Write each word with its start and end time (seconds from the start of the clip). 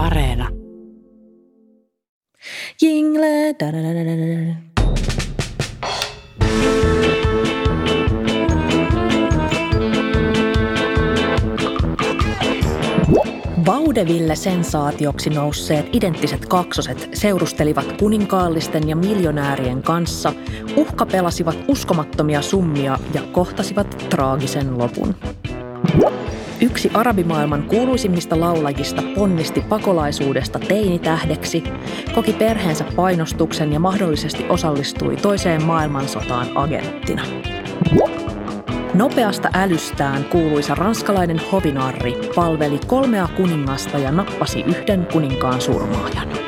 Areena. 0.00 0.48
Jingle. 2.82 3.54
Vaudeville 13.66 14.36
sensaatioksi 14.36 15.30
nousseet 15.30 15.86
identtiset 15.92 16.46
kaksoset 16.46 17.08
seurustelivat 17.14 17.92
kuninkaallisten 17.92 18.88
ja 18.88 18.96
miljonäärien 18.96 19.82
kanssa, 19.82 20.32
uhkapelasivat 20.76 21.56
uskomattomia 21.68 22.42
summia 22.42 22.98
ja 23.14 23.22
kohtasivat 23.32 24.06
traagisen 24.10 24.78
lopun. 24.78 25.14
Yksi 26.62 26.90
arabimaailman 26.94 27.62
kuuluisimmista 27.62 28.40
laulajista 28.40 29.02
ponnisti 29.14 29.60
pakolaisuudesta 29.60 30.58
teinitähdeksi, 30.58 31.64
koki 32.14 32.32
perheensä 32.32 32.84
painostuksen 32.96 33.72
ja 33.72 33.80
mahdollisesti 33.80 34.46
osallistui 34.48 35.16
toiseen 35.16 35.64
maailmansotaan 35.64 36.46
agenttina. 36.54 37.22
Nopeasta 38.94 39.50
älystään 39.54 40.24
kuuluisa 40.24 40.74
ranskalainen 40.74 41.40
hovinarri 41.52 42.14
palveli 42.34 42.80
kolmea 42.86 43.28
kuningasta 43.36 43.98
ja 43.98 44.12
nappasi 44.12 44.60
yhden 44.60 45.06
kuninkaan 45.12 45.60
surmaajan. 45.60 46.39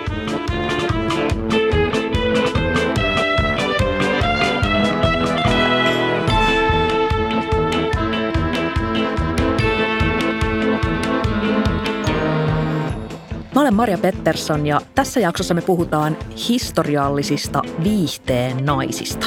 Olen 13.63 13.75
Maria 13.75 13.99
Pettersson 13.99 14.67
ja 14.67 14.81
tässä 14.95 15.21
jaksossa 15.21 15.55
me 15.55 15.61
puhutaan 15.61 16.17
historiallisista 16.49 17.63
viihteen 17.85 18.65
naisista. 18.65 19.27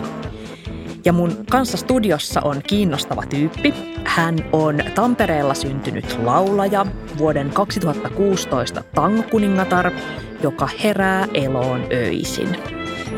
Ja 1.06 1.14
mun 1.14 1.46
kanssa 1.52 1.78
studiossa 1.78 2.42
on 2.44 2.62
kiinnostava 2.68 3.24
tyyppi. 3.30 3.74
Hän 4.06 4.36
on 4.52 4.80
Tampereella 4.96 5.54
syntynyt 5.54 6.18
laulaja, 6.24 6.86
vuoden 7.18 7.50
2016 7.50 8.84
tangokuningatar, 8.96 9.92
joka 10.44 10.70
herää 10.84 11.28
eloon 11.34 11.84
öisin. 11.92 12.58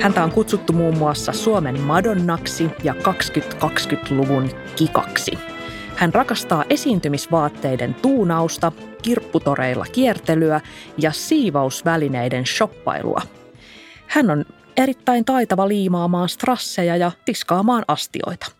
Häntä 0.01 0.23
on 0.23 0.31
kutsuttu 0.31 0.73
muun 0.73 0.97
muassa 0.97 1.33
Suomen 1.33 1.81
Madonnaksi 1.81 2.69
ja 2.83 2.93
2020-luvun 2.93 4.49
kikaksi. 4.75 5.56
Hän 5.97 6.13
rakastaa 6.13 6.63
esiintymisvaatteiden 6.69 7.93
tuunausta, 7.93 8.71
kirpputoreilla 9.01 9.85
kiertelyä 9.91 10.61
ja 10.97 11.11
siivousvälineiden 11.11 12.45
shoppailua. 12.45 13.21
Hän 14.07 14.29
on 14.29 14.45
erittäin 14.77 15.25
taitava 15.25 15.67
liimaamaan 15.67 16.29
strasseja 16.29 16.97
ja 16.97 17.11
tiskaamaan 17.25 17.83
astioita. 17.87 18.51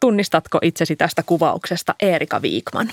Tunnistatko 0.00 0.58
itsesi 0.62 0.96
tästä 0.96 1.22
kuvauksesta, 1.22 1.94
Erika 2.00 2.42
Viikman? 2.42 2.90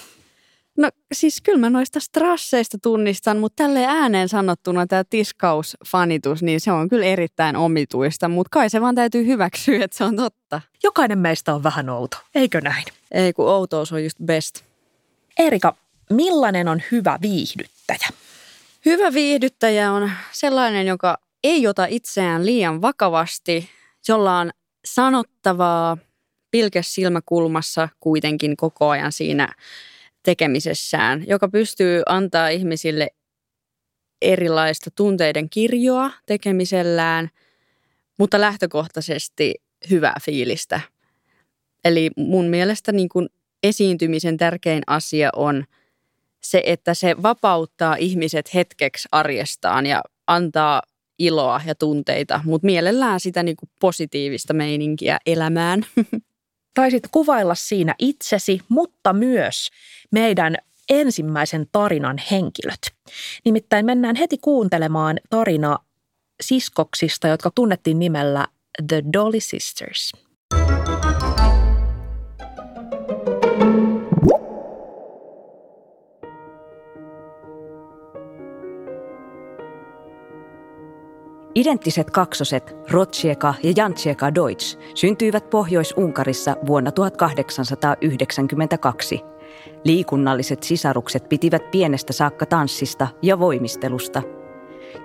No 0.77 0.89
siis 1.13 1.41
kyllä 1.41 1.59
mä 1.59 1.69
noista 1.69 1.99
strasseista 1.99 2.77
tunnistan, 2.81 3.37
mutta 3.37 3.63
tälle 3.63 3.85
ääneen 3.85 4.29
sanottuna 4.29 4.87
tämä 4.87 5.03
tiskausfanitus, 5.03 6.43
niin 6.43 6.61
se 6.61 6.71
on 6.71 6.89
kyllä 6.89 7.05
erittäin 7.05 7.55
omituista, 7.55 8.27
mutta 8.27 8.49
kai 8.51 8.69
se 8.69 8.81
vaan 8.81 8.95
täytyy 8.95 9.25
hyväksyä, 9.25 9.85
että 9.85 9.97
se 9.97 10.03
on 10.03 10.15
totta. 10.15 10.61
Jokainen 10.83 11.19
meistä 11.19 11.55
on 11.55 11.63
vähän 11.63 11.89
outo, 11.89 12.17
eikö 12.35 12.61
näin? 12.61 12.85
Ei 13.11 13.33
kun 13.33 13.49
outous 13.49 13.91
on 13.91 14.03
just 14.03 14.17
best. 14.25 14.61
Erika, 15.39 15.75
millainen 16.09 16.67
on 16.67 16.81
hyvä 16.91 17.19
viihdyttäjä? 17.21 18.09
Hyvä 18.85 19.13
viihdyttäjä 19.13 19.91
on 19.91 20.11
sellainen, 20.31 20.87
joka 20.87 21.17
ei 21.43 21.67
ota 21.67 21.85
itseään 21.85 22.45
liian 22.45 22.81
vakavasti, 22.81 23.69
jolla 24.07 24.39
on 24.39 24.51
sanottavaa 24.85 25.97
pilkes 26.51 26.95
silmäkulmassa 26.95 27.89
kuitenkin 27.99 28.57
koko 28.57 28.89
ajan 28.89 29.11
siinä 29.11 29.49
tekemisessään, 30.27 31.23
joka 31.27 31.47
pystyy 31.47 32.01
antaa 32.05 32.49
ihmisille 32.49 33.07
erilaista 34.21 34.91
tunteiden 34.91 35.49
kirjoa 35.49 36.11
tekemisellään, 36.25 37.29
mutta 38.17 38.41
lähtökohtaisesti 38.41 39.55
hyvää 39.89 40.15
fiilistä. 40.23 40.81
Eli 41.85 42.09
mun 42.17 42.45
mielestä 42.45 42.91
niin 42.91 43.09
kuin 43.09 43.29
esiintymisen 43.63 44.37
tärkein 44.37 44.83
asia 44.87 45.29
on 45.35 45.65
se, 46.43 46.63
että 46.65 46.93
se 46.93 47.15
vapauttaa 47.23 47.95
ihmiset 47.95 48.53
hetkeksi 48.53 49.07
arjestaan 49.11 49.85
ja 49.85 50.01
antaa 50.27 50.81
iloa 51.19 51.61
ja 51.65 51.75
tunteita, 51.75 52.41
mutta 52.45 52.65
mielellään 52.65 53.19
sitä 53.19 53.43
niin 53.43 53.57
kuin 53.57 53.69
positiivista 53.81 54.53
meininkiä 54.53 55.17
elämään. 55.25 55.85
Taisit 56.77 57.07
kuvailla 57.11 57.55
siinä 57.55 57.95
itsesi, 57.99 58.61
mutta 58.69 59.13
myös 59.13 59.69
meidän 60.11 60.57
ensimmäisen 60.89 61.67
tarinan 61.71 62.17
henkilöt. 62.31 62.79
Nimittäin 63.45 63.85
mennään 63.85 64.15
heti 64.15 64.37
kuuntelemaan 64.37 65.19
tarina 65.29 65.77
siskoksista, 66.41 67.27
jotka 67.27 67.51
tunnettiin 67.55 67.99
nimellä 67.99 68.47
The 68.87 69.03
Dolly 69.13 69.39
Sisters. 69.39 70.11
Identtiset 81.57 82.11
kaksoset 82.11 82.75
Rotsieka 82.91 83.53
ja 83.63 83.73
Jantsieka 83.75 84.35
Deutsch 84.35 84.79
syntyivät 84.95 85.49
Pohjois-Unkarissa 85.49 86.55
vuonna 86.67 86.91
1892. 86.91 89.21
Liikunnalliset 89.83 90.63
sisarukset 90.63 91.29
pitivät 91.29 91.71
pienestä 91.71 92.13
saakka 92.13 92.45
tanssista 92.45 93.07
ja 93.21 93.39
voimistelusta. 93.39 94.21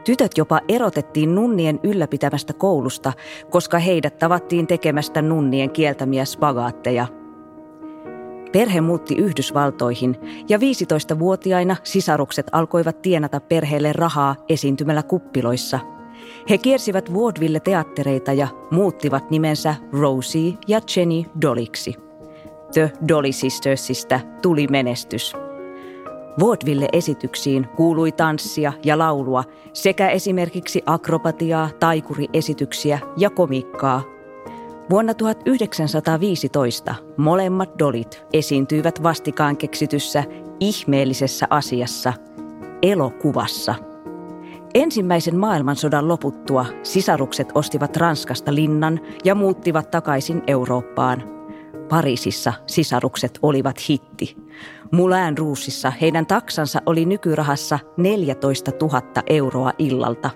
Tytöt 0.04 0.38
jopa 0.38 0.60
erotettiin 0.68 1.34
nunnien 1.34 1.80
ylläpitämästä 1.82 2.52
koulusta, 2.52 3.12
koska 3.50 3.78
heidät 3.78 4.18
tavattiin 4.18 4.66
tekemästä 4.66 5.22
nunnien 5.22 5.70
kieltämiä 5.70 6.24
spagaatteja– 6.24 7.06
Perhe 8.52 8.80
muutti 8.80 9.14
Yhdysvaltoihin 9.14 10.16
ja 10.48 10.58
15-vuotiaina 10.58 11.76
sisarukset 11.82 12.46
alkoivat 12.52 13.02
tienata 13.02 13.40
perheelle 13.40 13.92
rahaa 13.92 14.36
esiintymällä 14.48 15.02
kuppiloissa– 15.02 15.80
he 16.50 16.58
kiersivät 16.58 17.14
vaudeville-teattereita 17.14 18.32
ja 18.32 18.48
muuttivat 18.70 19.30
nimensä 19.30 19.74
Rosie 19.92 20.52
ja 20.68 20.80
Jenny 20.96 21.22
Doliksi. 21.40 21.94
The 22.72 22.92
Dolly 23.08 23.32
Sistersista 23.32 24.20
tuli 24.42 24.66
menestys. 24.66 25.32
Vaudeville-esityksiin 26.40 27.68
kuului 27.76 28.12
tanssia 28.12 28.72
ja 28.84 28.98
laulua 28.98 29.44
sekä 29.72 30.08
esimerkiksi 30.08 30.82
akrobatiaa, 30.86 31.70
taikuriesityksiä 31.80 32.98
ja 33.16 33.30
komikkaa. 33.30 34.02
Vuonna 34.90 35.14
1915 35.14 36.94
molemmat 37.16 37.70
dolit 37.78 38.22
esiintyivät 38.32 39.02
vastikaan 39.02 39.56
keksityssä 39.56 40.24
ihmeellisessä 40.60 41.46
asiassa, 41.50 42.12
elokuvassa– 42.82 43.74
Ensimmäisen 44.74 45.36
maailmansodan 45.36 46.08
loputtua 46.08 46.66
sisarukset 46.82 47.48
ostivat 47.54 47.96
Ranskasta 47.96 48.54
linnan 48.54 49.00
ja 49.24 49.34
muuttivat 49.34 49.90
takaisin 49.90 50.42
Eurooppaan. 50.46 51.22
Pariisissa 51.88 52.52
sisarukset 52.66 53.38
olivat 53.42 53.76
hitti. 53.88 54.36
Moulin 54.92 55.38
Ruusissa 55.38 55.90
heidän 55.90 56.26
taksansa 56.26 56.82
oli 56.86 57.04
nykyrahassa 57.04 57.78
14 57.96 58.70
000 58.80 59.02
euroa 59.26 59.72
illalta. 59.78 60.30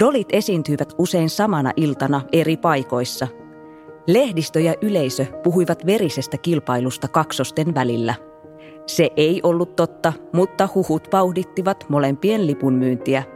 Dolit 0.00 0.28
esiintyivät 0.32 0.92
usein 0.98 1.30
samana 1.30 1.72
iltana 1.76 2.20
eri 2.32 2.56
paikoissa. 2.56 3.28
Lehdistö 4.06 4.60
ja 4.60 4.74
yleisö 4.82 5.26
puhuivat 5.42 5.86
verisestä 5.86 6.38
kilpailusta 6.38 7.08
kaksosten 7.08 7.74
välillä. 7.74 8.14
Se 8.86 9.10
ei 9.16 9.40
ollut 9.42 9.76
totta, 9.76 10.12
mutta 10.32 10.68
huhut 10.74 11.08
vauhdittivat 11.12 11.84
molempien 11.88 12.46
lipun 12.46 12.74
myyntiä– 12.74 13.22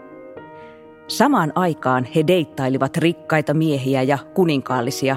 Samaan 1.11 1.53
aikaan 1.55 2.07
he 2.17 2.27
deittailivat 2.27 2.97
rikkaita 2.97 3.55
miehiä 3.55 4.03
ja 4.03 4.19
kuninkaallisia. 4.35 5.17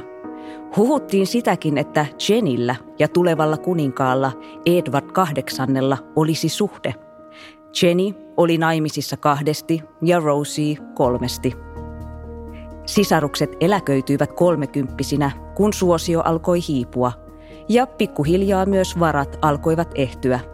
Huhuttiin 0.78 1.28
sitäkin, 1.28 1.78
että 1.78 2.06
Jenillä 2.30 2.75
ja 3.00 3.07
tulevalla 3.07 3.57
kuninkaalla 3.57 4.31
Edward 4.66 5.12
kahdeksannella 5.12 5.98
olisi 6.16 6.50
suhde. 6.50 6.95
Jenny 7.81 8.13
oli 8.38 8.57
naimisissa 8.57 9.18
kahdesti 9.18 9.84
ja 10.01 10.19
Rosie 10.19 10.78
kolmesti. 10.94 11.54
Sisarukset 12.86 13.57
eläköityivät 13.60 14.34
kolmekymppisinä, 14.34 15.31
kun 15.56 15.74
suosio 15.74 16.22
alkoi 16.22 16.60
hiipua, 16.68 17.12
ja 17.69 17.88
pikkuhiljaa 17.88 18.66
myös 18.66 19.00
varat 19.00 19.39
alkoivat 19.42 19.92
ehtyä– 19.96 20.39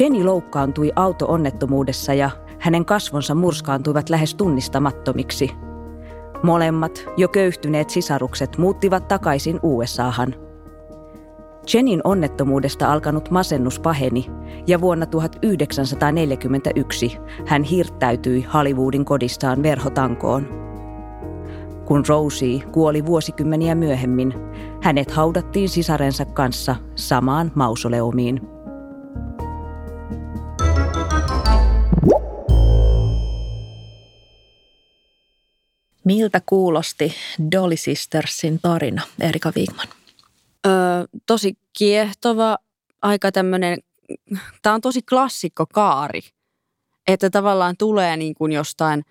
Jenny 0.00 0.24
loukkaantui 0.24 0.92
auto-onnettomuudessa 0.96 2.14
ja 2.14 2.30
hänen 2.66 2.84
kasvonsa 2.84 3.34
murskaantuivat 3.34 4.10
lähes 4.10 4.34
tunnistamattomiksi. 4.34 5.50
Molemmat, 6.42 7.04
jo 7.16 7.28
köyhtyneet 7.28 7.90
sisarukset, 7.90 8.58
muuttivat 8.58 9.08
takaisin 9.08 9.60
USAhan. 9.62 10.34
Jenin 11.74 12.00
onnettomuudesta 12.04 12.92
alkanut 12.92 13.30
masennus 13.30 13.80
paheni 13.80 14.26
ja 14.66 14.80
vuonna 14.80 15.06
1941 15.06 17.18
hän 17.46 17.62
hirttäytyi 17.62 18.46
Hollywoodin 18.54 19.04
kodistaan 19.04 19.62
verhotankoon. 19.62 20.46
Kun 21.84 22.04
Rosie 22.08 22.62
kuoli 22.72 23.06
vuosikymmeniä 23.06 23.74
myöhemmin, 23.74 24.34
hänet 24.82 25.10
haudattiin 25.10 25.68
sisarensa 25.68 26.24
kanssa 26.24 26.76
samaan 26.94 27.52
mausoleumiin. 27.54 28.55
Miltä 36.06 36.40
kuulosti 36.46 37.14
Dolly 37.52 37.76
Sistersin 37.76 38.58
tarina, 38.62 39.02
Erika 39.20 39.52
Wigman? 39.56 39.86
Öö, 40.66 40.72
tosi 41.26 41.58
kiehtova, 41.78 42.58
aika 43.02 43.32
tämmöinen, 43.32 43.78
tämä 44.62 44.74
on 44.74 44.80
tosi 44.80 45.02
klassikko 45.02 45.66
kaari, 45.72 46.20
että 47.06 47.30
tavallaan 47.30 47.76
tulee 47.78 48.16
niin 48.16 48.34
kuin 48.34 48.52
jostain 48.52 49.04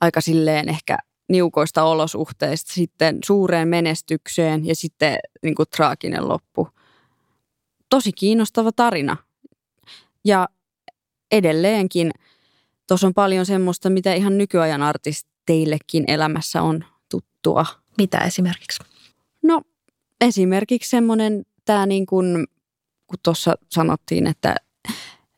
aika 0.00 0.20
silleen 0.20 0.68
ehkä 0.68 0.98
niukoista 1.28 1.82
olosuhteista 1.82 2.72
sitten 2.72 3.18
suureen 3.24 3.68
menestykseen 3.68 4.66
ja 4.66 4.76
sitten 4.76 5.18
niin 5.42 5.54
kuin 5.54 5.68
traaginen 5.76 6.28
loppu. 6.28 6.68
Tosi 7.88 8.12
kiinnostava 8.12 8.72
tarina. 8.72 9.16
Ja 10.24 10.48
edelleenkin 11.32 12.10
tuossa 12.88 13.06
on 13.06 13.14
paljon 13.14 13.46
semmoista, 13.46 13.90
mitä 13.90 14.14
ihan 14.14 14.38
nykyajan 14.38 14.82
artist, 14.82 15.31
teillekin 15.46 16.04
elämässä 16.08 16.62
on 16.62 16.84
tuttua? 17.08 17.66
Mitä 17.98 18.18
esimerkiksi? 18.18 18.82
No 19.42 19.62
esimerkiksi 20.20 20.90
semmoinen, 20.90 21.42
tämä 21.64 21.86
niin 21.86 22.06
kuin, 22.06 22.46
kun 23.06 23.18
tuossa 23.22 23.54
sanottiin, 23.68 24.26
että 24.26 24.56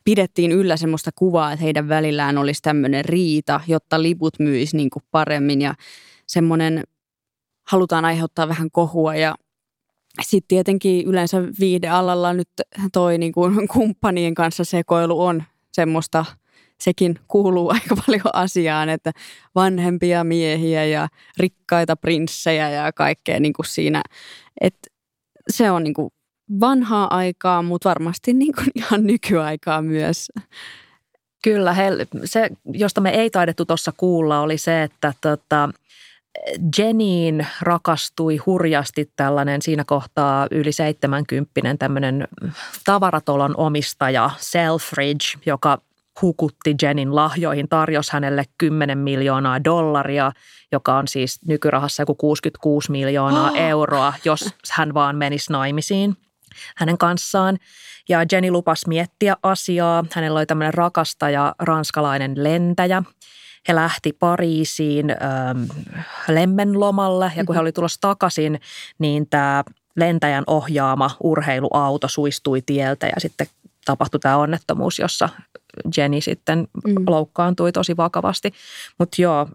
pidettiin 0.03 0.51
yllä 0.51 0.77
semmoista 0.77 1.11
kuvaa, 1.15 1.51
että 1.51 1.63
heidän 1.63 1.89
välillään 1.89 2.37
olisi 2.37 2.61
tämmöinen 2.61 3.05
riita, 3.05 3.61
jotta 3.67 4.01
liput 4.01 4.39
myisi 4.39 4.77
niin 4.77 4.89
kuin 4.89 5.03
paremmin 5.11 5.61
ja 5.61 5.75
semmoinen 6.27 6.83
halutaan 7.67 8.05
aiheuttaa 8.05 8.47
vähän 8.47 8.71
kohua 8.71 9.15
ja 9.15 9.35
sitten 10.21 10.47
tietenkin 10.47 11.07
yleensä 11.07 11.43
viihdealalla 11.59 12.33
nyt 12.33 12.49
toi 12.93 13.17
niin 13.17 13.31
kuin 13.31 13.67
kumppanien 13.73 14.35
kanssa 14.35 14.63
sekoilu 14.63 15.21
on 15.21 15.43
semmoista– 15.71 16.25
sekin 16.79 17.19
kuuluu 17.27 17.69
aika 17.73 17.95
paljon 18.07 18.33
asiaan, 18.33 18.89
että 18.89 19.11
vanhempia 19.55 20.23
miehiä 20.23 20.85
ja 20.85 21.07
rikkaita 21.37 21.95
prinssejä 21.95 22.69
ja 22.69 22.93
kaikkea 22.93 23.39
niin 23.39 23.53
kuin 23.53 23.65
siinä. 23.65 24.01
Että 24.61 24.89
se 25.49 25.71
on 25.71 25.83
niin 25.83 25.93
kuin 25.93 26.09
vanhaa 26.59 27.17
aikaa, 27.17 27.61
mutta 27.61 27.89
varmasti 27.89 28.33
niin 28.33 28.53
kuin 28.53 28.67
ihan 28.81 29.03
nykyaikaa 29.07 29.81
myös. 29.81 30.31
Kyllä, 31.43 31.73
he, 31.73 31.91
se, 32.25 32.49
josta 32.65 33.01
me 33.01 33.09
ei 33.09 33.29
taidettu 33.29 33.65
tuossa 33.65 33.93
kuulla, 33.97 34.41
oli 34.41 34.57
se, 34.57 34.83
että 34.83 35.13
tota, 35.21 35.69
Jeniin 36.77 37.47
rakastui 37.61 38.37
hurjasti 38.37 39.11
tällainen 39.15 39.61
siinä 39.61 39.83
kohtaa 39.87 40.47
yli 40.51 40.71
70 40.71 41.51
tämmöinen 41.79 42.27
tavaratalon 42.85 43.53
omistaja 43.57 44.29
Selfridge, 44.37 45.39
joka 45.45 45.77
hukutti 46.21 46.75
Jenin 46.81 47.15
lahjoihin, 47.15 47.69
tarjosi 47.69 48.13
hänelle 48.13 48.43
10 48.57 48.97
miljoonaa 48.97 49.63
dollaria, 49.63 50.31
joka 50.71 50.97
on 50.97 51.07
siis 51.07 51.39
nykyrahassa 51.47 52.01
joku 52.01 52.15
66 52.15 52.91
miljoonaa 52.91 53.51
oh. 53.51 53.57
euroa, 53.69 54.13
jos 54.25 54.53
hän 54.71 54.93
vaan 54.93 55.15
menisi 55.15 55.51
naimisiin 55.51 56.17
hänen 56.77 56.97
kanssaan. 56.97 57.57
Ja 58.09 58.25
Jenny 58.31 58.51
lupasi 58.51 58.87
miettiä 58.87 59.35
asiaa. 59.43 60.05
Hänellä 60.13 60.39
oli 60.39 60.45
tämmöinen 60.45 60.73
rakastaja, 60.73 61.55
ranskalainen 61.59 62.43
lentäjä. 62.43 63.03
He 63.67 63.75
lähti 63.75 64.13
Pariisiin 64.13 65.09
ähm, 65.09 65.63
lemmenlomalle 66.27 67.31
ja 67.35 67.45
kun 67.45 67.55
he 67.55 67.61
oli 67.61 67.71
tulossa 67.71 68.01
takaisin, 68.01 68.59
niin 68.99 69.29
tämä 69.29 69.63
lentäjän 69.95 70.43
ohjaama 70.47 71.11
urheiluauto 71.23 72.07
suistui 72.07 72.61
tieltä 72.61 73.07
ja 73.07 73.13
sitten 73.17 73.47
tapahtui 73.85 74.19
tämä 74.19 74.37
onnettomuus, 74.37 74.99
jossa 74.99 75.29
Jenny 75.97 76.21
sitten 76.21 76.67
mm. 76.87 76.95
loukkaantui 77.07 77.71
tosi 77.71 77.97
vakavasti. 77.97 78.53
Mutta 78.99 79.21
joo, 79.21 79.47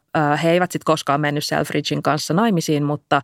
he 0.43 0.50
eivät 0.50 0.73
sitten 0.73 0.85
koskaan 0.85 1.21
mennyt 1.21 1.44
Selfridgein 1.44 2.03
kanssa 2.03 2.35
naimisiin, 2.35 2.85
mutta, 2.85 3.23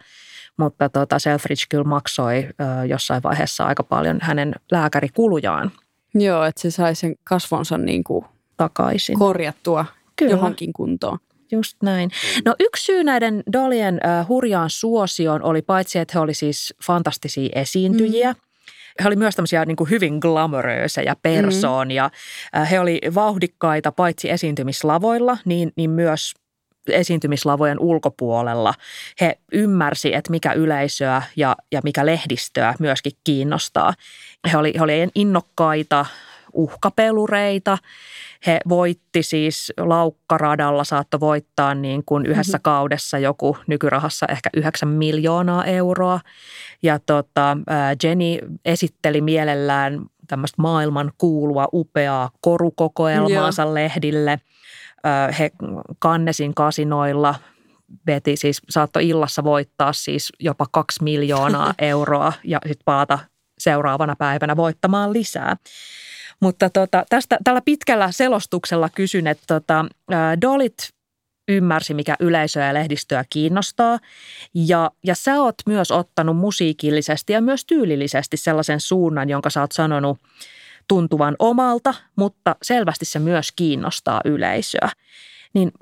mutta 0.56 0.88
tota 0.88 1.18
Selfridge 1.18 1.64
kyllä 1.68 1.84
maksoi 1.84 2.48
jossain 2.88 3.22
vaiheessa 3.22 3.64
aika 3.64 3.82
paljon 3.82 4.18
hänen 4.22 4.54
lääkärikulujaan. 4.72 5.72
Joo, 6.14 6.44
että 6.44 6.60
se 6.60 6.70
sai 6.70 6.94
sen 6.94 7.14
kasvonsa 7.24 7.78
niin 7.78 8.04
kuin 8.04 8.24
takaisin. 8.56 9.18
Korjattua 9.18 9.84
kyllä. 10.16 10.30
johonkin 10.30 10.72
kuntoon. 10.72 11.18
Just 11.52 11.76
näin. 11.82 12.10
No 12.44 12.54
yksi 12.60 12.84
syy 12.84 13.04
näiden 13.04 13.42
Dolien 13.52 13.94
uh, 13.94 14.28
hurjaan 14.28 14.70
suosioon 14.70 15.42
oli 15.42 15.62
paitsi, 15.62 15.98
että 15.98 16.12
he 16.14 16.20
oli 16.20 16.34
siis 16.34 16.74
fantastisia 16.84 17.48
esiintyjiä, 17.54 18.32
mm 18.32 18.38
he 19.02 19.08
oli 19.08 19.16
myös 19.16 19.36
tämmöisiä 19.36 19.64
niin 19.64 19.76
kuin 19.76 19.90
hyvin 19.90 20.18
glamoröösejä 20.18 21.16
persoonia. 21.22 22.08
Mm-hmm. 22.08 22.66
He 22.66 22.80
oli 22.80 23.00
vauhdikkaita 23.14 23.92
paitsi 23.92 24.30
esiintymislavoilla, 24.30 25.38
niin, 25.44 25.72
niin 25.76 25.90
myös 25.90 26.34
esiintymislavojen 26.88 27.80
ulkopuolella. 27.80 28.74
He 29.20 29.38
ymmärsi, 29.52 30.14
että 30.14 30.30
mikä 30.30 30.52
yleisöä 30.52 31.22
ja, 31.36 31.56
ja 31.72 31.80
mikä 31.84 32.06
lehdistöä 32.06 32.74
myöskin 32.78 33.12
kiinnostaa. 33.24 33.94
He 34.52 34.56
oli, 34.56 34.72
he 34.76 34.82
oli 34.82 35.08
innokkaita 35.14 36.06
uhkapelureita. 36.52 37.78
He 38.46 38.60
voitti 38.68 39.22
siis 39.22 39.72
laukkaradalla, 39.78 40.84
saattoi 40.84 41.20
voittaa 41.20 41.74
niin 41.74 42.02
kuin 42.06 42.26
yhdessä 42.26 42.58
mm-hmm. 42.58 42.62
kaudessa 42.62 43.18
joku 43.18 43.56
nykyrahassa 43.66 44.26
ehkä 44.26 44.50
9 44.56 44.88
miljoonaa 44.88 45.64
euroa. 45.64 46.20
Ja 46.82 46.98
tota, 46.98 47.56
Jenny 48.02 48.38
esitteli 48.64 49.20
mielellään 49.20 50.00
tämmöistä 50.26 50.62
maailman 50.62 51.12
kuulua 51.18 51.68
upeaa 51.72 52.30
korukokoelmaansa 52.40 53.62
Joo. 53.62 53.74
lehdille. 53.74 54.40
He 55.38 55.50
kannesin 55.98 56.54
kasinoilla 56.54 57.34
veti 58.06 58.36
siis, 58.36 58.62
saattoi 58.70 59.08
illassa 59.08 59.44
voittaa 59.44 59.92
siis 59.92 60.32
jopa 60.40 60.66
kaksi 60.72 61.04
miljoonaa 61.04 61.74
euroa 61.78 62.32
ja 62.44 62.58
sitten 62.62 62.84
palata 62.84 63.18
seuraavana 63.58 64.16
päivänä 64.16 64.56
voittamaan 64.56 65.12
lisää. 65.12 65.56
Mutta 66.40 66.70
tota, 66.70 67.04
tästä, 67.08 67.38
tällä 67.44 67.60
pitkällä 67.64 68.12
selostuksella 68.12 68.88
kysyn, 68.88 69.26
että 69.26 69.44
tota, 69.46 69.84
Dolit 70.40 70.88
ymmärsi, 71.48 71.94
mikä 71.94 72.16
yleisöä 72.20 72.66
ja 72.66 72.74
lehdistöä 72.74 73.24
kiinnostaa. 73.30 73.98
Ja, 74.54 74.90
ja 75.04 75.14
sä 75.14 75.42
oot 75.42 75.54
myös 75.66 75.90
ottanut 75.90 76.36
musiikillisesti 76.36 77.32
ja 77.32 77.40
myös 77.40 77.64
tyylillisesti 77.64 78.36
sellaisen 78.36 78.80
suunnan, 78.80 79.28
jonka 79.28 79.50
sä 79.50 79.60
oot 79.60 79.72
sanonut 79.72 80.18
tuntuvan 80.88 81.36
omalta, 81.38 81.94
mutta 82.16 82.56
selvästi 82.62 83.04
se 83.04 83.18
myös 83.18 83.52
kiinnostaa 83.56 84.20
yleisöä. 84.24 84.90
Niin 85.54 85.72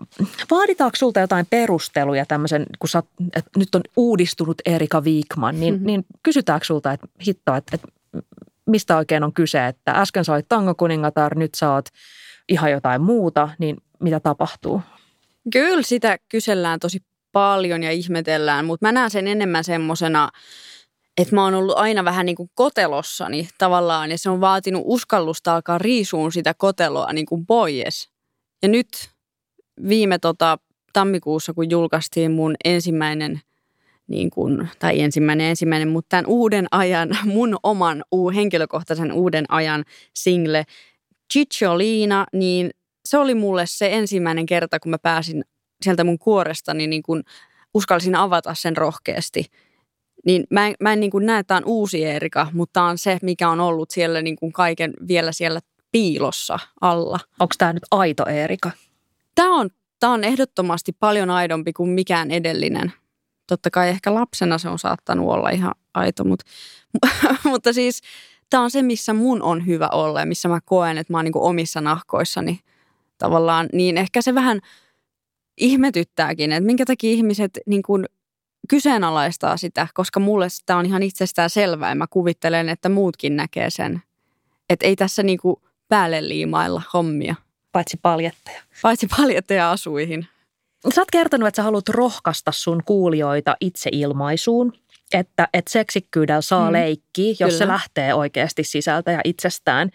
vaaditaanko 0.50 0.96
sulta 0.96 1.20
jotain 1.20 1.46
perusteluja 1.50 2.26
tämmöisen, 2.26 2.66
kun 2.78 2.88
sä, 2.88 3.02
että 3.37 3.50
nyt 3.56 3.75
on 3.75 3.80
uudistunut 3.96 4.56
Erika 4.64 5.00
Wigman, 5.00 5.61
niin, 5.61 5.75
mm-hmm. 5.75 5.87
niin 5.87 6.04
kysytäänkö 6.23 6.66
sulta, 6.66 6.92
että 6.92 7.06
hitto, 7.26 7.54
että, 7.54 7.75
että 7.75 7.88
mistä 8.66 8.97
oikein 8.97 9.25
on 9.25 9.33
kyse, 9.33 9.66
että 9.66 9.92
äsken 9.92 10.25
sä 10.25 10.33
olit 10.33 10.49
tangokuningatar, 10.49 11.38
nyt 11.38 11.54
sä 11.54 11.73
oot 11.73 11.87
ihan 12.49 12.71
jotain 12.71 13.02
muuta, 13.02 13.49
niin 13.59 13.76
mitä 14.00 14.21
tapahtuu? 14.21 14.83
Kyllä 15.52 15.83
sitä 15.83 16.18
kysellään 16.28 16.80
tosi 16.80 16.99
paljon 17.33 17.83
ja 17.83 17.90
ihmetellään, 17.90 18.64
mutta 18.64 18.87
mä 18.87 18.92
näen 18.92 19.11
sen 19.11 19.26
enemmän 19.26 19.64
semmoisena, 19.64 20.30
että 21.18 21.35
mä 21.35 21.44
oon 21.44 21.54
ollut 21.54 21.78
aina 21.78 22.04
vähän 22.04 22.26
niin 22.26 22.37
kuin 22.37 22.50
kotelossani 22.54 23.49
tavallaan 23.59 24.11
ja 24.11 24.18
se 24.18 24.30
on 24.30 24.40
vaatinut 24.40 24.83
uskallusta 24.85 25.54
alkaa 25.54 25.78
riisuun 25.78 26.33
sitä 26.33 26.54
koteloa 26.54 27.12
niin 27.12 27.26
kuin 27.26 27.47
pois. 27.47 28.09
Ja 28.62 28.68
nyt 28.68 28.88
viime 29.88 30.18
tota, 30.18 30.59
tammikuussa, 30.92 31.54
kun 31.54 31.71
julkaistiin 31.71 32.33
mun 32.33 32.54
ensimmäinen– 32.64 33.40
niin 34.08 34.30
kuin, 34.30 34.68
tai 34.78 35.00
ensimmäinen 35.00 35.46
ensimmäinen, 35.46 35.88
mutta 35.88 36.08
tämän 36.08 36.26
uuden 36.26 36.66
ajan, 36.70 37.08
mun 37.34 37.56
oman 37.62 38.04
uu, 38.12 38.30
henkilökohtaisen 38.30 39.12
uuden 39.12 39.44
ajan 39.49 39.84
single 40.14 40.64
Cicciolina, 41.32 42.26
niin 42.32 42.70
se 43.04 43.18
oli 43.18 43.34
mulle 43.34 43.66
se 43.66 43.88
ensimmäinen 43.92 44.46
kerta, 44.46 44.80
kun 44.80 44.90
mä 44.90 44.99
pääsin 44.99 45.44
sieltä 45.82 46.04
mun 46.04 46.18
kuorestani, 46.18 46.87
niin 46.87 47.02
kuin 47.02 47.23
uskalsin 47.75 48.14
avata 48.14 48.54
sen 48.54 48.76
rohkeasti. 48.76 49.44
Niin 50.26 50.44
mä 50.50 50.66
en, 50.66 50.75
mä 50.80 50.92
en 50.92 51.00
niin 51.00 51.11
kuin 51.11 51.26
näe, 51.26 51.38
että 51.38 51.49
tämä 51.49 51.58
on 51.58 51.64
uusi 51.66 52.04
Erika, 52.04 52.46
mutta 52.52 52.73
tämä 52.73 52.87
on 52.87 52.99
se, 52.99 53.18
mikä 53.23 53.49
on 53.49 53.61
ollut 53.61 53.90
siellä 53.90 54.23
niin 54.23 54.37
kuin 54.37 54.52
kaiken 54.52 54.94
vielä 55.08 55.32
siellä 55.32 55.61
piilossa 55.92 56.58
alla. 56.80 57.18
Onko 57.40 57.54
tämä 57.58 57.73
nyt 57.73 57.82
aito 57.90 58.26
Eerika? 58.26 58.70
Tämä 59.34 59.54
on, 59.54 59.70
tämä 60.00 60.12
on 60.12 60.25
ehdottomasti 60.25 60.92
paljon 60.92 61.30
aidompi 61.30 61.73
kuin 61.73 61.90
mikään 61.90 62.30
edellinen. 62.30 62.92
Totta 63.46 63.70
kai 63.70 63.88
ehkä 63.88 64.14
lapsena 64.14 64.58
se 64.58 64.68
on 64.68 64.78
saattanut 64.78 65.30
olla 65.30 65.50
ihan 65.50 65.74
aito, 65.94 66.24
mutta, 66.24 66.44
mutta 67.50 67.72
siis 67.72 68.00
tämä 68.50 68.62
on 68.62 68.70
se, 68.70 68.82
missä 68.82 69.12
mun 69.12 69.42
on 69.42 69.66
hyvä 69.66 69.88
olla 69.88 70.20
ja 70.20 70.26
missä 70.26 70.48
mä 70.48 70.60
koen, 70.64 70.98
että 70.98 71.12
mä 71.12 71.18
oon 71.18 71.24
niin 71.24 71.32
omissa 71.36 71.80
nahkoissani 71.80 72.60
tavallaan. 73.18 73.68
Niin 73.72 73.98
ehkä 73.98 74.22
se 74.22 74.34
vähän 74.34 74.60
ihmetyttääkin, 75.56 76.52
että 76.52 76.66
minkä 76.66 76.84
takia 76.84 77.10
ihmiset 77.10 77.58
niin 77.66 77.82
kuin 77.82 78.04
kyseenalaistaa 78.68 79.56
sitä, 79.56 79.88
koska 79.94 80.20
mulle 80.20 80.48
sitä 80.48 80.76
on 80.76 80.86
ihan 80.86 81.02
itsestään 81.02 81.50
selvää 81.50 81.88
ja 81.88 81.94
mä 81.94 82.06
kuvittelen, 82.06 82.68
että 82.68 82.88
muutkin 82.88 83.36
näkee 83.36 83.70
sen. 83.70 84.02
Että 84.70 84.86
ei 84.86 84.96
tässä 84.96 85.22
niin 85.22 85.38
kuin 85.38 85.56
päälle 85.88 86.28
liimailla 86.28 86.82
hommia. 86.92 87.34
Paitsi 87.72 87.98
paljetteja. 88.02 88.62
Paitsi 88.82 89.06
paljetteja 89.16 89.70
asuihin. 89.70 90.26
Sä 90.94 91.00
oot 91.00 91.10
kertonut, 91.12 91.48
että 91.48 91.56
sä 91.56 91.62
haluat 91.62 91.88
rohkaista 91.88 92.52
sun 92.52 92.82
kuulijoita 92.84 93.56
itseilmaisuun, 93.60 94.72
että, 95.14 95.48
että 95.52 95.72
seksikkyydellä 95.72 96.40
saa 96.40 96.66
mm. 96.66 96.72
leikkiä, 96.72 97.28
jos 97.28 97.36
Kyllä. 97.38 97.50
se 97.50 97.66
lähtee 97.66 98.14
oikeasti 98.14 98.64
sisältä 98.64 99.12
ja 99.12 99.20
itsestään. 99.24 99.90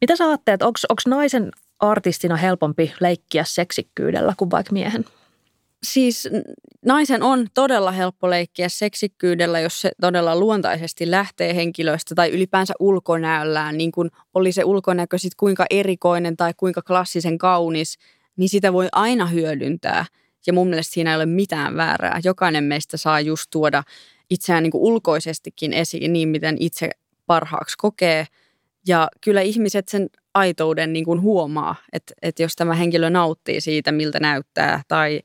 Mitä 0.00 0.16
sä 0.16 0.24
ajattelet, 0.24 0.62
onko 0.62 0.80
naisen 1.06 1.50
artistina 1.78 2.36
helpompi 2.36 2.92
leikkiä 3.00 3.44
seksikkyydellä 3.46 4.34
kuin 4.36 4.50
vaikka 4.50 4.72
miehen? 4.72 5.04
Siis 5.82 6.28
naisen 6.84 7.22
on 7.22 7.46
todella 7.54 7.90
helppo 7.90 8.30
leikkiä 8.30 8.68
seksikkyydellä, 8.68 9.60
jos 9.60 9.80
se 9.80 9.90
todella 10.00 10.36
luontaisesti 10.36 11.10
lähtee 11.10 11.54
henkilöistä 11.54 12.14
tai 12.14 12.30
ylipäänsä 12.30 12.74
ulkonäöllään, 12.80 13.78
niin 13.78 13.92
kuin 13.92 14.10
oli 14.34 14.52
se 14.52 14.64
ulkonäkö 14.64 15.18
sitten 15.18 15.36
kuinka 15.36 15.66
erikoinen 15.70 16.36
tai 16.36 16.52
kuinka 16.56 16.82
klassisen 16.82 17.38
kaunis, 17.38 17.98
niin 18.38 18.48
sitä 18.48 18.72
voi 18.72 18.88
aina 18.92 19.26
hyödyntää. 19.26 20.06
Ja 20.46 20.52
mun 20.52 20.68
mielestä 20.68 20.94
siinä 20.94 21.10
ei 21.10 21.16
ole 21.16 21.26
mitään 21.26 21.76
väärää. 21.76 22.20
Jokainen 22.24 22.64
meistä 22.64 22.96
saa 22.96 23.20
just 23.20 23.46
tuoda 23.50 23.82
itseään 24.30 24.62
niin 24.62 24.70
kuin 24.70 24.82
ulkoisestikin 24.82 25.72
esiin 25.72 26.12
niin, 26.12 26.28
miten 26.28 26.56
itse 26.60 26.90
parhaaksi 27.26 27.76
kokee. 27.78 28.26
Ja 28.86 29.08
kyllä 29.20 29.40
ihmiset 29.40 29.88
sen 29.88 30.10
aitouden 30.34 30.92
niin 30.92 31.04
kuin 31.04 31.20
huomaa, 31.20 31.74
että, 31.92 32.14
että 32.22 32.42
jos 32.42 32.56
tämä 32.56 32.74
henkilö 32.74 33.10
nauttii 33.10 33.60
siitä, 33.60 33.92
miltä 33.92 34.20
näyttää 34.20 34.82
tai 34.88 35.20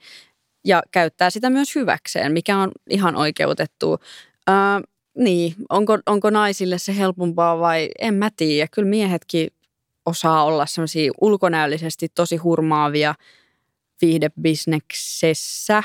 ja 0.66 0.84
käyttää 0.92 1.30
sitä 1.30 1.50
myös 1.50 1.76
hyväkseen, 1.76 2.32
mikä 2.32 2.58
on 2.58 2.72
ihan 2.90 3.16
oikeutettu. 3.16 3.98
Ää, 4.48 4.82
niin, 5.18 5.56
onko, 5.70 6.00
onko 6.06 6.30
naisille 6.30 6.78
se 6.78 6.98
helpompaa 6.98 7.60
vai 7.60 7.90
en 8.00 8.14
mä 8.14 8.30
tiedä. 8.38 8.68
Kyllä 8.72 8.90
miehetkin 8.90 9.48
osaa 10.06 10.44
olla 10.44 10.66
semmoisia 10.66 11.12
ulkonäöllisesti 11.22 12.10
tosi 12.16 12.38
hurmaavia 12.38 13.16
viihdebisneksessä. 14.02 15.84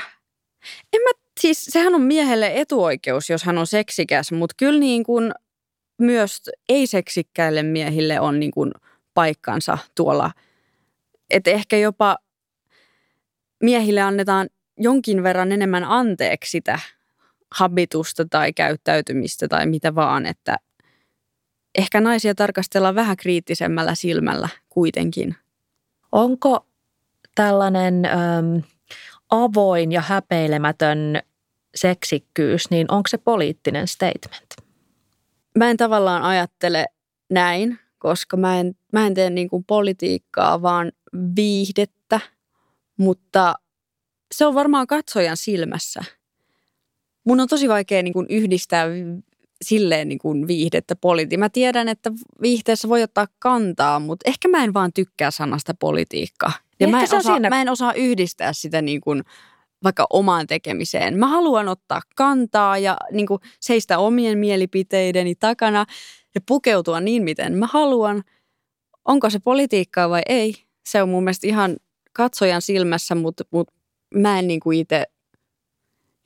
En 0.93 1.01
mä, 1.01 1.09
siis 1.39 1.65
sehän 1.65 1.95
on 1.95 2.01
miehelle 2.01 2.51
etuoikeus, 2.55 3.29
jos 3.29 3.43
hän 3.43 3.57
on 3.57 3.67
seksikäs, 3.67 4.31
mutta 4.31 4.55
kyllä 4.57 4.79
niin 4.79 5.03
kuin 5.03 5.31
myös 5.99 6.41
ei-seksikkäille 6.69 7.63
miehille 7.63 8.19
on 8.19 8.39
niin 8.39 8.51
kuin 8.51 8.71
paikkansa 9.13 9.77
tuolla. 9.95 10.31
Että 11.29 11.51
ehkä 11.51 11.77
jopa 11.77 12.17
miehille 13.63 14.01
annetaan 14.01 14.49
jonkin 14.77 15.23
verran 15.23 15.51
enemmän 15.51 15.83
anteeksi 15.83 16.51
sitä 16.51 16.79
habitusta 17.51 18.25
tai 18.29 18.53
käyttäytymistä 18.53 19.47
tai 19.47 19.65
mitä 19.65 19.95
vaan, 19.95 20.25
että 20.25 20.57
ehkä 21.79 22.01
naisia 22.01 22.35
tarkastellaan 22.35 22.95
vähän 22.95 23.17
kriittisemmällä 23.17 23.95
silmällä 23.95 24.49
kuitenkin. 24.69 25.35
Onko 26.11 26.65
tällainen 27.35 28.05
äm, 28.05 28.63
avoin 29.29 29.91
ja 29.91 30.01
häpeilemätön 30.01 31.19
seksikkyys, 31.75 32.69
niin 32.69 32.91
onko 32.91 33.07
se 33.07 33.17
poliittinen 33.17 33.87
statement? 33.87 34.55
Mä 35.57 35.69
en 35.69 35.77
tavallaan 35.77 36.23
ajattele 36.23 36.85
näin, 37.29 37.79
koska 37.97 38.37
mä 38.37 38.59
en, 38.59 38.75
mä 38.93 39.07
en 39.07 39.13
tee 39.13 39.29
niin 39.29 39.49
kuin 39.49 39.63
politiikkaa, 39.63 40.61
vaan 40.61 40.91
viihdettä, 41.35 42.19
mutta 42.97 43.55
se 44.31 44.45
on 44.45 44.55
varmaan 44.55 44.87
katsojan 44.87 45.37
silmässä. 45.37 46.03
Mun 47.23 47.39
on 47.39 47.47
tosi 47.47 47.69
vaikea 47.69 48.03
niin 48.03 48.13
kuin 48.13 48.25
yhdistää 48.29 48.85
silleen 49.61 50.09
niin 50.09 50.19
kuin 50.19 50.47
viihdettä 50.47 50.95
politi. 50.95 51.37
Mä 51.37 51.49
tiedän, 51.49 51.89
että 51.89 52.11
viihteessä 52.41 52.89
voi 52.89 53.03
ottaa 53.03 53.27
kantaa, 53.39 53.99
mutta 53.99 54.29
ehkä 54.29 54.47
mä 54.47 54.63
en 54.63 54.73
vaan 54.73 54.93
tykkää 54.93 55.31
sanasta 55.31 55.73
politiikka. 55.73 56.51
Ja 56.79 56.87
mä 56.87 56.99
en, 56.99 57.03
osaa, 57.03 57.21
siinä... 57.21 57.49
mä 57.49 57.61
en 57.61 57.69
osaa 57.69 57.93
yhdistää 57.93 58.53
sitä 58.53 58.81
niin 58.81 59.01
kuin 59.01 59.23
vaikka 59.83 60.07
omaan 60.09 60.47
tekemiseen. 60.47 61.17
Mä 61.17 61.27
haluan 61.27 61.67
ottaa 61.67 62.01
kantaa 62.15 62.77
ja 62.77 62.97
niin 63.11 63.27
kuin 63.27 63.39
seistä 63.59 63.99
omien 63.99 64.37
mielipiteideni 64.37 65.35
takana 65.35 65.85
ja 66.35 66.41
pukeutua 66.47 66.99
niin, 66.99 67.23
miten 67.23 67.53
mä 67.53 67.67
haluan. 67.67 68.23
Onko 69.05 69.29
se 69.29 69.39
politiikkaa 69.39 70.09
vai 70.09 70.21
ei? 70.29 70.55
Se 70.85 71.01
on 71.01 71.09
mun 71.09 71.23
mielestä 71.23 71.47
ihan 71.47 71.77
katsojan 72.13 72.61
silmässä, 72.61 73.15
mutta, 73.15 73.43
mutta 73.51 73.73
mä 74.15 74.39
en 74.39 74.47
niin 74.47 74.59
kuin 74.59 74.79
itse 74.79 75.03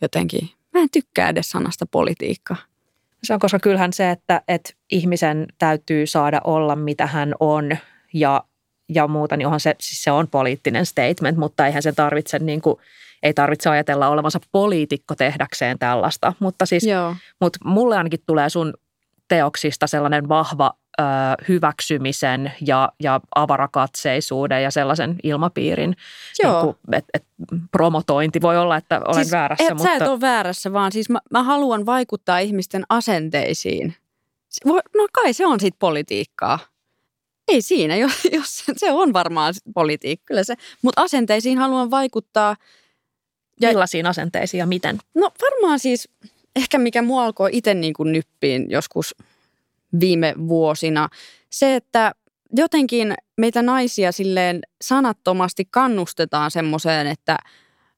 jotenkin, 0.02 0.50
mä 0.74 0.80
en 0.80 0.90
tykkää 0.92 1.30
edes 1.30 1.50
sanasta 1.50 1.86
politiikka. 1.86 2.56
Se 3.24 3.34
on, 3.34 3.39
koska 3.39 3.60
kyllähän 3.60 3.94
se, 3.94 4.12
että, 4.12 4.42
että 4.48 4.74
ihmisen 4.92 5.48
täytyy 5.58 6.08
saada 6.08 6.42
olla 6.44 6.75
mitä 6.75 7.08
hän 7.08 7.36
on 7.39 7.77
ja, 8.13 8.44
ja 8.89 9.08
muuta, 9.08 9.38
niin 9.38 9.46
onhan 9.46 9.60
se, 9.60 9.75
siis 9.80 10.03
se 10.03 10.12
on 10.12 10.27
poliittinen 10.27 10.86
statement, 10.86 11.38
mutta 11.38 11.68
eihän 11.68 11.84
se 11.84 11.92
tarvitse 11.92 12.39
niin 12.39 12.62
kuin, 12.62 12.75
ei 13.24 13.34
tarvitse 13.34 13.70
ajatella 13.70 14.10
olevansa 14.10 14.39
poliitikko 14.51 15.15
tehdäkseen 15.15 15.80
tällaista. 15.80 16.34
Mutta 16.39 16.65
siis, 16.65 16.84
Joo. 16.84 17.15
mutta 17.42 17.60
mulle 17.65 17.98
ainakin 17.98 18.20
tulee 18.25 18.50
sun 18.50 18.74
teoksista 19.27 19.88
sellainen 19.88 20.30
vahva 20.30 20.74
ö, 21.00 21.03
hyväksymisen 21.47 22.53
ja, 22.62 22.91
ja 23.00 23.21
avarakatseisuuden 23.35 24.63
ja 24.63 24.71
sellaisen 24.71 25.15
ilmapiirin 25.23 25.95
Joo. 26.43 26.53
Niin 26.53 26.62
kuin, 26.62 26.95
et, 26.95 27.05
et, 27.13 27.23
promotointi. 27.71 28.41
Voi 28.41 28.57
olla, 28.57 28.77
että 28.77 29.01
olen 29.05 29.15
siis 29.15 29.31
väärässä. 29.31 29.63
Et, 29.63 29.69
mutta... 29.69 29.83
Sä 29.83 29.93
et 29.93 30.01
ole 30.01 30.21
väärässä, 30.21 30.73
vaan 30.73 30.91
siis 30.91 31.09
mä, 31.09 31.19
mä 31.31 31.43
haluan 31.43 31.85
vaikuttaa 31.85 32.39
ihmisten 32.39 32.83
asenteisiin. 32.89 33.95
No 34.65 35.07
kai 35.12 35.33
se 35.33 35.45
on 35.45 35.59
sitten 35.59 35.79
politiikkaa. 35.79 36.59
Ei 37.47 37.62
siinä, 37.62 37.95
jos, 37.95 38.12
jos 38.38 38.63
se 38.77 38.91
on 38.91 39.13
varmaan 39.13 39.53
politiikka, 39.73 40.25
kyllä 40.25 40.43
se. 40.43 40.55
Mutta 40.81 41.01
asenteisiin 41.01 41.57
haluan 41.57 41.91
vaikuttaa. 41.91 42.55
Ja, 43.62 43.69
Millaisiin 43.69 44.05
asenteisiin 44.05 44.59
ja 44.59 44.65
miten? 44.65 44.97
No 45.15 45.31
varmaan 45.41 45.79
siis 45.79 46.09
ehkä 46.55 46.77
mikä 46.77 47.01
mua 47.01 47.25
alkoi 47.25 47.50
itse 47.53 47.73
niin 47.73 47.93
kuin 47.93 48.12
nyppiin 48.12 48.65
joskus 48.69 49.15
viime 50.00 50.33
vuosina, 50.47 51.09
se, 51.50 51.75
että 51.75 52.12
jotenkin 52.55 53.13
meitä 53.38 53.62
naisia 53.62 54.12
silleen 54.12 54.62
sanattomasti 54.81 55.65
kannustetaan 55.71 56.51
semmoiseen, 56.51 57.07
että 57.07 57.38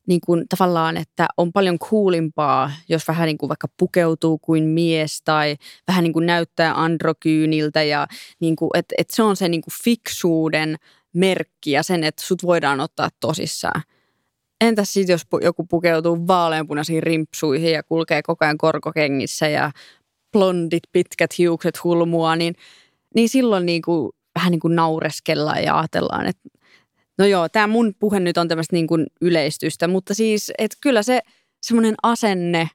niin 0.08 0.22
kuin 0.26 0.46
tavallaan, 0.50 0.98
että 0.98 1.28
on 1.38 1.52
paljon 1.54 1.80
kuulimpaa, 1.90 2.72
jos 2.90 3.08
vähän 3.08 3.26
niin 3.26 3.38
kuin 3.38 3.50
vaikka 3.50 3.68
pukeutuu 3.78 4.38
kuin 4.38 4.64
mies 4.64 5.22
tai 5.22 5.56
vähän 5.88 6.04
niin 6.04 6.14
kuin 6.14 6.26
näyttää 6.26 6.84
androkyyniltä 6.84 7.84
ja 7.84 8.08
niin 8.40 8.56
kuin, 8.56 8.70
että, 8.74 8.96
että 8.98 9.16
se 9.16 9.24
on 9.24 9.36
se 9.36 9.50
niin 9.50 9.62
kuin 9.62 9.74
fiksuuden 9.84 10.76
merkki 11.14 11.72
ja 11.72 11.84
sen, 11.84 12.04
että 12.04 12.22
sut 12.26 12.44
voidaan 12.44 12.80
ottaa 12.80 13.10
tosissaan. 13.20 13.82
Entäs 14.62 14.94
sitten, 14.94 15.14
jos 15.14 15.22
joku 15.42 15.66
pukeutuu 15.66 16.28
vaaleanpunaisiin 16.28 17.04
rimpsuihin 17.04 17.72
ja 17.72 17.84
kulkee 17.84 18.22
koko 18.22 18.46
ajan 18.46 18.58
korkokengissä 18.58 19.48
ja 19.48 19.72
blondit 20.36 20.84
pitkät 20.92 21.38
hiukset 21.38 21.84
hulmua, 21.84 22.36
niin, 22.36 22.56
niin 23.16 23.30
silloin 23.30 23.66
niin 23.66 23.82
kuin, 23.82 24.12
vähän 24.36 24.52
niin 24.52 24.60
kuin 24.60 24.76
naureskellaan 24.76 25.64
ja 25.64 25.80
ajatellaan, 25.80 26.28
että 26.28 26.50
no 27.18 27.26
joo, 27.26 27.50
tämä 27.50 27.68
mun 27.68 27.94
puhe 28.00 28.20
nyt 28.20 28.38
on 28.38 28.48
tämmöistä 28.48 28.76
niin 28.76 28.88
kuin 28.88 29.06
yleistystä, 29.22 29.88
mutta 29.88 30.14
siis, 30.14 30.52
että 30.58 30.78
kyllä 30.82 31.04
se 31.04 31.20
semmoinen 31.62 31.96
asenne 32.04 32.70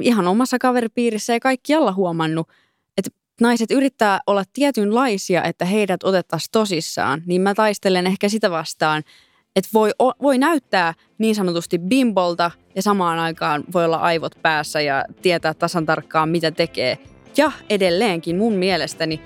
ihan 0.00 0.28
omassa 0.28 0.58
kaveripiirissä 0.58 1.32
ja 1.32 1.40
kaikkialla 1.40 1.92
huomannut, 1.92 2.48
että 2.96 3.10
naiset 3.40 3.70
yrittää 3.70 4.20
olla 4.26 4.44
tietynlaisia, 4.52 5.44
että 5.44 5.64
heidät 5.64 6.02
otettaisiin 6.02 6.52
tosissaan, 6.52 7.22
niin 7.26 7.40
mä 7.40 7.54
taistelen 7.54 8.06
ehkä 8.06 8.28
sitä 8.28 8.50
vastaan– 8.50 9.02
että 9.56 9.70
voi, 9.74 9.90
voi 10.22 10.38
näyttää 10.38 10.94
niin 11.18 11.34
sanotusti 11.34 11.78
bimbolta 11.78 12.50
ja 12.74 12.82
samaan 12.82 13.18
aikaan 13.18 13.64
voi 13.72 13.84
olla 13.84 13.96
aivot 13.96 14.32
päässä 14.42 14.80
ja 14.80 15.04
tietää 15.22 15.54
tasan 15.54 15.86
tarkkaan, 15.86 16.28
mitä 16.28 16.50
tekee. 16.50 16.98
Ja 17.36 17.52
edelleenkin 17.70 18.36
mun 18.36 18.52
mielestäni 18.52 19.20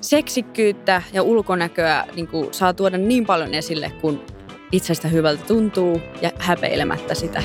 seksikkyyttä 0.00 1.02
ja 1.12 1.22
ulkonäköä 1.22 2.04
niin 2.14 2.28
kuin, 2.28 2.54
saa 2.54 2.74
tuoda 2.74 2.98
niin 2.98 3.26
paljon 3.26 3.54
esille, 3.54 3.92
kun 4.00 4.22
itsestä 4.72 5.08
hyvältä 5.08 5.44
tuntuu 5.44 6.00
ja 6.22 6.30
häpeilemättä 6.38 7.14
sitä. 7.14 7.42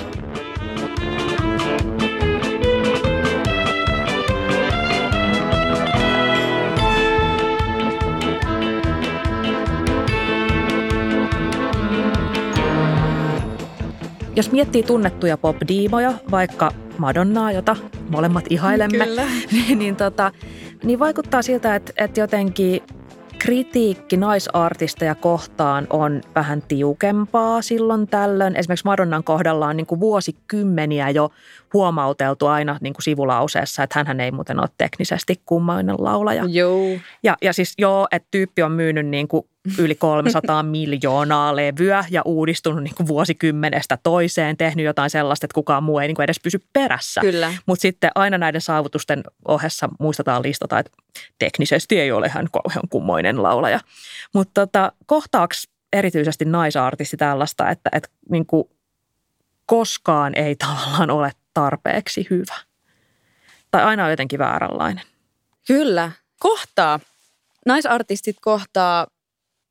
Jos 14.35 14.51
miettii 14.51 14.83
tunnettuja 14.83 15.37
pop-diimoja, 15.37 16.13
vaikka 16.31 16.71
Madonnaa, 16.97 17.51
jota 17.51 17.75
molemmat 18.09 18.45
ihailemme, 18.49 19.05
Kyllä. 19.05 19.25
niin, 19.51 19.79
niin, 19.79 19.95
tota, 19.95 20.31
niin 20.83 20.99
vaikuttaa 20.99 21.41
siltä, 21.41 21.75
että, 21.75 21.93
että 21.97 22.19
jotenkin 22.19 22.83
kritiikki 23.39 24.17
naisartisteja 24.17 25.15
kohtaan 25.15 25.87
on 25.89 26.21
vähän 26.35 26.61
tiukempaa 26.61 27.61
silloin 27.61 28.07
tällöin. 28.07 28.55
Esimerkiksi 28.55 28.85
Madonnan 28.85 29.23
kohdalla 29.23 29.67
on 29.67 29.77
niin 29.77 29.87
kuin 29.87 29.99
vuosikymmeniä 29.99 31.09
jo 31.09 31.29
huomauteltu 31.73 32.47
aina 32.47 32.77
niin 32.81 32.93
kuin 32.93 33.03
sivulauseessa, 33.03 33.83
että 33.83 34.03
hän 34.07 34.19
ei 34.19 34.31
muuten 34.31 34.59
ole 34.59 34.69
teknisesti 34.77 35.41
kummainen 35.45 35.95
laulaja. 35.99 36.43
Joo. 36.47 36.99
Ja, 37.23 37.37
ja 37.41 37.53
siis 37.53 37.73
joo, 37.77 38.07
että 38.11 38.27
tyyppi 38.31 38.63
on 38.63 38.71
myynyt 38.71 39.05
niin 39.05 39.27
kuin 39.27 39.45
yli 39.77 39.95
300 39.95 40.63
miljoonaa 40.73 41.55
levyä 41.55 42.05
ja 42.09 42.21
uudistunut 42.25 42.83
niin 42.83 42.95
kuin 42.95 43.07
vuosikymmenestä 43.07 43.97
toiseen, 44.03 44.57
tehnyt 44.57 44.85
jotain 44.85 45.09
sellaista, 45.09 45.45
että 45.45 45.55
kukaan 45.55 45.83
muu 45.83 45.99
ei 45.99 46.07
niin 46.07 46.15
kuin 46.15 46.23
edes 46.23 46.39
pysy 46.39 46.59
perässä. 46.73 47.21
Kyllä. 47.21 47.53
Mutta 47.65 47.81
sitten 47.81 48.11
aina 48.15 48.37
näiden 48.37 48.61
saavutusten 48.61 49.23
ohessa 49.47 49.89
muistetaan 49.99 50.43
listata, 50.43 50.79
että 50.79 50.91
teknisesti 51.39 51.99
ei 51.99 52.11
ole 52.11 52.29
hän 52.29 52.47
kauhean 52.51 52.87
kummoinen 52.89 53.43
laulaja. 53.43 53.79
Mutta 54.33 54.61
tota, 54.61 54.91
kohtaaks 55.05 55.67
erityisesti 55.93 56.45
naisartisti 56.45 57.17
tällaista, 57.17 57.69
että, 57.69 57.89
että 57.93 58.09
niin 58.29 58.45
kuin 58.45 58.63
koskaan 59.65 60.35
ei 60.35 60.55
tavallaan 60.55 61.11
ole 61.11 61.31
tarpeeksi 61.53 62.27
hyvä? 62.29 62.55
Tai 63.71 63.83
aina 63.83 64.03
on 64.03 64.09
jotenkin 64.09 64.39
vääränlainen. 64.39 65.03
Kyllä. 65.67 66.11
Kohtaa. 66.39 66.99
Naisartistit 67.65 68.35
kohtaa 68.41 69.07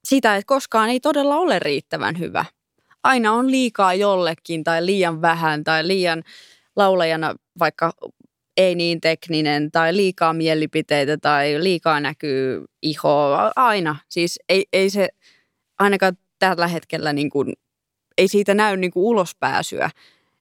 sitä, 0.05 0.37
että 0.37 0.47
koskaan 0.47 0.89
ei 0.89 1.01
todella 1.01 1.37
ole 1.37 1.59
riittävän 1.59 2.19
hyvä. 2.19 2.45
Aina 3.03 3.33
on 3.33 3.51
liikaa 3.51 3.95
jollekin 3.95 4.65
tai 4.65 4.87
liian 4.87 5.23
vähän 5.23 5.65
tai 5.65 5.87
liian 5.87 6.23
laulajana 6.77 7.35
vaikka 7.59 7.93
ei 8.57 8.75
niin 8.75 9.01
tekninen 9.01 9.71
tai 9.71 9.97
liikaa 9.97 10.33
mielipiteitä 10.33 11.17
tai 11.19 11.63
liikaa 11.63 12.01
näkyy 12.01 12.65
ihoa. 12.83 13.53
Aina. 13.57 13.97
Siis 14.09 14.39
ei, 14.49 14.67
ei 14.73 14.91
se 14.91 15.09
ainakaan 15.79 16.17
tällä 16.39 16.67
hetkellä 16.67 17.13
niin 17.13 17.31
kuin, 17.31 17.53
ei 18.19 18.29
siitä 18.29 18.55
näy 18.55 18.77
niin 18.77 18.91
kuin 18.91 19.05
ulospääsyä. 19.05 19.91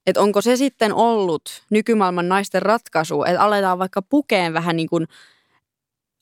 Että 0.05 0.22
onko 0.22 0.41
se 0.41 0.55
sitten 0.55 0.93
ollut 0.93 1.63
nykymaailman 1.70 2.29
naisten 2.29 2.62
ratkaisu, 2.62 3.24
että 3.24 3.41
aletaan 3.41 3.79
vaikka 3.79 4.01
pukeen 4.01 4.53
vähän 4.53 4.75
niin 4.75 4.89
kuin 4.89 5.08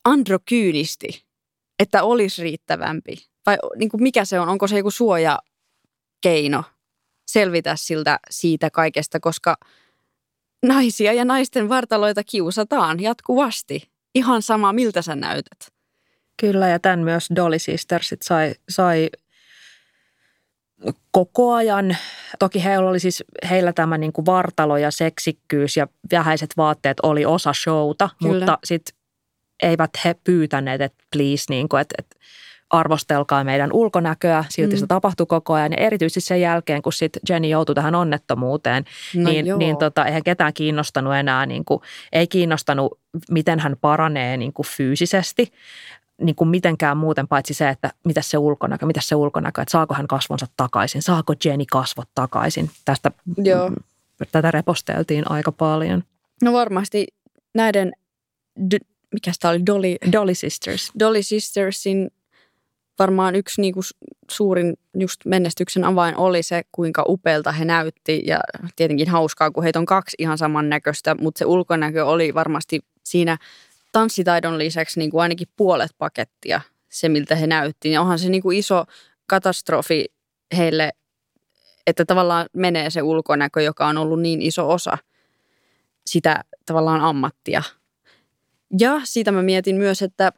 androkyynisti, 0.06 1.26
että 1.80 2.04
olisi 2.04 2.44
riittävämpi? 2.44 3.18
Vai 3.46 3.58
niin 3.76 3.90
kuin 3.90 4.04
mikä 4.04 4.26
se 4.26 4.40
on? 4.40 4.50
Onko 4.50 4.68
se 4.68 4.78
joku 4.78 4.92
suojakeino 4.92 6.64
selvitä 7.28 7.76
siltä 7.76 8.20
siitä 8.30 8.70
kaikesta, 8.70 9.20
koska 9.20 9.56
naisia 10.66 11.14
ja 11.14 11.26
naisten 11.26 11.70
vartaloita 11.70 12.24
kiusataan 12.24 13.00
jatkuvasti. 13.00 13.90
Ihan 14.16 14.42
sama, 14.42 14.74
miltä 14.74 15.02
sä 15.02 15.16
näytät. 15.16 15.60
Kyllä, 16.40 16.68
ja 16.68 16.80
tämän 16.80 17.00
myös 17.00 17.28
Dolly 17.36 17.60
Sistersit 17.60 18.22
sai, 18.22 18.54
sai 18.70 19.10
koko 21.12 21.54
ajan. 21.54 21.98
Toki 22.40 22.64
heillä 22.64 22.90
oli 22.90 23.00
siis, 23.00 23.24
heillä 23.50 23.74
tämä 23.74 23.98
niin 23.98 24.14
kuin 24.14 24.26
vartalo 24.26 24.78
ja 24.78 24.92
seksikkyys 24.92 25.78
ja 25.78 25.88
vähäiset 26.12 26.50
vaatteet 26.58 26.98
oli 27.04 27.26
osa 27.26 27.54
showta, 27.54 28.10
Kyllä. 28.24 28.34
mutta 28.34 28.58
sitten 28.64 28.96
eivät 29.64 29.92
he 30.06 30.16
pyytäneet, 30.24 30.82
että 30.82 31.04
please, 31.16 31.46
niin 31.50 31.70
kuin, 31.70 31.82
että, 31.82 31.96
että 31.98 32.16
arvostelkaa 32.70 33.44
meidän 33.44 33.74
ulkonäköä, 33.74 34.46
silti 34.50 34.76
mm. 34.76 34.80
se 34.80 34.88
tapahtui 34.88 35.26
koko 35.26 35.54
ajan. 35.54 35.72
Ja 35.72 35.78
erityisesti 35.78 36.22
sen 36.22 36.42
jälkeen, 36.42 36.82
kun 36.82 36.94
sitten 36.94 37.22
Jenny 37.30 37.48
joutui 37.48 37.76
tähän 37.76 37.96
onnettomuuteen, 37.96 38.86
No 39.16 39.30
niin, 39.30 39.46
joo. 39.46 39.58
niin 39.58 39.78
tota, 39.78 40.06
eihän 40.06 40.24
ketään 40.24 40.54
kiinnostanut 40.54 41.16
enää, 41.16 41.46
niin 41.46 41.66
kuin, 41.66 41.82
ei 42.12 42.28
kiinnostanut, 42.28 43.00
miten 43.32 43.60
hän 43.60 43.76
paranee 43.82 44.38
niin 44.38 44.54
kuin 44.54 44.66
fyysisesti, 44.66 45.52
niin 46.22 46.36
kuin 46.36 46.48
mitenkään 46.48 46.98
muuten, 46.98 47.28
paitsi 47.28 47.54
se, 47.54 47.70
että 47.70 47.92
mitä 48.06 48.22
se 48.22 48.38
ulkonäkö, 48.38 48.86
mitä 48.86 49.02
se 49.04 49.16
ulkonäkö, 49.16 49.62
että 49.62 49.72
saako 49.72 49.94
hän 49.94 50.08
kasvonsa 50.08 50.48
takaisin, 50.58 51.02
saako 51.02 51.34
Jenny 51.46 51.66
kasvot 51.72 52.10
takaisin. 52.16 52.70
Tästä 52.86 53.12
Joo. 53.38 53.72
tätä 54.32 54.52
reposteltiin 54.52 55.32
aika 55.32 55.52
paljon. 55.52 56.04
No 56.44 56.54
varmasti 56.54 57.08
näiden, 57.56 57.92
d- 58.72 58.86
mikä 59.14 59.32
sitä 59.34 59.50
oli, 59.50 59.66
Dolly, 59.66 59.96
Dolly 60.12 60.36
Sisters. 60.36 60.92
Dolly 61.00 61.24
Sistersin 61.24 62.12
varmaan 63.00 63.36
yksi 63.36 63.62
niinku 63.62 63.82
s- 63.82 63.96
suurin 64.32 64.74
just 65.00 65.26
menestyksen 65.26 65.84
avain 65.84 66.16
oli 66.18 66.44
se, 66.44 66.62
kuinka 66.72 67.04
upealta 67.08 67.52
he 67.52 67.66
näytti. 67.66 68.24
Ja 68.26 68.40
tietenkin 68.76 69.10
hauskaa, 69.10 69.52
kun 69.52 69.64
heitä 69.64 69.80
on 69.80 69.86
kaksi 69.86 70.16
ihan 70.20 70.38
samannäköistä, 70.38 71.16
mutta 71.16 71.40
se 71.40 71.46
ulkonäkö 71.46 72.06
oli 72.06 72.34
varmasti 72.34 72.80
siinä 73.04 73.38
tanssitaidon 73.92 74.58
lisäksi 74.58 75.00
niinku 75.00 75.20
ainakin 75.20 75.48
puolet 75.56 75.92
pakettia, 75.98 76.62
se 76.90 77.10
miltä 77.10 77.36
he 77.36 77.48
näytti. 77.48 77.92
Ja 77.92 78.02
onhan 78.02 78.20
se 78.20 78.30
niinku 78.30 78.52
iso 78.52 78.86
katastrofi 79.28 80.06
heille, 80.58 80.92
että 81.88 82.06
tavallaan 82.06 82.46
menee 82.54 82.90
se 82.90 83.02
ulkonäkö, 83.02 83.62
joka 83.62 83.88
on 83.88 83.98
ollut 83.98 84.22
niin 84.22 84.42
iso 84.42 84.72
osa 84.72 84.98
sitä 86.06 86.44
tavallaan 86.66 87.02
ammattia. 87.02 87.64
Ja 88.80 89.02
siitä 89.04 89.32
mä 89.32 89.42
mietin 89.42 89.76
myös, 89.76 90.02
että 90.02 90.32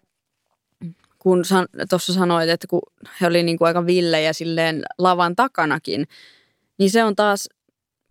kun 1.20 1.46
san, 1.46 1.68
tuossa 1.90 2.14
sanoit, 2.14 2.50
että 2.50 2.68
kun 2.68 2.82
he 3.22 3.28
oli 3.28 3.44
niin 3.44 3.58
kuin 3.58 3.68
aika 3.68 3.86
villejä 3.86 4.34
silleen 4.34 4.84
lavan 4.98 5.36
takanakin, 5.36 6.08
niin 6.78 6.90
se 6.90 7.04
on 7.04 7.16
taas 7.16 7.50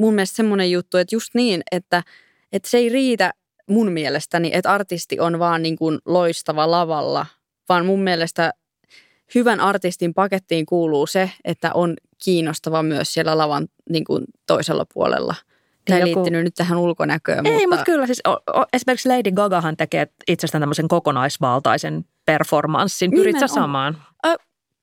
mun 0.00 0.14
mielestä 0.14 0.37
semmoinen 0.37 0.70
juttu, 0.70 0.96
että 0.96 1.14
just 1.14 1.35
niin, 1.35 1.62
että, 1.72 2.03
että 2.53 2.70
se 2.70 2.79
ei 2.79 2.88
riitä 2.88 3.33
mun 3.70 3.92
mielestäni, 3.92 4.50
että 4.52 4.72
artisti 4.72 5.20
on 5.20 5.38
vaan 5.38 5.62
niin 5.62 5.76
kuin 5.76 5.98
loistava 6.04 6.70
lavalla, 6.70 7.26
vaan 7.68 7.87
mun 7.87 8.02
mielestä 8.02 8.52
hyvän 9.35 9.61
artistin 9.61 10.14
pakettiin 10.14 10.66
kuuluu 10.66 11.06
se, 11.06 11.30
että 11.44 11.70
on 11.74 11.94
kiinnostava 12.24 12.83
myös 12.83 13.14
siellä 13.14 13.38
lavan 13.38 13.68
niin 13.90 14.04
kuin 14.04 14.24
toisella 14.46 14.87
puolella. 14.94 15.35
Tämä 15.85 15.98
ei 15.98 16.02
Joku- 16.02 16.20
liittynyt 16.20 16.44
nyt 16.44 16.54
tähän 16.54 16.78
ulkonäköön, 16.78 17.46
Ei, 17.46 17.52
mutta... 17.52 17.68
mutta 17.68 17.85
kyllä 17.85 18.06
siis 18.06 18.20
o, 18.28 18.33
o, 18.33 18.64
esimerkiksi 18.72 19.09
Lady 19.09 19.33
Gagahan 19.33 19.76
tekee 19.76 20.06
itsestään 20.28 20.62
tämmöisen 20.62 20.88
kokonaisvaltaisen 20.88 22.04
performanssin. 22.26 23.11
Pyrit 23.11 23.38
sä 23.40 23.46
samaan? 23.46 24.02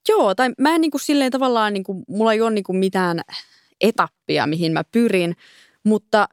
Joo, 0.09 0.35
tai 0.35 0.49
mä 0.59 0.75
en 0.75 0.81
niin 0.81 0.91
kuin 0.91 1.01
silleen 1.01 1.31
tavallaan, 1.31 1.73
niin 1.73 1.83
kuin, 1.83 2.03
mulla 2.07 2.33
ei 2.33 2.41
ole 2.41 2.51
niin 2.51 2.63
kuin 2.63 2.77
mitään 2.77 3.21
etappia, 3.81 4.47
mihin 4.47 4.73
mä 4.73 4.83
pyrin, 4.83 5.35
mutta 5.83 6.27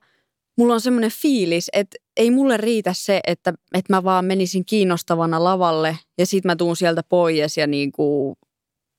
mulla 0.57 0.75
on 0.75 0.81
semmoinen 0.81 1.11
fiilis, 1.11 1.71
että 1.73 1.97
ei 2.17 2.31
mulle 2.31 2.57
riitä 2.57 2.93
se, 2.93 3.21
että, 3.27 3.55
että 3.75 3.93
mä 3.93 4.05
vaan 4.05 4.25
menisin 4.25 4.64
kiinnostavana 4.64 5.45
lavalle 5.45 5.99
ja 6.19 6.27
sit 6.27 6.45
mä 6.45 6.57
tuun 6.57 6.77
sieltä 6.77 7.03
pois 7.09 7.57
ja 7.57 7.67
niin 7.67 7.93
kuin 7.93 8.37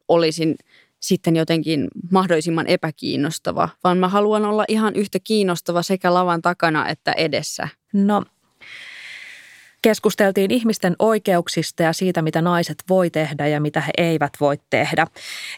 olisin 0.08 0.56
sitten 1.02 1.36
jotenkin 1.36 1.88
mahdollisimman 2.12 2.68
epäkiinnostava, 2.68 3.70
vaan 3.84 3.98
mä 3.98 4.08
haluan 4.08 4.46
olla 4.46 4.66
ihan 4.68 4.96
yhtä 4.96 5.20
kiinnostava 5.24 5.84
sekä 5.84 6.14
lavan 6.14 6.42
takana 6.42 6.90
että 6.90 7.12
edessä. 7.12 7.68
No, 7.94 8.24
keskusteltiin 9.86 10.52
ihmisten 10.52 10.96
oikeuksista 11.00 11.84
ja 11.84 11.94
siitä, 11.94 12.22
mitä 12.22 12.42
naiset 12.42 12.84
voi 12.90 13.10
tehdä 13.10 13.48
ja 13.48 13.62
mitä 13.62 13.82
he 13.82 13.92
eivät 13.98 14.34
voi 14.40 14.58
tehdä. 14.70 15.08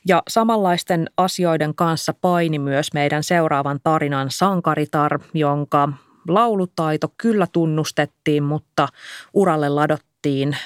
Ja 0.07 0.23
samanlaisten 0.27 1.09
asioiden 1.17 1.75
kanssa 1.75 2.13
paini 2.21 2.59
myös 2.59 2.93
meidän 2.93 3.23
seuraavan 3.23 3.79
tarinan 3.83 4.27
sankaritar, 4.31 5.19
jonka 5.33 5.89
laulutaito 6.27 7.13
kyllä 7.17 7.47
tunnustettiin, 7.53 8.43
mutta 8.43 8.87
uralle 9.33 9.69
ladottiin 9.69 10.57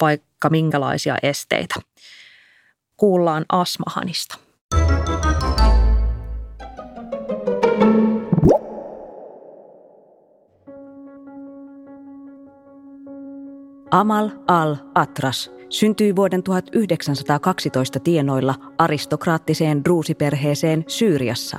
vaikka 0.00 0.50
minkälaisia 0.50 1.16
esteitä. 1.22 1.74
Kuullaan 2.96 3.44
Asmahanista. 3.48 4.43
Amal 13.90 14.30
al-Atras 14.46 15.50
syntyi 15.68 16.16
vuoden 16.16 16.42
1912 16.42 18.00
tienoilla 18.00 18.54
aristokraattiseen 18.78 19.84
druusiperheeseen 19.84 20.84
Syyriassa. 20.86 21.58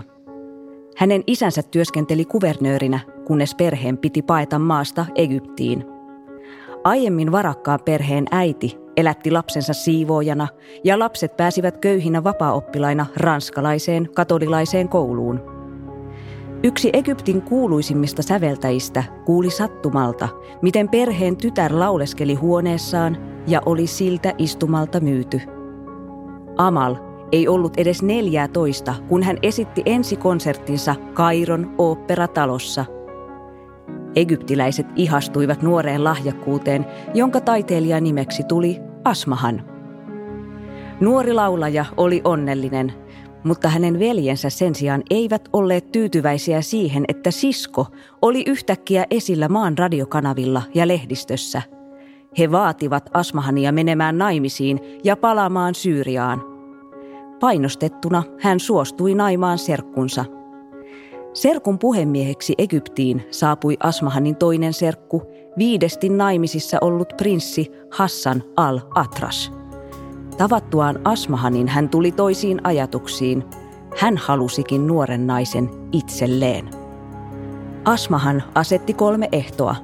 Hänen 0.97 1.23
isänsä 1.27 1.63
työskenteli 1.63 2.25
kuvernöörinä, 2.25 2.99
kunnes 3.25 3.55
perheen 3.55 3.97
piti 3.97 4.21
paeta 4.21 4.59
maasta 4.59 5.05
Egyptiin. 5.15 5.85
Aiemmin 6.83 7.31
varakkaan 7.31 7.79
perheen 7.85 8.25
äiti 8.31 8.77
elätti 8.97 9.31
lapsensa 9.31 9.73
siivoojana 9.73 10.47
ja 10.83 10.99
lapset 10.99 11.37
pääsivät 11.37 11.77
köyhinä 11.77 12.23
vapaaoppilaina 12.23 13.05
ranskalaiseen 13.15 14.09
katolilaiseen 14.15 14.89
kouluun. 14.89 15.54
Yksi 16.65 16.89
Egyptin 16.93 17.41
kuuluisimmista 17.41 18.23
säveltäjistä 18.23 19.03
kuuli 19.25 19.49
sattumalta, 19.49 20.29
miten 20.61 20.89
perheen 20.89 21.37
tytär 21.37 21.79
lauleskeli 21.79 22.33
huoneessaan 22.33 23.17
ja 23.47 23.61
oli 23.65 23.87
siltä 23.87 24.33
istumalta 24.37 24.99
myyty. 24.99 25.41
Amal 26.57 26.95
ei 27.31 27.47
ollut 27.47 27.77
edes 27.77 28.03
14, 28.03 28.95
kun 29.07 29.23
hän 29.23 29.37
esitti 29.41 29.83
ensikonserttinsa 29.85 30.95
Kairon 31.13 31.75
oopperatalossa. 31.77 32.85
Egyptiläiset 34.15 34.87
ihastuivat 34.95 35.61
nuoreen 35.61 36.03
lahjakkuuteen, 36.03 36.85
jonka 37.13 37.41
taiteilijan 37.41 38.03
nimeksi 38.03 38.43
tuli 38.43 38.81
Asmahan. 39.03 39.63
Nuori 40.99 41.33
laulaja 41.33 41.85
oli 41.97 42.21
onnellinen, 42.23 42.93
mutta 43.45 43.69
hänen 43.69 43.99
veljensä 43.99 44.49
sen 44.49 44.75
sijaan 44.75 45.03
eivät 45.09 45.49
olleet 45.53 45.91
tyytyväisiä 45.91 46.61
siihen, 46.61 47.05
että 47.07 47.31
sisko 47.31 47.87
oli 48.21 48.43
yhtäkkiä 48.47 49.05
esillä 49.09 49.49
maan 49.49 49.77
radiokanavilla 49.77 50.61
ja 50.73 50.87
lehdistössä. 50.87 51.61
He 52.37 52.51
vaativat 52.51 53.09
Asmahania 53.13 53.71
menemään 53.71 54.17
naimisiin 54.17 54.79
ja 55.03 55.15
palaamaan 55.15 55.75
Syyriaan. 55.75 56.43
Painostettuna 57.39 58.23
hän 58.39 58.59
suostui 58.59 59.15
naimaan 59.15 59.57
serkkunsa. 59.57 60.25
Serkun 61.33 61.79
puhemieheksi 61.79 62.55
Egyptiin 62.57 63.23
saapui 63.31 63.77
Asmahanin 63.79 64.35
toinen 64.35 64.73
serkku, 64.73 65.21
viidesti 65.57 66.09
naimisissa 66.09 66.77
ollut 66.81 67.13
prinssi 67.17 67.71
Hassan 67.91 68.43
al-Atras– 68.55 69.51
Tavattuaan 70.37 70.99
Asmahanin 71.03 71.67
hän 71.67 71.89
tuli 71.89 72.11
toisiin 72.11 72.61
ajatuksiin. 72.63 73.43
Hän 73.97 74.17
halusikin 74.17 74.87
nuoren 74.87 75.27
naisen 75.27 75.69
itselleen. 75.91 76.69
Asmahan 77.85 78.43
asetti 78.55 78.93
kolme 78.93 79.29
ehtoa. 79.31 79.75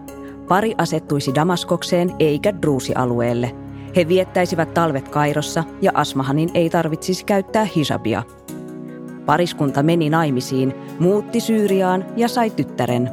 Pari 0.47 0.75
asettuisi 0.77 1.35
Damaskokseen 1.35 2.11
eikä 2.19 2.61
Druusi-alueelle. 2.61 3.55
He 3.95 4.07
viettäisivät 4.07 4.73
talvet 4.73 5.09
Kairossa 5.09 5.63
ja 5.81 5.91
Asmahanin 5.93 6.49
ei 6.53 6.69
tarvitsisi 6.69 7.25
käyttää 7.25 7.67
hisabia. 7.75 8.23
Pariskunta 9.25 9.83
meni 9.83 10.09
naimisiin, 10.09 10.73
muutti 10.99 11.39
Syyriaan 11.39 12.05
ja 12.17 12.27
sai 12.27 12.49
tyttären. 12.49 13.09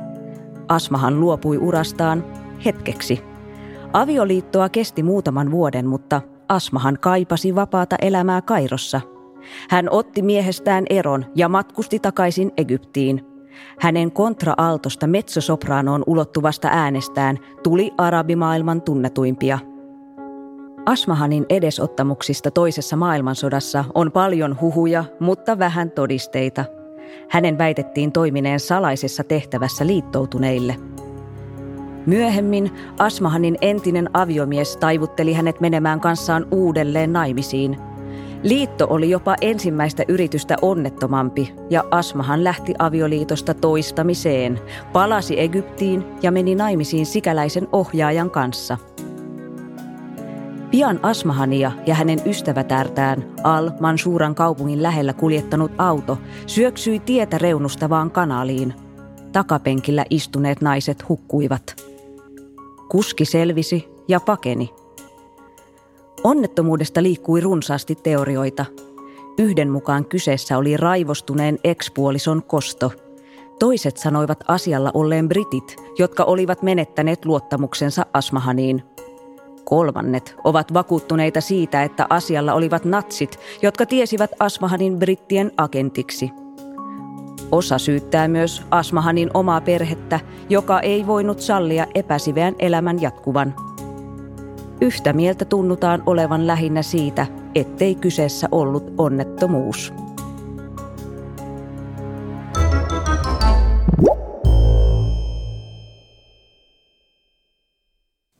Asmahan 0.69 1.21
luopui 1.21 1.59
urastaan 1.59 2.25
hetkeksi. 2.65 3.21
Avioliittoa 3.93 4.69
kesti 4.69 5.03
muutaman 5.03 5.51
vuoden, 5.51 5.87
mutta 5.87 6.23
Asmahan 6.49 6.99
kaipasi 7.01 7.55
vapaata 7.55 7.97
elämää 8.03 8.43
Kairossa. 8.43 9.01
Hän 9.71 9.89
otti 9.91 10.23
miehestään 10.23 10.85
eron 10.91 11.25
ja 11.35 11.49
matkusti 11.49 11.99
takaisin 11.99 12.53
Egyptiin. 12.57 13.25
Hänen 13.81 14.13
kontraaltosta 14.13 15.07
metsosopraanoon 15.07 16.05
ulottuvasta 16.07 16.69
äänestään 16.73 17.39
tuli 17.63 17.91
arabimaailman 17.99 18.83
tunnetuimpia. 18.83 19.59
Asmahanin 20.87 21.47
edesottamuksista 21.49 22.51
toisessa 22.51 22.97
maailmansodassa 22.97 23.85
on 23.95 24.13
paljon 24.13 24.61
huhuja, 24.61 25.05
mutta 25.21 25.59
vähän 25.59 25.91
todisteita. 25.91 26.65
Hänen 27.31 27.59
väitettiin 27.59 28.13
toimineen 28.13 28.61
salaisessa 28.61 29.25
tehtävässä 29.25 29.87
liittoutuneille– 29.87 30.77
Myöhemmin 32.09 32.71
Asmahanin 32.99 33.59
entinen 33.61 34.11
aviomies 34.15 34.77
taivutteli 34.77 35.33
hänet 35.33 35.61
menemään 35.61 36.01
kanssaan 36.01 36.47
uudelleen 36.51 37.13
naimisiin. 37.13 37.79
Liitto 38.43 38.87
oli 38.91 39.11
jopa 39.11 39.37
ensimmäistä 39.41 40.05
yritystä 40.09 40.57
onnettomampi 40.63 41.55
ja 41.71 41.85
Asmahan 41.91 42.45
lähti 42.45 42.75
avioliitosta 42.79 43.55
toistamiseen, 43.55 44.61
palasi 44.93 45.41
Egyptiin 45.41 46.05
ja 46.23 46.31
meni 46.33 46.55
naimisiin 46.55 47.07
sikäläisen 47.07 47.69
ohjaajan 47.73 48.31
kanssa. 48.31 48.79
Pian 50.71 51.01
Asmahania 51.03 51.73
ja 51.87 51.95
hänen 51.95 52.21
ystävätärtään 52.27 53.25
Al-Mansuran 53.45 54.35
kaupungin 54.35 54.83
lähellä 54.83 55.13
kuljettanut 55.13 55.73
auto 55.79 56.19
syöksyi 56.47 56.99
tietä 56.99 57.39
reunustavaan 57.39 58.11
kanaliin. 58.11 58.75
Takapenkillä 59.33 60.05
istuneet 60.11 60.61
naiset 60.61 61.09
hukkuivat. 61.09 61.88
Kuski 62.89 63.25
selvisi 63.25 63.89
ja 64.09 64.21
pakeni. 64.21 64.75
Onnettomuudesta 66.25 67.03
liikkui 67.03 67.41
runsaasti 67.41 67.95
teorioita. 67.95 68.65
Yhden 69.39 69.71
mukaan 69.71 70.05
kyseessä 70.05 70.59
oli 70.59 70.77
raivostuneen 70.77 71.59
ekspuolison 71.65 72.43
kosto. 72.43 72.93
Toiset 73.59 73.97
sanoivat 73.97 74.45
asialla 74.49 74.91
olleen 74.95 75.29
britit, 75.29 75.77
jotka 75.99 76.25
olivat 76.25 76.63
menettäneet 76.63 77.25
luottamuksensa 77.25 78.07
Asmahaniin. 78.15 78.83
Kolmannet 79.65 80.35
ovat 80.45 80.75
vakuuttuneita 80.75 81.41
siitä, 81.41 81.83
että 81.83 82.07
asialla 82.11 82.55
olivat 82.55 82.85
natsit, 82.85 83.39
jotka 83.63 83.87
tiesivät 83.87 84.31
Asmahanin 84.41 84.99
brittien 84.99 85.53
agentiksi– 85.57 86.31
Osa 87.53 87.79
syyttää 87.79 88.29
myös 88.29 88.63
Asmahanin 88.71 89.31
omaa 89.35 89.61
perhettä, 89.61 90.21
joka 90.49 90.81
ei 90.81 91.07
voinut 91.07 91.41
sallia 91.41 91.87
epäsiveän 91.95 92.55
elämän 92.59 93.03
jatkuvan. 93.03 93.55
Yhtä 94.81 95.13
mieltä 95.13 95.45
tunnutaan 95.45 96.03
olevan 96.07 96.47
lähinnä 96.47 96.83
siitä, 96.83 97.27
ettei 97.55 97.95
kyseessä 97.95 98.49
ollut 98.53 98.95
onnettomuus. 98.99 99.93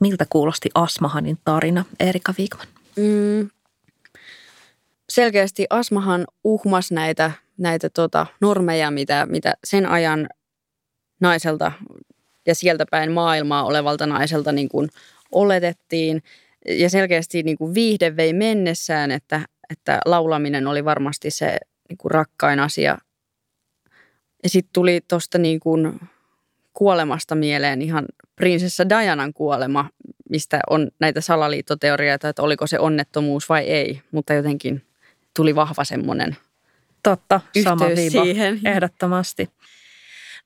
Miltä 0.01 0.27
kuulosti 0.31 0.71
Asmahanin 0.75 1.39
tarina, 1.45 1.85
Erika 2.01 2.35
Wigman? 2.39 2.67
Mm. 2.97 3.51
Selkeästi 5.09 5.67
Asmahan 5.71 6.27
uhmas 6.45 6.93
näitä 6.93 7.33
näitä 7.59 7.91
tota, 7.91 8.27
normeja, 8.41 8.91
mitä, 8.91 9.27
mitä 9.27 9.55
sen 9.65 9.87
ajan 9.87 10.29
naiselta 11.21 11.73
ja 12.47 12.55
sieltä 12.55 12.87
päin 12.91 13.13
maailmaa 13.13 13.65
olevalta 13.65 14.07
naiselta 14.07 14.53
niin 14.53 14.69
kuin 14.69 14.89
oletettiin. 15.33 16.23
Ja 16.69 16.91
selkeästi 16.91 17.43
niin 17.43 17.59
kuin 17.59 17.75
viihde 17.75 18.17
vei 18.17 18.33
mennessään, 18.33 19.11
että, 19.11 19.41
että 19.71 20.01
laulaminen 20.05 20.67
oli 20.67 20.85
varmasti 20.85 21.31
se 21.31 21.59
niin 21.89 21.99
kuin 21.99 22.11
rakkain 22.11 22.61
asia. 22.61 22.99
Ja 24.43 24.49
sitten 24.49 24.73
tuli 24.73 25.01
tuosta 25.09 25.39
niin 25.39 25.61
kuin 25.61 26.01
kuolemasta 26.73 27.35
mieleen 27.35 27.83
ihan 27.83 28.07
prinsessa 28.37 28.89
Dianan 28.89 29.33
kuolema, 29.33 29.91
mistä 30.31 30.61
on 30.71 30.91
näitä 31.01 31.21
salaliittoteorioita, 31.21 32.29
että 32.29 32.43
oliko 32.43 32.67
se 32.67 32.79
onnettomuus 32.79 33.49
vai 33.49 33.65
ei. 33.65 34.03
Mutta 34.11 34.35
jotenkin 34.35 34.83
tuli 35.37 35.55
vahva 35.55 35.85
semmoinen– 35.85 36.37
Totta, 37.03 37.41
sama 37.65 37.87
viiva, 37.87 38.23
siihen. 38.23 38.61
ehdottomasti. 38.75 39.51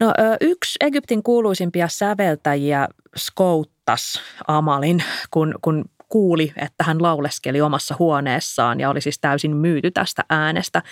No, 0.00 0.12
yksi 0.40 0.76
Egyptin 0.80 1.22
kuuluisimpia 1.22 1.88
säveltäjiä 1.88 2.88
skouttas 3.16 4.20
Amalin, 4.46 5.04
kun, 5.30 5.54
kun 5.62 5.84
kuuli, 6.08 6.52
että 6.56 6.84
hän 6.84 7.02
lauleskeli 7.02 7.60
omassa 7.60 7.96
huoneessaan 7.98 8.80
ja 8.80 8.90
oli 8.90 9.00
siis 9.00 9.18
täysin 9.18 9.56
myyty 9.56 9.90
tästä 9.90 10.22
äänestä. 10.30 10.82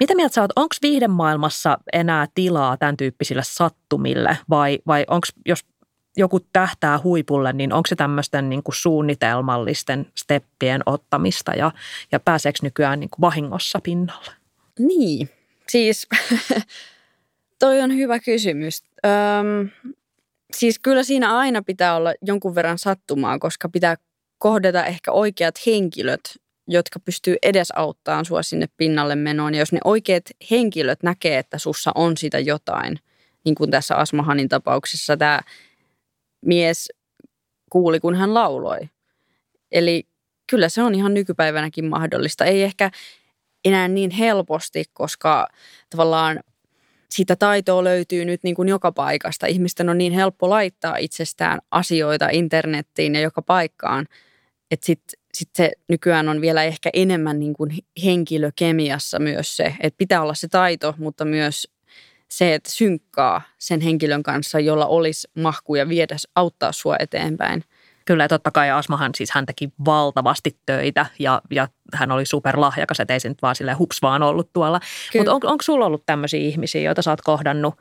Mitä 0.00 0.14
mieltä 0.14 0.34
sä 0.34 0.40
oot, 0.40 0.52
onko 0.56 0.74
viihdemaailmassa 0.82 1.78
enää 1.92 2.26
tilaa 2.34 2.76
tämän 2.76 2.96
tyyppisille 2.96 3.42
sattumille 3.44 4.38
vai, 4.50 4.78
vai 4.86 5.04
onko, 5.08 5.26
jos 5.46 5.64
joku 6.16 6.40
tähtää 6.40 7.00
huipulle, 7.04 7.52
niin 7.52 7.72
onko 7.72 7.86
se 7.86 7.96
tämmöisten 7.96 8.48
niin 8.48 8.62
kuin 8.62 8.74
suunnitelmallisten 8.74 10.06
steppien 10.18 10.82
ottamista 10.86 11.52
ja, 11.52 11.72
ja 12.12 12.20
pääseekö 12.20 12.58
nykyään 12.62 13.00
niin 13.00 13.10
kuin 13.10 13.20
vahingossa 13.20 13.78
pinnalle? 13.82 14.43
Niin, 14.78 15.28
siis 15.68 16.06
toi 17.60 17.80
on 17.80 17.96
hyvä 17.96 18.18
kysymys. 18.18 18.82
Öm, 19.06 19.70
siis 20.56 20.78
kyllä 20.78 21.02
siinä 21.02 21.36
aina 21.36 21.62
pitää 21.62 21.96
olla 21.96 22.14
jonkun 22.22 22.54
verran 22.54 22.78
sattumaa, 22.78 23.38
koska 23.38 23.68
pitää 23.68 23.96
kohdata 24.38 24.86
ehkä 24.86 25.12
oikeat 25.12 25.54
henkilöt, 25.66 26.20
jotka 26.68 27.00
pystyy 27.00 27.36
edesauttamaan 27.42 28.24
sua 28.24 28.42
sinne 28.42 28.66
pinnalle 28.76 29.16
menoon. 29.16 29.54
Ja 29.54 29.60
jos 29.60 29.72
ne 29.72 29.80
oikeat 29.84 30.24
henkilöt 30.50 31.02
näkee, 31.02 31.38
että 31.38 31.58
sussa 31.58 31.92
on 31.94 32.16
sitä 32.16 32.38
jotain, 32.38 32.98
niin 33.44 33.54
kuin 33.54 33.70
tässä 33.70 33.96
Asmahanin 33.96 34.48
tapauksessa 34.48 35.16
tämä 35.16 35.40
mies 36.46 36.92
kuuli, 37.70 38.00
kun 38.00 38.14
hän 38.14 38.34
lauloi. 38.34 38.78
Eli 39.72 40.06
kyllä 40.50 40.68
se 40.68 40.82
on 40.82 40.94
ihan 40.94 41.14
nykypäivänäkin 41.14 41.84
mahdollista. 41.84 42.44
Ei 42.44 42.62
ehkä 42.62 42.90
enää 43.64 43.88
niin 43.88 44.10
helposti, 44.10 44.84
koska 44.92 45.46
tavallaan 45.90 46.40
sitä 47.10 47.36
taitoa 47.36 47.84
löytyy 47.84 48.24
nyt 48.24 48.42
niin 48.42 48.54
kuin 48.54 48.68
joka 48.68 48.92
paikasta. 48.92 49.46
Ihmisten 49.46 49.88
on 49.88 49.98
niin 49.98 50.12
helppo 50.12 50.50
laittaa 50.50 50.96
itsestään 50.96 51.58
asioita 51.70 52.28
internettiin 52.28 53.14
ja 53.14 53.20
joka 53.20 53.42
paikkaan, 53.42 54.06
että 54.70 54.86
sitten 54.86 55.20
sit 55.34 55.48
se 55.54 55.72
nykyään 55.88 56.28
on 56.28 56.40
vielä 56.40 56.64
ehkä 56.64 56.90
enemmän 56.92 57.38
niin 57.38 57.54
kuin 57.54 57.70
henkilökemiassa 58.04 59.18
myös 59.18 59.56
se, 59.56 59.74
että 59.80 59.98
pitää 59.98 60.22
olla 60.22 60.34
se 60.34 60.48
taito, 60.48 60.94
mutta 60.98 61.24
myös 61.24 61.68
se, 62.30 62.54
että 62.54 62.70
synkkaa 62.70 63.42
sen 63.58 63.80
henkilön 63.80 64.22
kanssa, 64.22 64.60
jolla 64.60 64.86
olisi 64.86 65.28
mahkuja 65.34 65.88
viedä, 65.88 66.16
auttaa 66.34 66.72
sua 66.72 66.96
eteenpäin. 66.98 67.64
Kyllä, 68.04 68.28
totta 68.28 68.50
kai 68.50 68.70
Asmahan 68.70 69.10
siis 69.14 69.30
hän 69.30 69.46
teki 69.46 69.72
valtavasti 69.84 70.58
töitä 70.66 71.06
ja, 71.18 71.42
ja 71.50 71.68
hän 71.94 72.12
oli 72.12 72.26
superlahjakas, 72.26 73.00
että 73.00 73.14
ei 73.14 73.20
se 73.20 73.28
nyt 73.28 73.42
vaan 73.42 73.56
silleen 73.56 73.78
hups 73.78 74.02
vaan 74.02 74.22
ollut 74.22 74.52
tuolla. 74.52 74.80
Mutta 75.16 75.32
on, 75.32 75.40
onko 75.44 75.62
sulla 75.62 75.86
ollut 75.86 76.06
tämmöisiä 76.06 76.40
ihmisiä, 76.40 76.80
joita 76.80 77.02
sä 77.02 77.10
oot 77.10 77.20
kohdannut, 77.20 77.74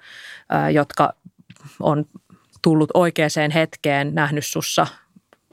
äh, 0.53 0.71
jotka 0.71 1.13
on 1.79 2.05
tullut 2.61 2.89
oikeaan 2.93 3.51
hetkeen, 3.53 4.15
nähnyt 4.15 4.45
sussa 4.45 4.87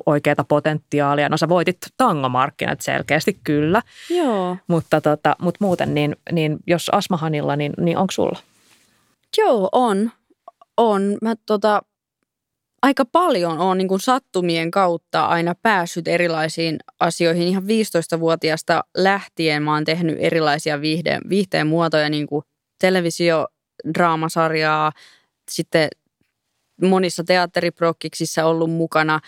oikeata 0.07 0.45
potentiaalia. 0.45 1.29
No 1.29 1.37
sä 1.37 1.49
voitit 1.49 1.79
tangomarkkinat 1.97 2.81
selkeästi 2.81 3.41
kyllä. 3.45 3.83
Joo. 4.11 4.57
Mutta, 4.67 5.01
tota, 5.01 5.37
mutta 5.41 5.65
muuten, 5.65 5.95
niin, 5.95 6.17
niin 6.33 6.59
jos 6.67 6.89
Asmahanilla, 6.89 7.57
niin, 7.57 7.73
niin 7.81 7.99
onko 7.99 8.11
sulla? 8.11 8.39
Joo, 9.39 9.69
on. 9.73 10.11
On. 10.77 11.19
Mä 11.23 11.35
tota, 11.47 11.83
aika 12.83 13.05
paljon 13.05 13.59
on 13.59 13.79
niin 13.79 13.89
kuin 13.89 14.01
sattumien 14.01 14.71
kautta 14.71 15.27
aina 15.27 15.55
päässyt 15.63 16.09
erilaisiin 16.09 16.79
asioihin. 17.01 17.49
Ihan 17.49 17.63
15-vuotiaasta 17.63 18.85
lähtien 18.97 19.63
mä 19.63 19.75
oon 19.75 19.85
tehnyt 19.85 20.17
erilaisia 20.21 20.81
viihde, 20.81 21.19
viihteen 21.29 21.67
muotoja, 21.67 22.11
niin 22.11 22.27
kuin 22.27 22.45
televisio, 22.79 23.47
draamasarjaa, 23.95 24.93
sitten 25.51 25.89
monissa 26.83 27.25
teatteriprokkiksissa 27.25 28.45
ollut 28.45 28.71
mukana. 28.71 29.21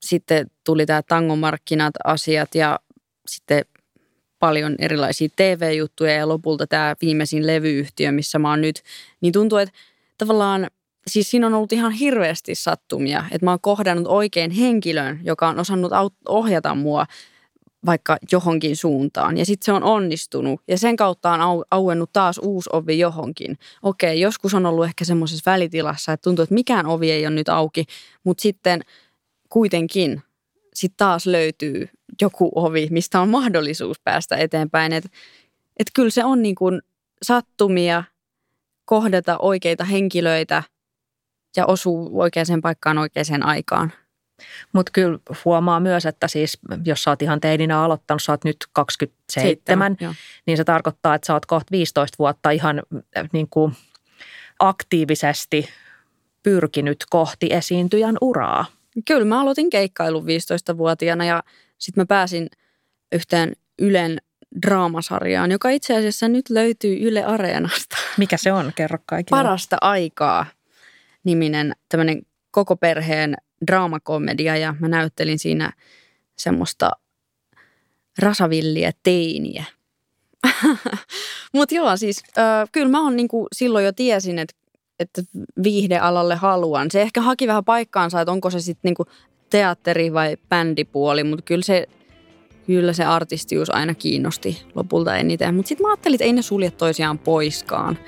Sitten 0.00 0.46
tuli 0.64 0.86
tämä 0.86 1.02
tangomarkkinat 1.02 1.94
asiat 2.04 2.54
ja 2.54 2.80
sitten 3.28 3.64
paljon 4.38 4.74
erilaisia 4.78 5.28
TV-juttuja 5.36 6.14
ja 6.14 6.28
lopulta 6.28 6.66
tämä 6.66 6.94
viimeisin 7.00 7.46
levyyhtiö, 7.46 8.12
missä 8.12 8.38
mä 8.38 8.50
oon 8.50 8.60
nyt, 8.60 8.82
niin 9.20 9.32
tuntuu, 9.32 9.58
että 9.58 9.74
tavallaan 10.18 10.70
siis 11.06 11.30
siinä 11.30 11.46
on 11.46 11.54
ollut 11.54 11.72
ihan 11.72 11.92
hirveästi 11.92 12.54
sattumia, 12.54 13.24
että 13.30 13.46
mä 13.46 13.50
oon 13.50 13.60
kohdannut 13.60 14.06
oikein 14.06 14.50
henkilön, 14.50 15.20
joka 15.22 15.48
on 15.48 15.58
osannut 15.58 15.92
ohjata 16.28 16.74
mua 16.74 17.06
vaikka 17.86 18.16
johonkin 18.32 18.76
suuntaan. 18.76 19.36
Ja 19.36 19.46
sitten 19.46 19.64
se 19.64 19.72
on 19.72 19.82
onnistunut 19.82 20.60
ja 20.68 20.78
sen 20.78 20.96
kautta 20.96 21.32
on 21.32 21.40
au- 21.40 21.64
auennut 21.70 22.10
taas 22.12 22.38
uusi 22.38 22.70
ovi 22.72 22.98
johonkin. 22.98 23.58
Okei, 23.82 24.20
joskus 24.20 24.54
on 24.54 24.66
ollut 24.66 24.84
ehkä 24.84 25.04
semmoisessa 25.04 25.50
välitilassa, 25.50 26.12
että 26.12 26.24
tuntuu, 26.24 26.42
että 26.42 26.54
mikään 26.54 26.86
ovi 26.86 27.10
ei 27.10 27.26
ole 27.26 27.34
nyt 27.34 27.48
auki, 27.48 27.84
mutta 28.24 28.42
sitten 28.42 28.80
kuitenkin 29.48 30.22
sitten 30.74 30.96
taas 30.96 31.26
löytyy 31.26 31.88
joku 32.20 32.50
ovi, 32.54 32.88
mistä 32.90 33.20
on 33.20 33.28
mahdollisuus 33.28 34.00
päästä 34.00 34.36
eteenpäin. 34.36 34.92
Että 34.92 35.10
et 35.78 35.86
kyllä 35.94 36.10
se 36.10 36.24
on 36.24 36.42
niin 36.42 36.54
kuin 36.54 36.82
sattumia 37.22 38.04
kohdata 38.84 39.38
oikeita 39.38 39.84
henkilöitä– 39.84 40.62
ja 41.56 41.66
osuu 41.66 42.20
oikeaan 42.20 42.62
paikkaan 42.62 42.98
oikeaan 42.98 43.42
aikaan. 43.42 43.92
Mutta 44.72 44.92
kyllä 44.92 45.18
huomaa 45.44 45.80
myös, 45.80 46.06
että 46.06 46.28
siis 46.28 46.58
jos 46.84 47.02
sä 47.02 47.10
oot 47.10 47.22
ihan 47.22 47.40
teininä 47.40 47.82
aloittanut, 47.82 48.22
sä 48.22 48.32
oot 48.32 48.44
nyt 48.44 48.56
27, 48.72 49.46
Seittemän, 49.46 49.96
niin 50.46 50.56
se 50.56 50.64
tarkoittaa, 50.64 51.14
että 51.14 51.26
sä 51.26 51.32
oot 51.32 51.46
kohta 51.46 51.70
15 51.70 52.16
vuotta 52.18 52.50
ihan 52.50 52.82
äh, 53.16 53.28
niin 53.32 53.48
kuin 53.50 53.72
aktiivisesti 54.58 55.68
pyrkinyt 56.42 57.04
kohti 57.10 57.48
esiintyjän 57.50 58.16
uraa. 58.20 58.64
Kyllä 59.06 59.24
mä 59.24 59.40
aloitin 59.40 59.70
keikkailun 59.70 60.24
15-vuotiaana 60.24 61.24
ja 61.24 61.42
sitten 61.78 62.02
mä 62.02 62.06
pääsin 62.06 62.48
yhteen 63.12 63.52
Ylen 63.78 64.18
draamasarjaan, 64.62 65.50
joka 65.50 65.70
itse 65.70 65.96
asiassa 65.96 66.28
nyt 66.28 66.50
löytyy 66.50 66.96
Yle 67.00 67.24
Areenasta. 67.24 67.96
Mikä 68.18 68.36
se 68.36 68.52
on? 68.52 68.72
Kerro 68.74 68.98
kaikille. 69.06 69.42
Parasta 69.42 69.76
aikaa 69.80 70.46
niminen 71.24 71.72
tämmöinen 71.88 72.22
koko 72.50 72.76
perheen 72.76 73.36
draamakomedia 73.66 74.56
ja 74.56 74.74
mä 74.80 74.88
näyttelin 74.88 75.38
siinä 75.38 75.72
semmoista 76.38 76.90
rasavilliä 78.18 78.92
teiniä. 79.02 79.64
Mutta 81.54 81.74
joo, 81.74 81.96
siis 81.96 82.22
äh, 82.38 82.68
kyllä 82.72 82.88
mä 82.88 83.02
oon 83.02 83.16
niinku 83.16 83.46
silloin 83.52 83.84
jo 83.84 83.92
tiesin, 83.92 84.38
että 84.38 84.64
että 85.00 85.22
viihdealalle 85.62 86.34
haluan. 86.34 86.90
Se 86.90 87.02
ehkä 87.02 87.20
haki 87.20 87.46
vähän 87.46 87.64
paikkaansa, 87.64 88.20
että 88.20 88.32
onko 88.32 88.50
se 88.50 88.60
sitten 88.60 88.88
niinku 88.88 89.06
teatteri 89.50 90.12
vai 90.12 90.36
bändipuoli, 90.48 91.24
mutta 91.24 91.42
kyllä 91.42 91.62
se, 91.62 91.86
kyllä 92.66 92.92
se 92.92 93.04
artistius 93.04 93.70
aina 93.70 93.94
kiinnosti 93.94 94.62
lopulta 94.74 95.16
eniten. 95.16 95.54
Mutta 95.54 95.68
sitten 95.68 95.86
mä 95.86 95.90
ajattelin, 95.90 96.14
että 96.14 96.24
ei 96.24 96.32
ne 96.32 96.42
sulje 96.42 96.70
toisiaan 96.70 97.18
poiskaan, 97.18 97.98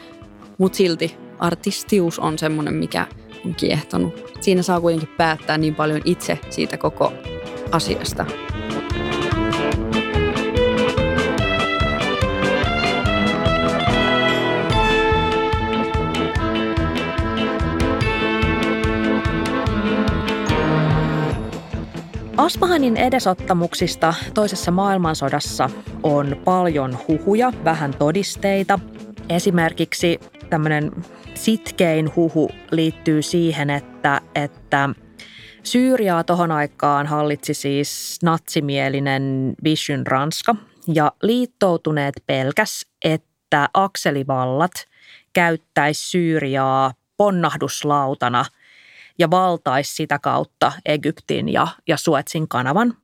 mutta 0.59 0.77
silti 0.77 1.17
artistius 1.39 2.19
on 2.19 2.39
semmoinen, 2.39 2.75
mikä 2.75 3.07
on 3.47 3.55
kiehtonut. 3.55 4.33
Siinä 4.41 4.63
saa 4.63 4.81
kuitenkin 4.81 5.09
päättää 5.17 5.59
niin 5.59 5.75
paljon 5.75 6.01
itse 6.05 6.39
siitä 6.51 6.77
koko 6.77 7.13
asiasta. 7.73 8.27
Aspahanin 22.37 22.97
edesottamuksista 22.97 24.15
toisessa 24.35 24.71
maailmansodassa 24.71 25.71
on 26.03 26.37
paljon 26.45 26.99
huhuja, 27.09 27.53
vähän 27.65 27.95
todisteita. 27.99 28.79
Esimerkiksi 29.29 30.21
tämmöinen 30.51 30.93
sitkein 31.35 32.17
huhu 32.17 32.51
liittyy 32.71 33.23
siihen, 33.23 33.71
että, 33.71 34.21
että 34.35 34.89
Syyriaa 35.63 36.25
tohon 36.25 36.53
aikaan 36.53 37.07
hallitsi 37.07 37.55
siis 37.55 38.19
natsimielinen 38.23 39.55
Vision 39.65 40.07
Ranska 40.07 40.55
ja 40.95 41.13
liittoutuneet 41.23 42.15
pelkäs, 42.27 42.87
että 43.05 43.69
akselivallat 43.75 44.73
käyttäisi 45.33 46.11
Syyriaa 46.11 46.93
ponnahduslautana 47.17 48.45
ja 49.19 49.31
valtaisi 49.31 49.95
sitä 49.95 50.19
kautta 50.19 50.73
Egyptin 50.85 51.49
ja, 51.49 51.67
ja 51.89 51.97
Suetsin 51.97 52.49
kanavan. 52.49 52.97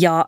Ja 0.00 0.24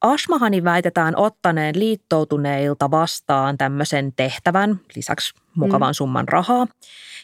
Ashmahanin 0.00 0.64
väitetään 0.64 1.16
ottaneen 1.16 1.78
liittoutuneilta 1.78 2.90
vastaan 2.90 3.58
tämmöisen 3.58 4.12
tehtävän, 4.16 4.80
lisäksi 4.96 5.34
mukavan 5.54 5.90
mm. 5.90 5.94
summan 5.94 6.28
rahaa. 6.28 6.66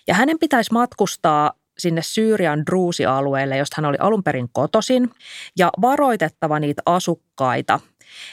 Ja 0.06 0.14
hänen 0.14 0.38
pitäisi 0.38 0.72
matkustaa 0.72 1.52
sinne 1.78 2.02
Syyrian 2.02 2.66
Druusi-alueelle, 2.66 3.56
josta 3.56 3.74
hän 3.78 3.84
oli 3.84 3.96
alun 4.00 4.22
perin 4.22 4.48
kotosin, 4.52 5.10
ja 5.58 5.70
varoitettava 5.82 6.60
niitä 6.60 6.82
asukkaita, 6.86 7.80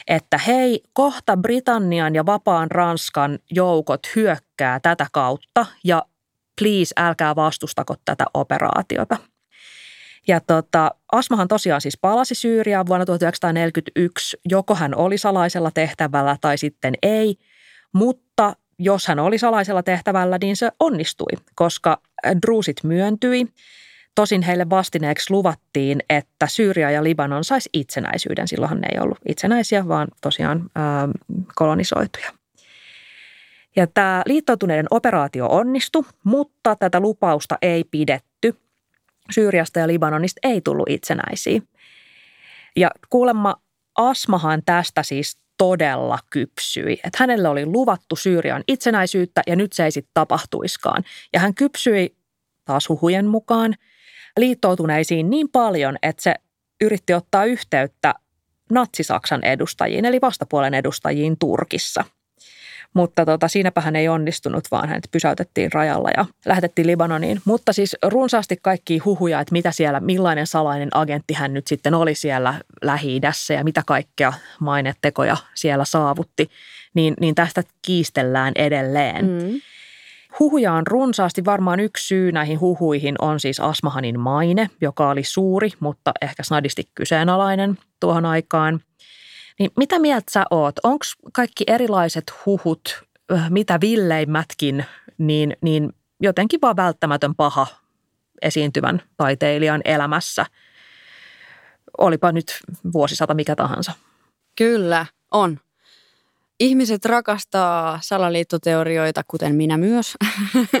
että 0.06 0.38
hei, 0.38 0.82
kohta 0.92 1.36
Britannian 1.36 2.14
ja 2.14 2.26
vapaan 2.26 2.70
Ranskan 2.70 3.38
joukot 3.50 4.00
hyökkää 4.16 4.80
tätä 4.80 5.06
kautta, 5.12 5.66
ja 5.84 6.02
please 6.60 6.94
älkää 6.96 7.36
vastustako 7.36 7.94
tätä 8.04 8.24
operaatiota– 8.34 9.16
ja 10.28 10.40
tota, 10.40 10.90
Asmahan 11.12 11.48
tosiaan 11.48 11.80
siis 11.80 11.98
palasi 12.00 12.34
Syyriaan 12.34 12.86
vuonna 12.86 13.06
1941, 13.06 14.36
joko 14.50 14.74
hän 14.74 14.94
oli 14.94 15.18
salaisella 15.18 15.70
tehtävällä 15.70 16.36
tai 16.40 16.58
sitten 16.58 16.94
ei, 17.02 17.36
mutta 17.92 18.56
jos 18.78 19.06
hän 19.06 19.18
oli 19.18 19.38
salaisella 19.38 19.82
tehtävällä, 19.82 20.38
niin 20.42 20.56
se 20.56 20.70
onnistui, 20.80 21.32
koska 21.54 22.00
druusit 22.46 22.76
myöntyi. 22.84 23.46
Tosin 24.14 24.42
heille 24.42 24.70
vastineeksi 24.70 25.30
luvattiin, 25.30 26.00
että 26.10 26.46
Syyria 26.46 26.90
ja 26.90 27.04
Libanon 27.04 27.44
saisi 27.44 27.70
itsenäisyyden. 27.72 28.48
Silloinhan 28.48 28.80
ne 28.80 28.88
ei 28.92 29.00
ollut 29.00 29.18
itsenäisiä, 29.28 29.88
vaan 29.88 30.08
tosiaan 30.20 30.70
ää, 30.74 31.08
kolonisoituja. 31.54 32.32
Ja 33.76 33.86
tämä 33.86 34.22
liittoutuneiden 34.26 34.86
operaatio 34.90 35.46
onnistui, 35.46 36.04
mutta 36.24 36.76
tätä 36.76 37.00
lupausta 37.00 37.58
ei 37.62 37.84
pidetty 37.84 38.31
Syyriasta 39.32 39.78
ja 39.78 39.86
Libanonista 39.86 40.40
ei 40.42 40.60
tullut 40.60 40.90
itsenäisiä. 40.90 41.60
Ja 42.76 42.90
kuulemma 43.10 43.54
Asmahan 43.94 44.62
tästä 44.64 45.02
siis 45.02 45.38
todella 45.58 46.18
kypsyi. 46.30 46.92
Että 46.92 47.18
hänelle 47.18 47.48
oli 47.48 47.66
luvattu 47.66 48.16
Syyrian 48.16 48.64
itsenäisyyttä 48.68 49.42
ja 49.46 49.56
nyt 49.56 49.72
se 49.72 49.84
ei 49.84 49.90
sitten 49.90 50.10
tapahtuiskaan. 50.14 51.04
Ja 51.32 51.40
hän 51.40 51.54
kypsyi 51.54 52.16
taas 52.64 52.88
huhujen 52.88 53.26
mukaan 53.26 53.74
liittoutuneisiin 54.38 55.30
niin 55.30 55.48
paljon, 55.48 55.96
että 56.02 56.22
se 56.22 56.34
yritti 56.80 57.14
ottaa 57.14 57.44
yhteyttä 57.44 58.14
Natsi-Saksan 58.70 59.44
edustajiin, 59.44 60.04
eli 60.04 60.20
vastapuolen 60.20 60.74
edustajiin 60.74 61.36
Turkissa– 61.38 62.04
mutta 62.94 63.26
tota, 63.26 63.48
siinäpä 63.48 63.80
hän 63.80 63.96
ei 63.96 64.08
onnistunut, 64.08 64.64
vaan 64.70 64.88
hänet 64.88 65.08
pysäytettiin 65.12 65.72
rajalla 65.72 66.08
ja 66.16 66.24
lähetettiin 66.46 66.86
Libanoniin. 66.86 67.40
Mutta 67.44 67.72
siis 67.72 67.96
runsaasti 68.02 68.58
kaikki 68.62 68.98
huhuja, 68.98 69.40
että 69.40 69.52
mitä 69.52 69.72
siellä, 69.72 70.00
millainen 70.00 70.46
salainen 70.46 70.88
agentti 70.94 71.34
hän 71.34 71.54
nyt 71.54 71.66
sitten 71.66 71.94
oli 71.94 72.14
siellä 72.14 72.54
lähi 72.82 73.20
ja 73.56 73.64
mitä 73.64 73.82
kaikkea 73.86 74.32
mainetekoja 74.60 75.36
siellä 75.54 75.84
saavutti, 75.84 76.50
niin, 76.94 77.14
niin 77.20 77.34
tästä 77.34 77.62
kiistellään 77.82 78.52
edelleen. 78.56 79.24
Mm. 79.24 79.60
Huhuja 80.38 80.72
on 80.72 80.86
runsaasti. 80.86 81.44
Varmaan 81.44 81.80
yksi 81.80 82.06
syy 82.06 82.32
näihin 82.32 82.60
huhuihin 82.60 83.14
on 83.18 83.40
siis 83.40 83.60
Asmahanin 83.60 84.20
maine, 84.20 84.70
joka 84.80 85.10
oli 85.10 85.24
suuri, 85.24 85.70
mutta 85.80 86.12
ehkä 86.22 86.42
snadisti 86.42 86.88
kyseenalainen 86.94 87.78
tuohon 88.00 88.26
aikaan. 88.26 88.80
Niin 89.62 89.72
mitä 89.76 89.98
mieltä 89.98 90.32
sä 90.32 90.44
oot? 90.50 90.74
Onko 90.82 91.04
kaikki 91.32 91.64
erilaiset 91.66 92.24
huhut, 92.46 93.04
mitä 93.48 93.80
villeimmätkin, 93.80 94.84
niin, 95.18 95.56
niin 95.60 95.92
jotenkin 96.20 96.60
vaan 96.62 96.76
välttämätön 96.76 97.34
paha 97.34 97.66
esiintyvän 98.42 99.02
taiteilijan 99.16 99.80
elämässä? 99.84 100.46
Olipa 101.98 102.32
nyt 102.32 102.60
vuosisata 102.92 103.34
mikä 103.34 103.56
tahansa. 103.56 103.92
Kyllä, 104.56 105.06
on. 105.30 105.60
Ihmiset 106.60 107.04
rakastaa 107.04 107.98
salaliittoteorioita, 108.02 109.22
kuten 109.28 109.54
minä 109.54 109.76
myös, 109.76 110.14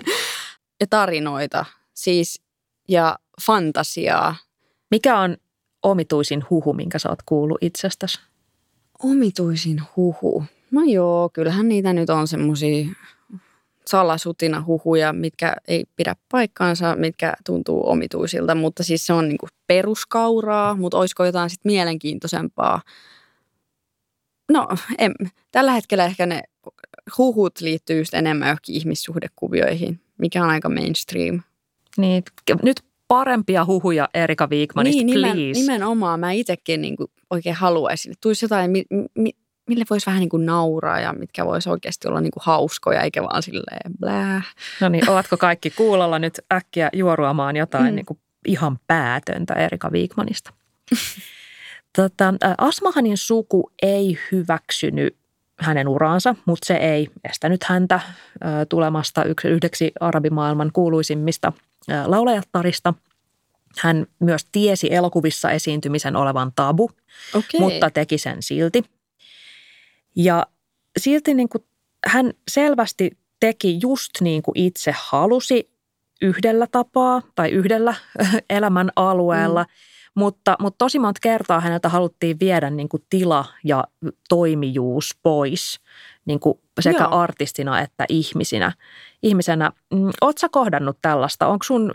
ja 0.80 0.86
tarinoita, 0.90 1.64
siis 1.94 2.42
ja 2.88 3.18
fantasiaa. 3.46 4.36
Mikä 4.90 5.18
on 5.18 5.36
omituisin 5.82 6.44
huhu, 6.50 6.72
minkä 6.72 6.98
sä 6.98 7.08
oot 7.08 7.22
kuullut 7.26 7.58
itsestäsi? 7.60 8.31
Omituisin 9.04 9.82
huhu? 9.96 10.44
No 10.70 10.82
joo, 10.82 11.30
kyllähän 11.32 11.68
niitä 11.68 11.92
nyt 11.92 12.10
on 12.10 12.28
semmoisia 12.28 12.86
salasutina 13.86 14.64
huhuja, 14.66 15.12
mitkä 15.12 15.56
ei 15.68 15.84
pidä 15.96 16.16
paikkaansa, 16.28 16.96
mitkä 16.96 17.34
tuntuu 17.46 17.90
omituisilta, 17.90 18.54
mutta 18.54 18.82
siis 18.82 19.06
se 19.06 19.12
on 19.12 19.28
niinku 19.28 19.46
peruskauraa, 19.66 20.76
mutta 20.76 20.98
olisiko 20.98 21.24
jotain 21.24 21.50
sitten 21.50 21.72
mielenkiintoisempaa– 21.72 22.82
No, 24.52 24.68
en. 24.98 25.14
tällä 25.50 25.72
hetkellä 25.72 26.04
ehkä 26.04 26.26
ne 26.26 26.42
huhut 27.18 27.60
liittyy 27.60 27.98
just 27.98 28.14
enemmän 28.14 28.48
johonkin 28.48 28.74
ihmissuhdekuvioihin, 28.74 30.00
mikä 30.18 30.44
on 30.44 30.50
aika 30.50 30.68
mainstream. 30.68 31.40
Niin, 31.96 32.22
nyt 32.62 32.84
parempia 33.12 33.64
huhuja 33.64 34.08
Erika 34.14 34.46
Wigmanista, 34.46 35.04
niin, 35.04 35.06
nimen, 35.06 35.32
please. 35.32 35.60
nimenomaan. 35.60 36.20
Mä 36.20 36.32
itsekin 36.32 36.82
niin 36.82 36.96
kuin 36.96 37.10
oikein 37.30 37.56
haluaisin. 37.56 38.14
Tulisi 38.20 38.44
jotain, 38.44 38.70
mi, 38.70 38.84
mi, 39.14 39.30
mille 39.68 39.84
voisi 39.90 40.06
vähän 40.06 40.20
niin 40.20 40.28
kuin 40.28 40.46
nauraa 40.46 41.00
ja 41.00 41.12
mitkä 41.12 41.46
voisi 41.46 41.70
oikeasti 41.70 42.08
olla 42.08 42.20
niin 42.20 42.30
kuin 42.30 42.42
hauskoja, 42.46 43.02
eikä 43.02 43.22
vaan 43.22 43.42
silleen 43.42 43.92
blää. 44.00 44.42
No 44.80 44.88
niin, 44.88 45.10
ovatko 45.10 45.36
kaikki 45.36 45.70
kuulolla 45.70 46.18
nyt 46.18 46.40
äkkiä 46.52 46.90
juoruamaan 46.92 47.56
jotain 47.56 47.92
mm. 47.92 47.94
niin 47.94 48.06
kuin 48.06 48.18
ihan 48.46 48.78
päätöntä 48.86 49.54
Erika 49.54 49.90
Wigmanista? 49.90 50.52
Tota, 51.96 52.34
Asmahanin 52.58 53.16
suku 53.16 53.70
ei 53.82 54.18
hyväksynyt 54.32 55.16
hänen 55.58 55.88
uraansa, 55.88 56.34
mutta 56.44 56.66
se 56.66 56.74
ei 56.74 57.08
estänyt 57.30 57.64
häntä 57.64 58.00
tulemasta 58.68 59.24
yhdeksi 59.44 59.92
arabimaailman 60.00 60.70
kuuluisimmista 60.72 61.52
laulajattarista. 62.06 62.94
Hän 63.78 64.06
myös 64.18 64.46
tiesi 64.52 64.94
elokuvissa 64.94 65.50
esiintymisen 65.50 66.16
olevan 66.16 66.52
tabu, 66.56 66.90
okay. 67.34 67.60
mutta 67.60 67.90
teki 67.90 68.18
sen 68.18 68.42
silti. 68.42 68.84
Ja 70.16 70.46
silti 70.98 71.34
niin 71.34 71.48
kuin 71.48 71.64
hän 72.06 72.32
selvästi 72.50 73.18
teki 73.40 73.78
just 73.82 74.10
niin 74.20 74.42
kuin 74.42 74.58
itse 74.58 74.94
halusi 74.98 75.70
yhdellä 76.22 76.66
tapaa 76.66 77.22
tai 77.34 77.50
yhdellä 77.50 77.94
elämän 78.50 78.90
alueella. 78.96 79.62
Mm 79.62 79.91
mutta, 80.14 80.56
mutta 80.60 80.78
tosi 80.78 80.98
monta 80.98 81.18
kertaa 81.22 81.60
häneltä 81.60 81.88
haluttiin 81.88 82.40
viedä 82.40 82.70
niin 82.70 82.88
kuin 82.88 83.02
tila 83.10 83.44
ja 83.64 83.84
toimijuus 84.28 85.18
pois 85.22 85.80
niin 86.24 86.40
kuin 86.40 86.58
sekä 86.80 87.04
Joo. 87.04 87.18
artistina 87.18 87.80
että 87.80 88.04
ihmisinä. 88.08 88.72
ihmisenä. 89.22 89.70
Mm, 89.94 90.10
Oletko 90.20 90.48
kohdannut 90.50 90.98
tällaista? 91.02 91.46
Onko 91.46 91.62
sun 91.64 91.92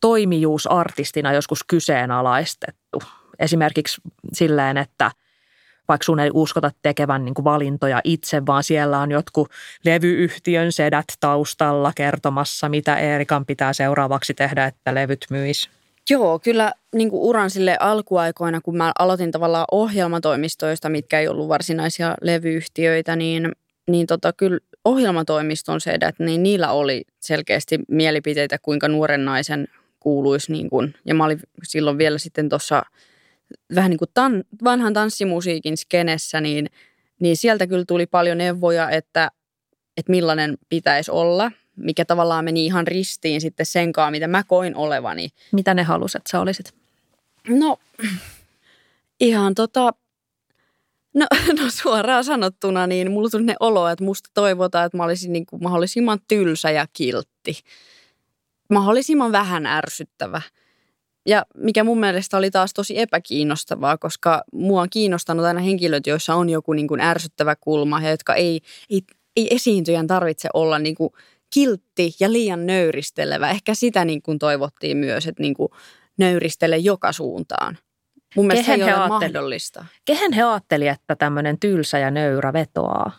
toimijuus 0.00 0.66
artistina 0.66 1.32
joskus 1.32 1.64
kyseenalaistettu? 1.64 3.02
Esimerkiksi 3.38 4.00
silleen, 4.32 4.76
että 4.76 5.10
vaikka 5.88 6.04
sun 6.04 6.20
ei 6.20 6.30
uskota 6.34 6.70
tekevän 6.82 7.24
niin 7.24 7.34
valintoja 7.44 8.00
itse, 8.04 8.46
vaan 8.46 8.64
siellä 8.64 8.98
on 8.98 9.10
jotkut 9.10 9.48
levyyhtiön 9.84 10.72
sedät 10.72 11.06
taustalla 11.20 11.92
kertomassa, 11.96 12.68
mitä 12.68 12.96
Eerikan 12.96 13.46
pitää 13.46 13.72
seuraavaksi 13.72 14.34
tehdä, 14.34 14.66
että 14.66 14.94
levyt 14.94 15.26
myisi. 15.30 15.70
Joo, 16.10 16.38
kyllä 16.38 16.72
niin 16.94 17.10
kuin 17.10 17.20
uran 17.22 17.50
sille 17.50 17.76
alkuaikoina, 17.80 18.60
kun 18.60 18.76
mä 18.76 18.92
aloitin 18.98 19.30
tavallaan 19.30 19.64
ohjelmatoimistoista, 19.70 20.88
mitkä 20.88 21.20
ei 21.20 21.28
ollut 21.28 21.48
varsinaisia 21.48 22.14
levyyhtiöitä, 22.22 23.16
niin, 23.16 23.52
niin 23.90 24.06
tota, 24.06 24.32
kyllä 24.32 24.58
ohjelmatoimiston 24.84 25.80
sedät, 25.80 26.18
niin 26.18 26.42
niillä 26.42 26.72
oli 26.72 27.04
selkeästi 27.20 27.78
mielipiteitä, 27.88 28.58
kuinka 28.58 28.88
nuoren 28.88 29.24
naisen 29.24 29.68
kuuluisi. 30.00 30.52
Niin 30.52 30.70
kuin, 30.70 30.94
ja 31.04 31.14
mä 31.14 31.24
olin 31.24 31.40
silloin 31.62 31.98
vielä 31.98 32.18
sitten 32.18 32.48
tuossa 32.48 32.82
vähän 33.74 33.90
niin 33.90 33.98
kuin 33.98 34.10
tan, 34.14 34.44
vanhan 34.64 34.92
tanssimusiikin 34.92 35.76
skenessä, 35.76 36.40
niin, 36.40 36.66
niin 37.20 37.36
sieltä 37.36 37.66
kyllä 37.66 37.84
tuli 37.88 38.06
paljon 38.06 38.38
neuvoja, 38.38 38.90
että, 38.90 39.30
että 39.96 40.10
millainen 40.10 40.58
pitäisi 40.68 41.10
olla– 41.10 41.52
mikä 41.78 42.04
tavallaan 42.04 42.44
meni 42.44 42.64
ihan 42.66 42.86
ristiin 42.86 43.40
sitten 43.40 43.66
senkaan, 43.66 44.12
mitä 44.12 44.28
mä 44.28 44.42
koin 44.44 44.76
olevani. 44.76 45.28
Mitä 45.52 45.74
ne 45.74 45.82
halusit, 45.82 46.16
että 46.16 46.30
sä 46.30 46.40
olisit? 46.40 46.74
No, 47.48 47.78
ihan 49.20 49.54
tota, 49.54 49.92
no, 51.14 51.26
no 51.62 51.70
suoraan 51.70 52.24
sanottuna, 52.24 52.86
niin 52.86 53.10
mulla 53.10 53.28
tuli 53.30 53.44
ne 53.44 53.56
olo, 53.60 53.88
että 53.88 54.04
musta 54.04 54.30
toivotaan, 54.34 54.86
että 54.86 54.96
mä 54.96 55.04
olisin 55.04 55.32
niin 55.32 55.46
kuin 55.46 55.62
mahdollisimman 55.62 56.18
tylsä 56.28 56.70
ja 56.70 56.86
kiltti. 56.92 57.62
Mahdollisimman 58.70 59.32
vähän 59.32 59.66
ärsyttävä. 59.66 60.42
Ja 61.26 61.46
mikä 61.54 61.84
mun 61.84 62.00
mielestä 62.00 62.36
oli 62.36 62.50
taas 62.50 62.74
tosi 62.74 62.98
epäkiinnostavaa, 63.00 63.98
koska 63.98 64.44
mua 64.52 64.82
on 64.82 64.90
kiinnostanut 64.90 65.46
aina 65.46 65.60
henkilöt, 65.60 66.06
joissa 66.06 66.34
on 66.34 66.48
joku 66.48 66.72
niin 66.72 66.88
kuin 66.88 67.00
ärsyttävä 67.00 67.56
kulma 67.56 68.00
ja 68.00 68.10
jotka 68.10 68.34
ei, 68.34 68.60
ei, 68.90 69.02
ei 69.36 69.54
esiintyjän 69.54 70.06
tarvitse 70.06 70.48
olla 70.54 70.78
niin 70.78 70.94
kuin 70.94 71.12
kiltti 71.54 72.14
ja 72.20 72.32
liian 72.32 72.66
nöyristelevä. 72.66 73.50
Ehkä 73.50 73.74
sitä 73.74 74.04
niin 74.04 74.22
kuin 74.22 74.38
toivottiin 74.38 74.96
myös, 74.96 75.26
että 75.26 75.42
niin 75.42 75.54
kuin 75.54 75.68
nöyristele 76.18 76.76
joka 76.76 77.12
suuntaan. 77.12 77.78
Mun 78.36 78.46
mielestä 78.46 78.66
Kehen 78.72 78.86
se 78.86 78.90
ei 78.90 79.00
ole 79.00 79.08
mahdollista. 79.08 79.84
Kehen 80.04 80.32
he 80.32 80.42
ajatteli, 80.42 80.88
että 80.88 81.16
tämmöinen 81.16 81.60
tylsä 81.60 81.98
ja 81.98 82.10
nöyrä 82.10 82.52
vetoaa? 82.52 83.10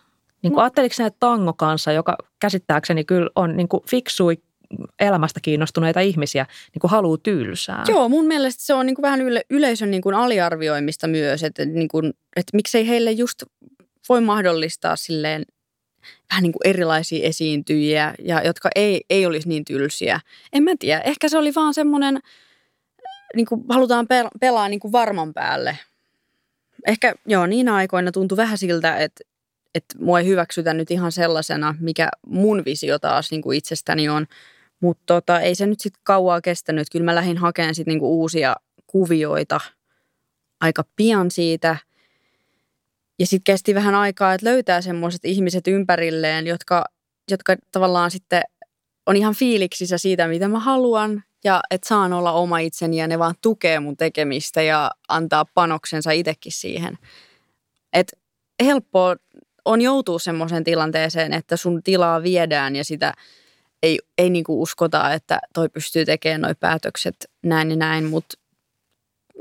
Niin 0.43 0.53
kuin 0.53 0.57
no. 0.57 0.63
Ajatteliko 0.63 0.95
ne 0.99 1.11
tango 1.19 1.53
kanssa, 1.53 1.91
joka 1.91 2.17
käsittääkseni 2.41 3.03
kyllä 3.03 3.29
on 3.35 3.57
niin 3.57 3.67
kuin 3.67 3.83
fiksui 3.89 4.37
elämästä 4.99 5.39
kiinnostuneita 5.43 5.99
ihmisiä, 5.99 6.45
niin 6.73 6.79
kuin 6.81 6.91
haluaa 6.91 7.17
tylsää. 7.23 7.83
Joo, 7.87 8.09
mun 8.09 8.25
mielestä 8.25 8.63
se 8.63 8.73
on 8.73 8.85
niin 8.85 8.95
kuin 8.95 9.03
vähän 9.03 9.21
yle, 9.21 9.41
yleisön 9.49 9.91
niin 9.91 10.01
kuin 10.01 10.15
aliarvioimista 10.15 11.07
myös, 11.07 11.43
että, 11.43 11.65
niin 11.65 11.87
kuin, 11.87 12.13
että 12.35 12.57
miksei 12.57 12.87
heille 12.87 13.11
just 13.11 13.43
voi 14.09 14.21
mahdollistaa 14.21 14.95
silleen 14.95 15.45
vähän 16.31 16.43
niin 16.43 16.51
kuin 16.51 16.67
erilaisia 16.67 17.27
esiintyjiä, 17.27 18.13
ja 18.19 18.41
jotka 18.43 18.69
ei, 18.75 19.01
ei 19.09 19.25
olisi 19.25 19.49
niin 19.49 19.65
tylsiä. 19.65 20.19
En 20.53 20.63
mä 20.63 20.71
tiedä, 20.79 21.01
ehkä 21.01 21.29
se 21.29 21.37
oli 21.37 21.55
vaan 21.55 21.73
semmoinen, 21.73 22.19
niin 23.35 23.45
kuin 23.45 23.65
halutaan 23.69 24.07
pelaa 24.39 24.69
niin 24.69 24.79
kuin 24.79 24.91
varman 24.91 25.33
päälle. 25.33 25.77
Ehkä 26.87 27.15
joo, 27.25 27.45
niin 27.45 27.69
aikoina 27.69 28.11
tuntui 28.11 28.37
vähän 28.37 28.57
siltä, 28.57 28.97
että, 28.97 29.23
että 29.75 29.95
mua 29.99 30.19
ei 30.19 30.25
hyväksytä 30.25 30.73
nyt 30.73 30.91
ihan 30.91 31.11
sellaisena, 31.11 31.75
mikä 31.79 32.09
mun 32.27 32.65
visio 32.65 32.99
taas 32.99 33.31
niin 33.31 33.41
kuin 33.41 33.57
itsestäni 33.57 34.09
on. 34.09 34.27
Mutta 34.79 35.03
tota, 35.05 35.39
ei 35.39 35.55
se 35.55 35.65
nyt 35.67 35.79
sitten 35.79 36.01
kauaa 36.03 36.41
kestänyt. 36.41 36.87
Kyllä 36.91 37.05
mä 37.05 37.15
lähdin 37.15 37.37
hakemaan 37.37 37.75
sitten 37.75 37.91
niin 37.91 38.01
uusia 38.01 38.55
kuvioita 38.87 39.59
aika 40.61 40.83
pian 40.95 41.31
siitä– 41.31 41.77
ja 43.19 43.25
sitten 43.25 43.53
kesti 43.53 43.75
vähän 43.75 43.95
aikaa, 43.95 44.33
että 44.33 44.45
löytää 44.49 44.81
semmoiset 44.81 45.25
ihmiset 45.25 45.67
ympärilleen, 45.67 46.47
jotka, 46.47 46.85
jotka 47.31 47.55
tavallaan 47.71 48.11
sitten 48.11 48.41
on 49.05 49.15
ihan 49.15 49.35
fiiliksissä 49.35 49.97
siitä, 49.97 50.27
mitä 50.27 50.47
mä 50.47 50.59
haluan. 50.59 51.23
Ja 51.43 51.61
että 51.71 51.87
saan 51.87 52.13
olla 52.13 52.31
oma 52.31 52.59
itseni 52.59 52.97
ja 52.97 53.07
ne 53.07 53.19
vaan 53.19 53.35
tukee 53.41 53.79
mun 53.79 53.97
tekemistä 53.97 54.61
ja 54.61 54.91
antaa 55.07 55.45
panoksensa 55.45 56.11
itsekin 56.11 56.51
siihen. 56.51 56.97
Että 57.93 58.17
helppoa 58.63 59.15
on 59.65 59.81
joutua 59.81 60.19
semmoiseen 60.19 60.63
tilanteeseen, 60.63 61.33
että 61.33 61.57
sun 61.57 61.83
tilaa 61.83 62.23
viedään 62.23 62.75
ja 62.75 62.83
sitä 62.83 63.13
ei, 63.83 63.99
ei 64.17 64.29
niinku 64.29 64.61
uskota, 64.61 65.13
että 65.13 65.39
toi 65.53 65.69
pystyy 65.69 66.05
tekemään 66.05 66.41
noi 66.41 66.55
päätökset 66.59 67.15
näin 67.43 67.69
ja 67.69 67.75
näin, 67.75 68.05
mutta 68.05 68.37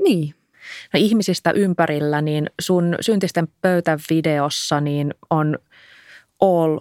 niin, 0.03 0.35
no 0.93 0.97
ihmisistä 0.97 1.51
ympärillä, 1.51 2.21
niin 2.21 2.49
sun 2.61 2.95
syntisten 3.01 3.47
pöytävideossa 3.61 4.81
niin 4.81 5.13
on 5.29 5.59
all 6.41 6.79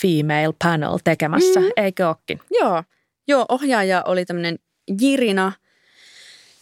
female 0.00 0.54
panel 0.64 0.98
tekemässä, 1.04 1.60
mm. 1.60 1.66
eikö 1.76 2.08
ookin? 2.08 2.40
Joo. 2.50 2.84
Joo, 3.28 3.44
ohjaaja 3.48 4.02
oli 4.06 4.24
tämmöinen 4.24 4.58
Jirina, 5.00 5.52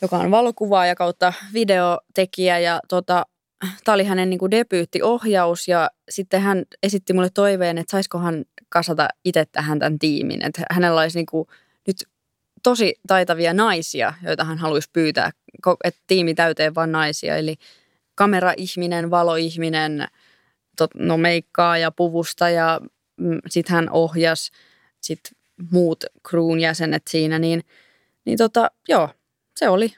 joka 0.03 0.19
on 0.19 0.31
valokuvaaja 0.31 0.95
kautta 0.95 1.33
videotekijä 1.53 2.59
ja 2.59 2.81
tota, 2.89 3.27
tämä 3.85 3.95
oli 3.95 4.05
hänen 4.05 4.31
niin 4.31 4.51
debyyttiohjaus 4.51 5.69
ja 5.69 5.91
sitten 6.09 6.41
hän 6.41 6.65
esitti 6.83 7.13
mulle 7.13 7.31
toiveen, 7.35 7.79
että 7.79 7.91
saisikohan 7.91 8.45
kasata 8.69 9.09
itse 9.25 9.45
tähän 9.53 9.79
tämän 9.79 9.99
tiimin. 9.99 10.45
Että 10.45 10.63
hänellä 10.71 11.01
olisi 11.01 11.19
niin 11.19 11.27
kuin 11.27 11.49
nyt 11.87 11.97
tosi 12.63 12.95
taitavia 13.07 13.55
naisia, 13.55 14.15
joita 14.23 14.45
hän 14.45 14.59
haluaisi 14.59 14.91
pyytää, 14.93 15.31
että 15.85 16.01
tiimi 16.07 16.35
täyteen 16.35 16.75
vain 16.75 16.93
naisia. 16.93 17.37
Eli 17.37 17.57
kameraihminen, 18.15 19.11
valoihminen, 19.11 20.07
no 20.95 21.17
meikkaa 21.17 21.79
ja 21.79 21.91
puvusta 21.91 22.51
ja 22.51 22.81
mm, 23.17 23.39
sitten 23.49 23.75
hän 23.75 23.91
ohjas 23.91 24.51
sit 25.01 25.21
muut 25.71 26.05
crewn 26.29 26.61
jäsenet 26.61 27.03
siinä, 27.09 27.39
niin, 27.39 27.63
niin 28.25 28.39
tota, 28.39 28.71
joo, 28.89 29.09
se 29.57 29.69
oli 29.69 29.95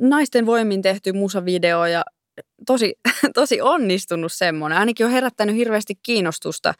naisten 0.00 0.46
voimin 0.46 0.82
tehty 0.82 1.12
musavideo 1.12 1.86
ja 1.86 2.04
tosi, 2.66 2.94
tosi 3.34 3.60
onnistunut 3.60 4.32
semmoinen. 4.32 4.78
Ainakin 4.78 5.06
on 5.06 5.12
herättänyt 5.12 5.56
hirveästi 5.56 5.94
kiinnostusta. 6.02 6.74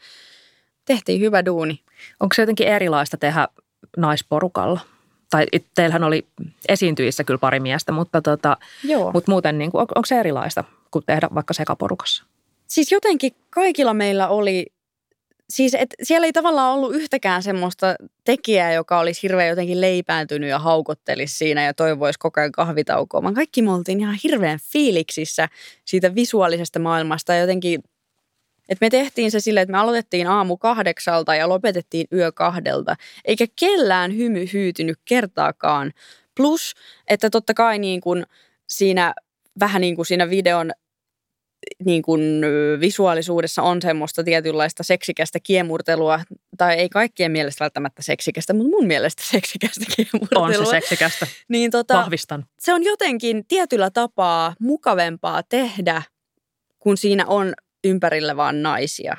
Tehtiin 0.85 1.21
hyvä 1.21 1.45
duuni. 1.45 1.81
Onko 2.21 2.35
se 2.35 2.43
jotenkin 2.43 2.69
erilaista 2.69 3.17
tehdä 3.17 3.49
naisporukalla? 3.97 4.81
Tai 5.31 5.47
teillähän 5.75 6.05
oli 6.05 6.27
esiintyjissä 6.69 7.25
kyllä 7.25 7.39
pari 7.39 7.61
miestä, 7.61 7.93
mutta, 7.93 8.23
tota, 8.23 8.57
Joo. 8.85 9.13
mutta 9.13 9.31
muuten 9.31 9.59
niin 9.59 9.71
kuin, 9.71 9.81
on, 9.81 9.87
onko 9.95 10.07
se 10.07 10.21
erilaista 10.21 10.65
kuin 10.91 11.05
tehdä 11.07 11.29
vaikka 11.35 11.55
sekaporukassa? 11.55 12.25
Siis 12.67 12.93
jotenkin 12.93 13.33
kaikilla 13.51 13.95
meillä 13.95 14.29
oli 14.29 14.67
siis 15.51 15.75
et 15.75 15.95
siellä 16.03 16.27
ei 16.27 16.33
tavallaan 16.33 16.75
ollut 16.75 16.95
yhtäkään 16.95 17.43
semmoista 17.43 17.95
tekijää, 18.25 18.73
joka 18.73 18.99
olisi 18.99 19.23
hirveän 19.23 19.49
jotenkin 19.49 19.81
leipääntynyt 19.81 20.51
ja 20.51 20.59
haukottelisi 20.59 21.37
siinä 21.37 21.65
ja 21.65 21.75
toivoisi 21.75 22.19
koko 22.19 22.41
ajan 22.41 22.53
kahvitaukoa, 22.53 23.23
vaan 23.23 23.35
kaikki 23.35 23.63
me 23.63 23.73
oltiin 23.73 24.01
ihan 24.01 24.17
hirveän 24.25 24.59
fiiliksissä 24.73 25.49
siitä 25.85 26.15
visuaalisesta 26.15 26.79
maailmasta 26.79 27.35
ja 27.35 27.41
jotenkin, 27.41 27.83
että 28.69 28.87
me 28.87 28.91
tehtiin 28.91 29.31
se 29.31 29.41
silleen, 29.41 29.63
että 29.63 29.73
me 29.73 29.79
aloitettiin 29.79 30.27
aamu 30.27 30.57
kahdeksalta 30.57 31.35
ja 31.35 31.49
lopetettiin 31.49 32.07
yö 32.13 32.33
kahdelta, 32.33 32.97
eikä 33.25 33.47
kellään 33.61 34.17
hymy 34.17 34.47
hyytynyt 34.53 34.99
kertaakaan. 35.05 35.93
Plus, 36.37 36.75
että 37.09 37.31
totta 37.31 37.55
kai 37.55 37.79
niin 37.79 38.01
kuin 38.01 38.27
siinä 38.69 39.15
vähän 39.61 39.81
niin 39.81 39.97
kuin 39.97 40.07
siinä 40.07 40.31
videon 40.31 40.71
niin 41.85 42.03
kuin 42.03 42.43
visuaalisuudessa 42.81 43.63
on 43.63 43.83
semmoista 43.83 44.25
tietynlaista 44.25 44.83
seksikästä 44.83 45.39
kiemurtelua, 45.43 46.21
tai 46.59 46.75
ei 46.75 46.89
kaikkien 46.89 47.33
mielestä 47.33 47.65
välttämättä 47.65 48.03
seksikästä, 48.03 48.53
mutta 48.53 48.71
mun 48.71 48.87
mielestä 48.87 49.23
seksikästä 49.31 49.85
kiemurtelua. 49.97 50.47
On 50.47 50.55
se 50.55 50.71
seksikästä, 50.71 51.27
niin 51.49 51.71
tota, 51.71 51.95
vahvistan. 51.95 52.47
Se 52.61 52.75
on 52.75 52.85
jotenkin 52.85 53.45
tietyllä 53.49 53.91
tapaa 53.91 54.55
mukavempaa 54.61 55.43
tehdä, 55.43 56.03
kun 56.79 56.97
siinä 56.97 57.27
on 57.27 57.55
ympärillä 57.85 58.37
vaan 58.37 58.63
naisia. 58.63 59.17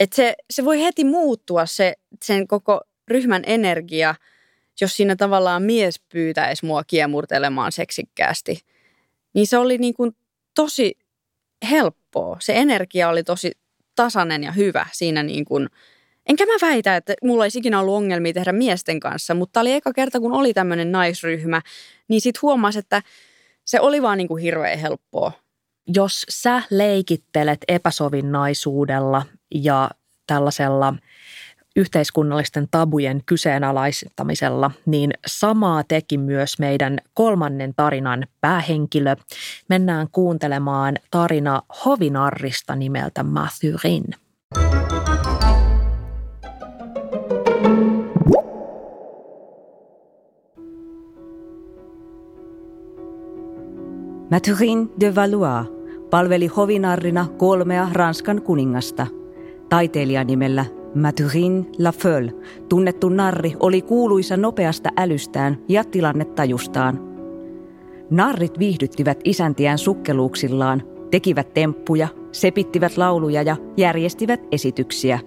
Et 0.00 0.12
se, 0.12 0.34
se 0.50 0.64
voi 0.64 0.80
heti 0.80 1.04
muuttua 1.04 1.66
se, 1.66 1.94
sen 2.24 2.48
koko 2.48 2.80
ryhmän 3.08 3.42
energia, 3.46 4.14
jos 4.80 4.96
siinä 4.96 5.16
tavallaan 5.16 5.62
mies 5.62 6.00
pyytäisi 6.12 6.66
mua 6.66 6.84
kiemurtelemaan 6.84 7.72
seksikkäästi. 7.72 8.60
Niin 9.34 9.46
se 9.46 9.58
oli 9.58 9.78
niin 9.78 9.94
kuin 9.94 10.16
tosi 10.54 10.98
helppoa. 11.70 12.36
Se 12.40 12.52
energia 12.56 13.08
oli 13.08 13.22
tosi 13.22 13.52
tasainen 13.96 14.44
ja 14.44 14.52
hyvä 14.52 14.86
siinä 14.92 15.22
niin 15.22 15.44
kuin, 15.44 15.68
enkä 16.26 16.46
mä 16.46 16.68
väitä, 16.68 16.96
että 16.96 17.14
mulla 17.22 17.44
ei 17.44 17.50
ikinä 17.54 17.80
ollut 17.80 17.94
ongelmia 17.94 18.32
tehdä 18.32 18.52
miesten 18.52 19.00
kanssa, 19.00 19.34
mutta 19.34 19.60
oli 19.60 19.72
eka 19.72 19.92
kerta, 19.92 20.20
kun 20.20 20.32
oli 20.32 20.54
tämmöinen 20.54 20.92
naisryhmä, 20.92 21.62
niin 22.08 22.20
sit 22.20 22.42
huomasi, 22.42 22.78
että 22.78 23.02
se 23.64 23.80
oli 23.80 24.02
vaan 24.02 24.18
niin 24.18 24.28
kuin 24.28 24.42
hirveän 24.42 24.78
helppoa. 24.78 25.32
Jos 25.94 26.26
sä 26.28 26.62
leikittelet 26.70 27.58
epäsovinnaisuudella 27.68 29.22
ja 29.54 29.90
tällaisella– 30.26 30.94
yhteiskunnallisten 31.76 32.68
tabujen 32.70 33.22
kyseenalaistamisella, 33.26 34.70
niin 34.86 35.10
samaa 35.26 35.84
teki 35.88 36.18
myös 36.18 36.58
meidän 36.58 36.98
kolmannen 37.14 37.72
tarinan 37.76 38.26
päähenkilö. 38.40 39.16
Mennään 39.68 40.08
kuuntelemaan 40.12 40.96
tarina 41.10 41.62
hovinarrista 41.84 42.76
nimeltä 42.76 43.22
Mathurin. 43.22 44.04
Mathurin 54.30 54.90
de 55.00 55.14
Valois 55.14 55.79
palveli 56.10 56.46
hovinarrina 56.46 57.26
kolmea 57.38 57.88
Ranskan 57.92 58.42
kuningasta. 58.42 59.06
Taiteilijan 59.68 60.26
nimellä 60.26 60.64
Mathurin 60.94 61.66
Lafeule, 61.78 62.32
tunnettu 62.68 63.08
narri, 63.08 63.52
oli 63.60 63.82
kuuluisa 63.82 64.36
nopeasta 64.36 64.90
älystään 64.96 65.58
ja 65.68 65.84
tilannetajustaan. 65.84 67.10
Narrit 68.10 68.58
viihdyttivät 68.58 69.20
isäntiään 69.24 69.78
sukkeluuksillaan, 69.78 70.82
tekivät 71.10 71.54
temppuja, 71.54 72.08
sepittivät 72.32 72.96
lauluja 72.96 73.42
ja 73.42 73.56
järjestivät 73.76 74.40
esityksiä. 74.52 75.18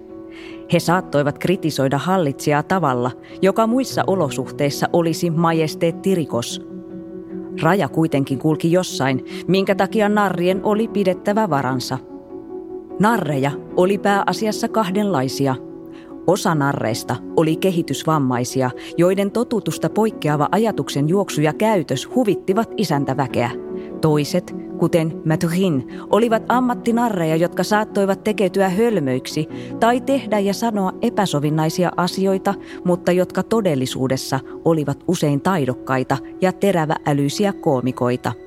He 0.72 0.80
saattoivat 0.80 1.38
kritisoida 1.38 1.98
hallitsijaa 1.98 2.62
tavalla, 2.62 3.10
joka 3.42 3.66
muissa 3.66 4.04
olosuhteissa 4.06 4.88
olisi 4.92 5.30
majesteettirikos. 5.30 6.73
Raja 7.62 7.88
kuitenkin 7.88 8.38
kulki 8.38 8.72
jossain, 8.72 9.24
minkä 9.48 9.74
takia 9.74 10.08
narrien 10.08 10.60
oli 10.64 10.88
pidettävä 10.88 11.50
varansa– 11.50 11.98
Narreja 12.98 13.50
oli 13.76 13.98
pääasiassa 13.98 14.68
kahdenlaisia. 14.68 15.54
Osa 16.26 16.54
narreista 16.54 17.16
oli 17.36 17.56
kehitysvammaisia, 17.56 18.70
joiden 18.96 19.30
totutusta 19.30 19.90
poikkeava 19.90 20.48
ajatuksen 20.52 21.08
juoksu 21.08 21.40
ja 21.40 21.52
käytös 21.52 22.14
huvittivat 22.14 22.70
isäntäväkeä. 22.76 23.50
Toiset, 24.04 24.54
kuten 24.78 25.22
Mathurin, 25.24 26.00
olivat 26.10 26.42
ammattinarreja, 26.48 27.36
jotka 27.36 27.62
saattoivat 27.62 28.24
tekeytyä 28.24 28.68
hölmöiksi 28.68 29.48
tai 29.80 30.00
tehdä 30.00 30.38
ja 30.38 30.54
sanoa 30.54 30.92
epäsovinnaisia 31.02 31.92
asioita, 31.96 32.54
mutta 32.84 33.12
jotka 33.12 33.42
todellisuudessa 33.42 34.40
olivat 34.64 35.04
usein 35.08 35.40
taidokkaita 35.40 36.16
ja 36.40 36.52
teräväälyisiä 36.52 37.52
koomikoita– 37.52 38.32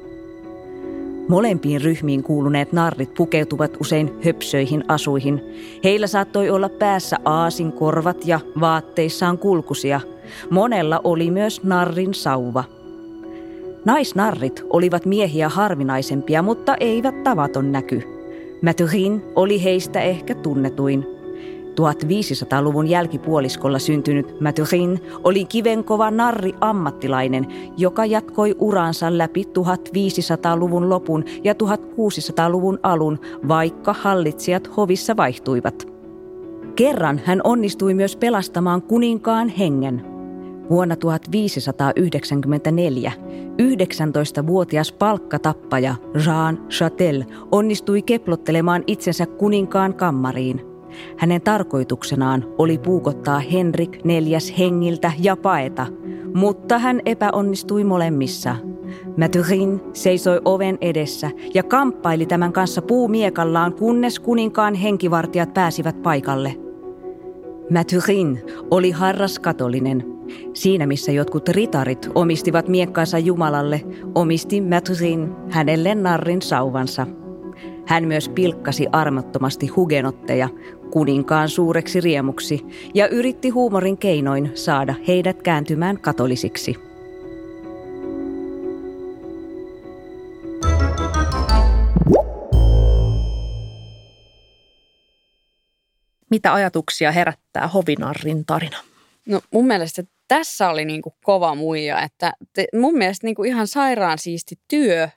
Molempiin 1.28 1.82
ryhmiin 1.82 2.24
kuuluneet 2.24 2.74
narrit 2.74 3.14
pukeutuvat 3.14 3.78
usein 3.82 4.14
höpsöihin 4.26 4.84
asuihin. 4.88 5.42
Heillä 5.84 6.08
saattoi 6.08 6.50
olla 6.50 6.70
päässä 6.70 7.18
aasin 7.26 7.72
korvat 7.72 8.26
ja 8.26 8.40
vaatteissaan 8.60 9.38
kulkusia. 9.38 10.02
Monella 10.50 11.02
oli 11.04 11.32
myös 11.32 11.64
narrin 11.64 12.14
sauva. 12.14 12.77
Naisnarrit 13.88 14.64
olivat 14.70 15.06
miehiä 15.06 15.50
harvinaisempia, 15.50 16.42
mutta 16.42 16.76
eivät 16.80 17.24
tavaton 17.24 17.72
näky. 17.72 18.02
Mathurin 18.62 19.24
oli 19.36 19.64
heistä 19.64 20.02
ehkä 20.02 20.36
tunnetuin– 20.36 21.06
1500-luvun 21.82 22.88
jälkipuoliskolla 22.88 23.80
syntynyt 23.80 24.42
Mathurin 24.42 25.00
oli 25.24 25.46
kivenkova 25.46 26.12
narri 26.12 26.54
ammattilainen, 26.62 27.48
joka 27.78 28.06
jatkoi 28.06 28.56
uransa 28.60 29.18
läpi 29.18 29.44
1500-luvun 29.44 30.90
lopun 30.90 31.24
ja 31.44 31.54
1600-luvun 31.54 32.80
alun, 32.84 33.20
vaikka 33.48 33.94
hallitsijat 33.94 34.78
hovissa 34.78 35.18
vaihtuivat. 35.18 35.88
Kerran 36.76 37.22
hän 37.26 37.42
onnistui 37.44 37.94
myös 37.94 38.16
pelastamaan 38.16 38.82
kuninkaan 38.82 39.50
hengen. 39.50 40.17
Vuonna 40.70 40.96
1594 40.96 43.12
19-vuotias 43.62 44.92
palkkatappaja 44.92 45.96
Jean 46.26 46.68
Chatel 46.70 47.24
onnistui 47.52 48.02
keplottelemaan 48.02 48.84
itsensä 48.88 49.26
kuninkaan 49.26 49.94
kammariin– 49.94 50.62
hänen 51.18 51.42
tarkoituksenaan 51.42 52.46
oli 52.58 52.78
puukottaa 52.78 53.40
Henrik 53.40 54.04
neljäs 54.04 54.54
hengiltä 54.60 55.12
ja 55.20 55.36
paeta, 55.36 55.88
mutta 56.34 56.80
hän 56.80 57.02
epäonnistui 57.06 57.84
molemmissa. 57.84 58.56
Mathurin 59.18 59.82
seisoi 59.94 60.42
oven 60.46 60.78
edessä 60.82 61.32
ja 61.54 61.64
kamppaili 61.64 62.26
tämän 62.26 62.54
kanssa 62.54 62.82
puumiekallaan, 62.82 63.74
kunnes 63.74 64.20
kuninkaan 64.20 64.76
henkivartijat 64.76 65.54
pääsivät 65.54 66.02
paikalle. 66.02 66.56
Mathurin 67.70 68.42
oli 68.72 68.92
harras 68.92 69.40
katolinen. 69.40 70.17
Siinä 70.54 70.88
missä 70.88 71.12
jotkut 71.12 71.50
ritarit 71.50 72.10
omistivat 72.16 72.68
miekkansa 72.68 73.20
Jumalalle, 73.20 73.82
omisti 74.16 74.62
Matusin 74.62 75.32
hänelle 75.50 75.96
narrin 75.96 76.42
sauvansa. 76.42 77.08
Hän 77.86 78.04
myös 78.04 78.30
pilkkasi 78.30 78.88
armottomasti 78.92 79.68
hugenotteja 79.68 80.50
kuninkaan 80.92 81.50
suureksi 81.50 82.02
riemuksi 82.02 82.66
ja 82.94 83.08
yritti 83.08 83.50
huumorin 83.50 83.98
keinoin 83.98 84.52
saada 84.54 84.96
heidät 85.08 85.42
kääntymään 85.42 86.02
katolisiksi. 86.02 86.76
Mitä 96.30 96.54
ajatuksia 96.54 97.12
herättää 97.12 97.68
hovinarrin 97.68 98.46
tarina? 98.46 98.78
No 99.28 99.42
mun 99.54 99.68
mielestä 99.68 100.04
tässä 100.28 100.70
oli 100.70 100.86
niin 100.86 101.02
kuin 101.02 101.14
kova 101.24 101.56
muija, 101.56 102.02
että 102.02 102.34
te, 102.54 102.68
mun 102.76 102.98
mielestä 102.98 103.28
niin 103.28 103.36
kuin 103.36 103.50
ihan 103.50 103.68
sairaan 103.68 104.18
siisti 104.18 104.56
työ 104.68 105.10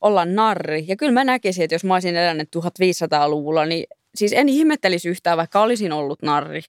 olla 0.00 0.24
narri. 0.24 0.84
Ja 0.88 0.96
kyllä 0.96 1.12
mä 1.12 1.24
näkisin, 1.24 1.64
että 1.64 1.74
jos 1.74 1.84
mä 1.84 1.94
olisin 1.94 2.16
elänyt 2.16 2.48
1500-luvulla, 2.56 3.66
niin 3.66 3.86
siis 4.14 4.32
en 4.32 4.48
ihmettelisi 4.48 5.08
yhtään, 5.08 5.38
vaikka 5.38 5.62
olisin 5.62 5.92
ollut 5.92 6.22
narri. 6.22 6.60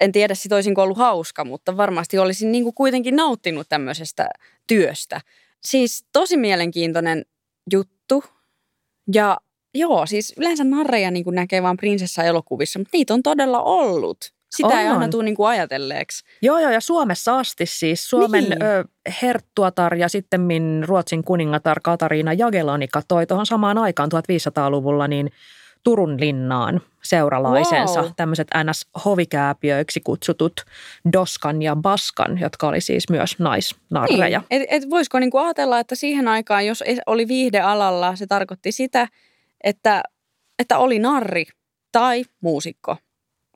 En 0.00 0.12
tiedä, 0.12 0.34
sit 0.34 0.52
olisinko 0.52 0.82
ollut 0.82 0.98
hauska, 0.98 1.44
mutta 1.44 1.76
varmasti 1.76 2.18
olisin 2.18 2.52
niin 2.52 2.64
kuin 2.64 2.74
kuitenkin 2.74 3.16
nauttinut 3.16 3.68
tämmöisestä 3.68 4.28
työstä. 4.66 5.20
Siis 5.64 6.04
tosi 6.12 6.36
mielenkiintoinen 6.36 7.24
juttu. 7.72 8.24
Ja 9.14 9.38
joo, 9.74 10.06
siis 10.06 10.34
yleensä 10.36 10.64
narreja 10.64 11.10
niin 11.10 11.24
kuin 11.24 11.34
näkee 11.34 11.62
vain 11.62 11.76
prinsessa-elokuvissa, 11.76 12.78
mutta 12.78 12.90
niitä 12.92 13.14
on 13.14 13.22
todella 13.22 13.62
ollut. 13.62 14.33
Sitä 14.56 14.68
on. 14.68 14.78
ei 14.78 14.88
aina 14.88 15.08
tule 15.08 15.24
niin 15.24 15.34
kuin 15.34 15.48
ajatelleeksi. 15.48 16.24
Joo, 16.42 16.58
joo, 16.58 16.70
ja 16.70 16.80
Suomessa 16.80 17.38
asti 17.38 17.66
siis. 17.66 18.10
Suomen 18.10 18.44
niin. 18.44 18.62
ö, 18.62 18.84
herttuatar 19.22 19.94
ja 19.94 20.08
sitten 20.08 20.40
Ruotsin 20.86 21.24
kuningatar 21.24 21.80
Katariina 21.82 22.32
Jagelonika 22.32 23.02
toi 23.08 23.26
tuohon 23.26 23.46
samaan 23.46 23.78
aikaan 23.78 24.10
1500-luvulla 24.14 25.08
niin 25.08 25.30
Turun 25.84 26.20
linnaan 26.20 26.80
seuralaisensa, 27.02 28.00
wow. 28.00 28.10
tämmöiset 28.16 28.48
NS-hovikääpiöiksi 28.54 30.00
kutsutut 30.04 30.52
Doskan 31.12 31.62
ja 31.62 31.76
Baskan, 31.76 32.40
jotka 32.40 32.68
oli 32.68 32.80
siis 32.80 33.10
myös 33.10 33.38
naisnarreja. 33.38 34.38
Niin. 34.38 34.62
Et, 34.62 34.62
et 34.70 34.90
voisiko 34.90 35.18
niinku 35.18 35.38
ajatella, 35.38 35.78
että 35.78 35.94
siihen 35.94 36.28
aikaan, 36.28 36.66
jos 36.66 36.84
oli 37.06 37.28
viihdealalla, 37.28 38.16
se 38.16 38.26
tarkoitti 38.26 38.72
sitä, 38.72 39.08
että, 39.64 40.02
että 40.58 40.78
oli 40.78 40.98
narri 40.98 41.44
tai 41.92 42.24
muusikko. 42.40 42.96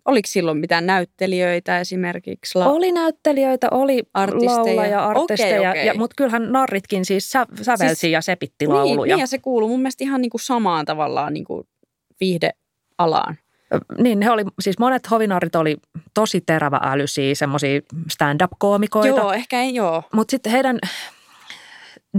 Oliko 0.08 0.26
silloin 0.26 0.58
mitään 0.58 0.86
näyttelijöitä 0.86 1.80
esimerkiksi? 1.80 2.58
La- 2.58 2.66
oli 2.66 2.92
näyttelijöitä, 2.92 3.68
oli 3.70 4.02
artisteja. 4.14 4.56
laulaja, 4.56 5.04
artisteja, 5.04 5.60
okay, 5.60 5.70
okay. 5.70 5.84
Ja, 5.84 5.94
mutta 5.94 6.14
kyllähän 6.16 6.52
narritkin 6.52 7.04
siis 7.04 7.30
sä, 7.30 7.46
sävelsi 7.62 7.94
siis, 7.94 8.12
ja 8.12 8.20
sepitti 8.20 8.66
niin, 8.66 8.74
lauluja. 8.74 9.16
Niin, 9.16 9.20
ja 9.20 9.26
se 9.26 9.38
kuuluu 9.38 9.68
mun 9.68 9.80
mielestä 9.80 10.04
ihan 10.04 10.20
niin 10.20 10.30
kuin 10.30 10.40
samaan 10.40 10.86
tavallaan 10.86 11.34
niin 11.34 11.44
kuin 11.44 11.68
viihdealaan. 12.20 13.38
Niin, 13.98 14.22
he 14.22 14.30
oli, 14.30 14.44
siis 14.60 14.78
monet 14.78 15.10
hovinaarit 15.10 15.54
oli 15.54 15.76
tosi 16.14 16.40
terävä 16.40 16.80
älysiä, 16.82 17.34
semmoisia 17.34 17.80
stand-up-koomikoita. 18.10 19.08
Joo, 19.08 19.32
ehkä 19.32 19.60
ei 19.60 19.74
joo. 19.74 20.02
Mutta 20.12 20.30
sitten 20.30 20.52
heidän 20.52 20.78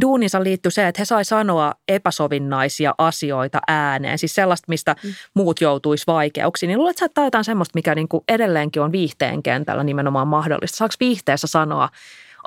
duuninsa 0.02 0.44
liittyi 0.44 0.72
se, 0.72 0.88
että 0.88 1.02
he 1.02 1.06
sai 1.06 1.26
sanoa 1.26 1.74
epäsovinnaisia 1.88 2.96
asioita 2.98 3.60
ääneen, 3.68 4.18
siis 4.18 4.36
sellaista, 4.36 4.66
mistä 4.68 4.96
mm. 5.04 5.14
muut 5.34 5.62
joutuisi 5.62 6.04
vaikeuksiin. 6.08 6.68
Niin 6.68 6.80
luulet, 6.80 7.02
että 7.02 7.22
jotain 7.22 7.44
semmoista, 7.44 7.78
mikä 7.78 7.96
niin 7.96 8.08
kuin 8.08 8.24
edelleenkin 8.28 8.82
on 8.82 8.92
viihteen 8.92 9.44
kentällä 9.44 9.84
nimenomaan 9.84 10.28
mahdollista. 10.28 10.78
Saako 10.78 10.94
viihteessä 11.00 11.48
sanoa 11.48 11.90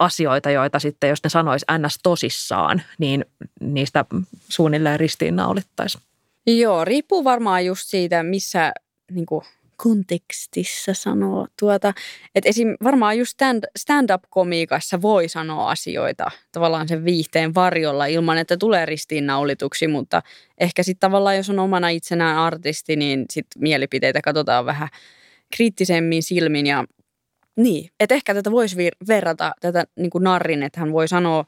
asioita, 0.01 0.51
joita 0.51 0.78
sitten, 0.78 1.11
jos 1.11 1.24
ne 1.24 1.30
sanoisi 1.30 1.66
ns. 1.78 1.99
tosissaan, 2.03 2.82
niin 2.99 3.24
niistä 3.61 4.05
suunnilleen 4.49 5.01
ristiinnaulittaisiin? 5.01 6.03
Joo, 6.47 6.84
riippuu 6.84 7.24
varmaan 7.24 7.66
just 7.66 7.82
siitä, 7.86 8.22
missä 8.22 8.72
niin 9.11 9.26
kuin 9.26 9.45
kontekstissa 9.82 10.94
sanoa 10.94 11.46
tuota, 11.60 11.92
että 12.34 12.48
esim. 12.48 12.76
varmaan 12.84 13.18
just 13.18 13.30
stand, 13.32 13.64
stand-up-komiikassa 13.78 15.02
voi 15.02 15.28
sanoa 15.28 15.70
asioita 15.70 16.30
tavallaan 16.52 16.88
sen 16.88 17.04
viihteen 17.04 17.54
varjolla 17.54 18.06
ilman, 18.06 18.38
että 18.38 18.56
tulee 18.56 18.86
ristiinnaulituksi, 18.86 19.88
mutta 19.88 20.22
ehkä 20.58 20.82
sitten 20.82 21.00
tavallaan 21.00 21.36
jos 21.36 21.50
on 21.50 21.58
omana 21.58 21.88
itsenään 21.88 22.38
artisti, 22.38 22.96
niin 22.96 23.24
sitten 23.30 23.62
mielipiteitä 23.62 24.20
katsotaan 24.20 24.66
vähän 24.66 24.88
kriittisemmin 25.56 26.22
silmin 26.22 26.66
ja 26.66 26.84
niin, 27.56 27.90
että 28.00 28.14
ehkä 28.14 28.34
tätä 28.34 28.50
voisi 28.50 28.76
vir- 28.76 29.06
verrata 29.08 29.52
tätä 29.60 29.84
niin 29.96 30.10
kuin 30.10 30.24
narrin, 30.24 30.62
että 30.62 30.80
hän 30.80 30.92
voi 30.92 31.08
sanoa 31.08 31.44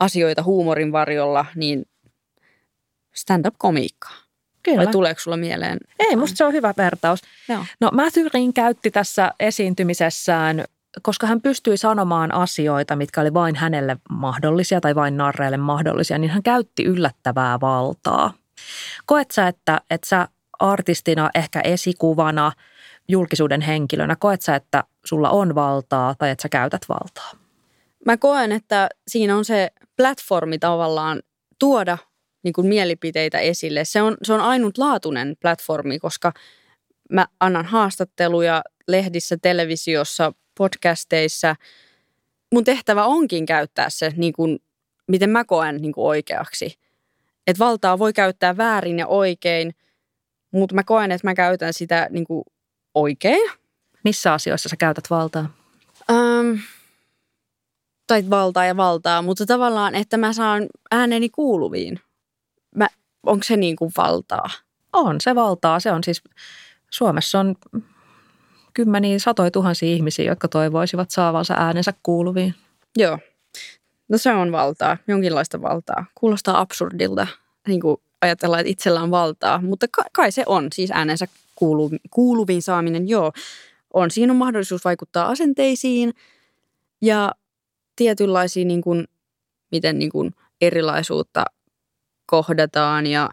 asioita 0.00 0.42
huumorin 0.42 0.92
varjolla, 0.92 1.46
niin 1.54 1.84
stand-up-komiikkaa. 3.14 4.23
Kyllä. 4.64 4.84
Vai 4.84 4.86
tuleeko 4.86 5.20
sulla 5.20 5.36
mieleen? 5.36 5.78
Ei, 5.98 6.16
musta 6.16 6.36
se 6.36 6.44
on 6.44 6.52
hyvä 6.52 6.74
vertaus. 6.76 7.20
Joo. 7.48 7.64
No 7.80 7.90
Mathurin 7.92 8.52
käytti 8.54 8.90
tässä 8.90 9.30
esiintymisessään, 9.40 10.64
koska 11.02 11.26
hän 11.26 11.40
pystyi 11.40 11.76
sanomaan 11.76 12.34
asioita, 12.34 12.96
mitkä 12.96 13.20
oli 13.20 13.34
vain 13.34 13.56
hänelle 13.56 13.96
mahdollisia 14.10 14.80
tai 14.80 14.94
vain 14.94 15.16
narreille 15.16 15.56
mahdollisia, 15.56 16.18
niin 16.18 16.30
hän 16.30 16.42
käytti 16.42 16.84
yllättävää 16.84 17.60
valtaa. 17.60 18.32
Koet 19.06 19.30
sä, 19.30 19.48
että, 19.48 19.80
että 19.90 20.08
sä 20.08 20.28
artistina, 20.58 21.30
ehkä 21.34 21.60
esikuvana, 21.60 22.52
julkisuuden 23.08 23.60
henkilönä, 23.60 24.16
koet 24.16 24.42
sä, 24.42 24.54
että 24.54 24.84
sulla 25.04 25.30
on 25.30 25.54
valtaa 25.54 26.14
tai 26.14 26.30
että 26.30 26.42
sä 26.42 26.48
käytät 26.48 26.82
valtaa? 26.88 27.30
Mä 28.06 28.16
koen, 28.16 28.52
että 28.52 28.88
siinä 29.08 29.36
on 29.36 29.44
se 29.44 29.70
platformi 29.96 30.58
tavallaan 30.58 31.22
tuoda 31.58 31.98
niin 32.44 32.52
kuin 32.52 32.66
mielipiteitä 32.66 33.38
esille. 33.38 33.84
Se 33.84 34.02
on, 34.02 34.16
se 34.22 34.32
on 34.32 34.40
ainutlaatuinen 34.40 35.36
platformi, 35.40 35.98
koska 35.98 36.32
mä 37.10 37.26
annan 37.40 37.64
haastatteluja 37.64 38.62
lehdissä, 38.88 39.36
televisiossa, 39.42 40.32
podcasteissa. 40.54 41.56
Mun 42.52 42.64
tehtävä 42.64 43.04
onkin 43.04 43.46
käyttää 43.46 43.90
se, 43.90 44.12
niin 44.16 44.32
kuin, 44.32 44.58
miten 45.08 45.30
mä 45.30 45.44
koen 45.44 45.76
niin 45.76 45.92
kuin 45.92 46.06
oikeaksi. 46.06 46.78
Et 47.46 47.58
valtaa 47.58 47.98
voi 47.98 48.12
käyttää 48.12 48.56
väärin 48.56 48.98
ja 48.98 49.06
oikein, 49.06 49.74
mutta 50.50 50.74
mä 50.74 50.82
koen, 50.82 51.12
että 51.12 51.28
mä 51.28 51.34
käytän 51.34 51.72
sitä 51.72 52.08
niin 52.10 52.24
kuin 52.24 52.44
oikein. 52.94 53.50
Missä 54.04 54.32
asioissa 54.32 54.68
sä 54.68 54.76
käytät 54.76 55.10
valtaa? 55.10 55.54
Um, 56.12 56.58
tai 58.06 58.24
valtaa 58.30 58.64
ja 58.64 58.76
valtaa, 58.76 59.22
mutta 59.22 59.46
tavallaan, 59.46 59.94
että 59.94 60.16
mä 60.16 60.32
saan 60.32 60.66
ääneni 60.90 61.28
kuuluviin 61.28 62.00
mä, 62.74 62.88
onko 63.26 63.42
se 63.42 63.56
niin 63.56 63.76
kuin 63.76 63.92
valtaa? 63.96 64.50
On 64.92 65.20
se 65.20 65.34
valtaa. 65.34 65.80
Se 65.80 65.92
on 65.92 66.04
siis, 66.04 66.22
Suomessa 66.90 67.40
on 67.40 67.54
kymmeniä, 68.74 69.18
satoja 69.18 69.50
tuhansia 69.50 69.88
ihmisiä, 69.88 70.24
jotka 70.24 70.48
toivoisivat 70.48 71.10
saavansa 71.10 71.54
äänensä 71.54 71.94
kuuluviin. 72.02 72.54
Joo. 72.96 73.18
No 74.08 74.18
se 74.18 74.32
on 74.32 74.52
valtaa, 74.52 74.96
jonkinlaista 75.08 75.62
valtaa. 75.62 76.04
Kuulostaa 76.14 76.60
absurdilta 76.60 77.26
niin 77.68 77.80
kuin 77.80 77.96
ajatella, 78.22 78.60
että 78.60 78.70
itsellä 78.70 79.02
on 79.02 79.10
valtaa, 79.10 79.60
mutta 79.62 79.86
kai 80.12 80.32
se 80.32 80.42
on, 80.46 80.68
siis 80.74 80.90
äänensä 80.90 81.26
kuulu, 81.54 81.90
kuuluviin 82.10 82.62
saaminen, 82.62 83.08
joo. 83.08 83.32
On, 83.94 84.10
siinä 84.10 84.32
on 84.32 84.36
mahdollisuus 84.36 84.84
vaikuttaa 84.84 85.28
asenteisiin 85.28 86.14
ja 87.00 87.32
tietynlaisiin, 87.96 88.68
niin 88.68 88.82
kuin, 88.82 89.04
miten 89.70 89.98
niin 89.98 90.10
kuin 90.10 90.34
erilaisuutta 90.60 91.44
kohdataan 92.26 93.06
ja 93.06 93.30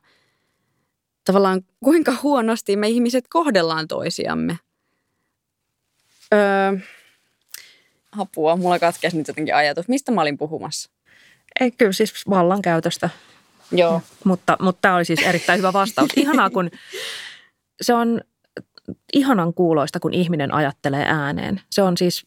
tavallaan 1.25 1.61
kuinka 1.83 2.13
huonosti 2.23 2.75
me 2.75 2.89
ihmiset 2.89 3.25
kohdellaan 3.29 3.87
toisiamme. 3.87 4.59
Öö, 6.33 6.77
apua, 8.17 8.55
mulla 8.55 8.79
katkesi 8.79 9.17
nyt 9.17 9.27
jotenkin 9.27 9.55
ajatus. 9.55 9.87
Mistä 9.87 10.11
mä 10.11 10.21
olin 10.21 10.37
puhumassa? 10.37 10.91
Ei, 11.59 11.71
kyllä 11.71 11.91
siis 11.91 12.13
vallankäytöstä. 12.29 13.09
Joo. 13.71 14.01
Mutta, 14.23 14.57
mutta 14.59 14.81
tämä 14.81 14.95
oli 14.95 15.05
siis 15.05 15.21
erittäin 15.21 15.59
hyvä 15.59 15.73
vastaus. 15.73 16.09
Ihanaa, 16.15 16.49
kun 16.49 16.69
se 17.81 17.93
on 17.93 18.21
ihanan 19.13 19.53
kuuloista, 19.53 19.99
kun 19.99 20.13
ihminen 20.13 20.53
ajattelee 20.53 21.05
ääneen. 21.07 21.61
Se 21.71 21.81
on 21.81 21.97
siis, 21.97 22.25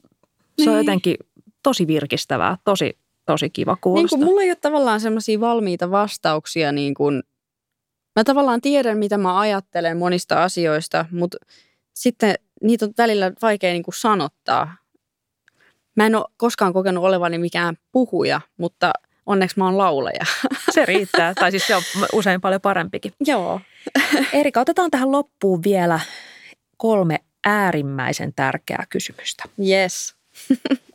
se 0.63 0.71
on 0.71 0.77
niin. 0.77 0.87
jotenkin 0.87 1.17
tosi 1.63 1.87
virkistävää, 1.87 2.59
tosi 2.65 2.99
tosi 3.27 3.51
kiva 3.51 3.77
kuulostaa. 3.81 4.19
Niin 4.19 4.27
mulla 4.27 4.43
ei 4.43 4.51
ole 4.51 4.57
tavallaan 4.57 5.01
semmoisia 5.01 5.41
valmiita 5.41 5.91
vastauksia, 5.91 6.73
niin 6.73 6.95
kuin, 6.95 7.23
mä 8.17 8.25
tavallaan 8.25 8.61
tiedän, 8.61 8.99
mitä 8.99 9.19
mä 9.19 9.39
ajattelen 9.39 9.97
monista 9.97 10.43
asioista, 10.43 11.05
mutta 11.11 11.39
sitten 11.95 12.35
niitä 12.63 12.85
on 12.85 12.93
välillä 12.99 13.33
vaikea 13.43 13.73
niin 13.73 13.83
kuin 13.83 13.95
sanottaa. 13.95 14.77
Mä 15.97 16.07
en 16.07 16.15
ole 16.15 16.25
koskaan 16.37 16.73
kokenut 16.73 17.05
olevani 17.05 17.39
mikään 17.39 17.77
puhuja, 17.93 18.41
mutta 18.57 18.93
onneksi 19.27 19.59
mä 19.59 19.65
oon 19.65 19.79
laulaja. 19.79 20.25
Se 20.75 20.87
riittää, 20.87 21.35
tai 21.35 21.51
siis 21.51 21.67
se 21.67 21.77
on 21.77 21.83
usein 22.13 22.41
paljon 22.41 22.61
parempikin. 22.61 23.13
Joo. 23.21 23.61
Erika, 24.33 24.61
otetaan 24.61 24.91
tähän 24.91 25.13
loppuun 25.13 25.63
vielä 25.63 26.01
kolme 26.77 27.19
äärimmäisen 27.45 28.33
tärkeää 28.37 28.85
kysymystä. 28.89 29.45
Yes. 29.69 30.15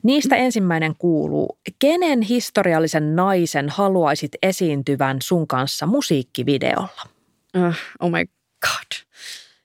Niistä 0.04 0.36
ensimmäinen 0.36 0.96
kuuluu, 0.98 1.60
kenen 1.80 2.22
historiallisen 2.22 3.16
naisen 3.16 3.70
haluaisit 3.70 4.32
esiintyvän 4.44 5.18
sun 5.24 5.48
kanssa 5.48 5.86
musiikkivideolla? 5.86 7.08
Uh, 7.58 7.76
oh 8.00 8.12
my 8.12 8.26
god. 8.62 9.06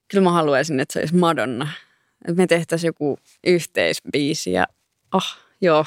Kyllä 0.08 0.24
mä 0.24 0.32
haluaisin, 0.32 0.80
että 0.80 0.92
se 0.92 0.98
olisi 0.98 1.14
Madonna. 1.14 1.68
Että 2.28 2.42
me 2.42 2.46
tehtäisiin 2.46 2.88
joku 2.88 3.18
yhteisbiisi 3.46 4.52
ja 4.52 4.66
oh, 5.12 5.36
joo, 5.60 5.84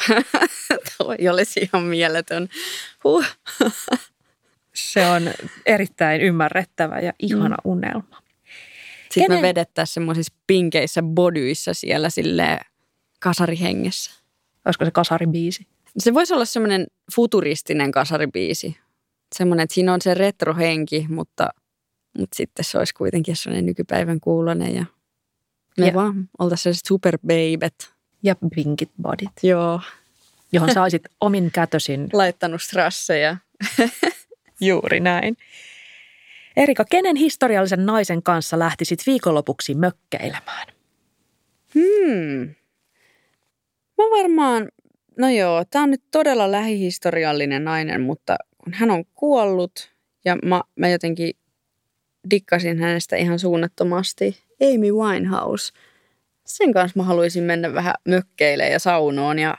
toi 0.97 1.29
olisi 1.31 1.59
ihan 1.59 1.83
mieletön. 1.83 2.49
Huh. 3.03 3.25
se 4.73 5.07
on 5.07 5.31
erittäin 5.65 6.21
ymmärrettävä 6.21 6.99
ja 6.99 7.13
ihana 7.19 7.57
mm. 7.65 7.71
unelma. 7.71 8.21
Sitten 9.01 9.23
Kenen- 9.23 9.37
me 9.37 9.41
vedettäisiin 9.41 9.93
semmoisissa 9.93 10.33
pinkeissä 10.47 11.01
bodyissä 11.01 11.73
siellä 11.73 12.09
sille 12.09 12.59
kasarihengessä. 13.19 14.11
Olisiko 14.65 14.85
se 14.85 14.91
kasaribiisi? 14.91 15.67
Se 15.97 16.13
voisi 16.13 16.33
olla 16.33 16.45
semmoinen 16.45 16.87
futuristinen 17.15 17.91
kasaribiisi. 17.91 18.77
Semmoinen, 19.35 19.63
että 19.63 19.73
siinä 19.73 19.93
on 19.93 20.01
se 20.01 20.13
retrohenki, 20.13 21.05
mutta, 21.09 21.49
mutta 22.17 22.35
sitten 22.37 22.65
se 22.65 22.77
olisi 22.77 22.93
kuitenkin 22.93 23.35
sellainen 23.35 23.65
nykypäivän 23.65 24.19
kuulonen 24.19 24.75
ja 24.75 24.85
me 25.77 25.87
Ja- 25.87 25.93
vaan 25.93 26.29
oltaisiin 26.39 26.75
superbeibet. 26.87 27.93
Ja 28.23 28.35
pinkit 28.55 28.89
bodit, 29.01 29.29
Joo, 29.43 29.81
johon 30.51 30.73
saisit 30.73 31.03
omin 31.21 31.51
kätösin 31.51 32.09
laittanut 32.13 32.61
strasseja. 32.61 33.37
juuri 34.61 34.99
näin. 34.99 35.37
Erika, 36.57 36.85
kenen 36.85 37.15
historiallisen 37.15 37.85
naisen 37.85 38.23
kanssa 38.23 38.59
lähtisit 38.59 38.99
viikonlopuksi 39.07 39.75
mökkeilemään? 39.75 40.67
Hmm. 41.73 42.55
Mä 43.97 44.03
varmaan, 44.03 44.69
no 45.17 45.29
joo, 45.29 45.65
tää 45.69 45.81
on 45.81 45.91
nyt 45.91 46.03
todella 46.11 46.51
lähihistoriallinen 46.51 47.63
nainen, 47.63 48.01
mutta 48.01 48.35
kun 48.57 48.73
hän 48.73 48.91
on 48.91 49.05
kuollut 49.15 49.91
ja 50.25 50.37
mä, 50.45 50.61
mä 50.75 50.87
jotenkin 50.87 51.33
dikkasin 52.29 52.79
hänestä 52.79 53.15
ihan 53.15 53.39
suunnattomasti. 53.39 54.37
Amy 54.61 54.91
Winehouse. 54.91 55.73
Sen 56.45 56.73
kanssa 56.73 56.99
mä 56.99 57.03
haluaisin 57.03 57.43
mennä 57.43 57.73
vähän 57.73 57.93
mökkeilemään 58.07 58.71
ja 58.71 58.79
saunoon 58.79 59.39
ja 59.39 59.57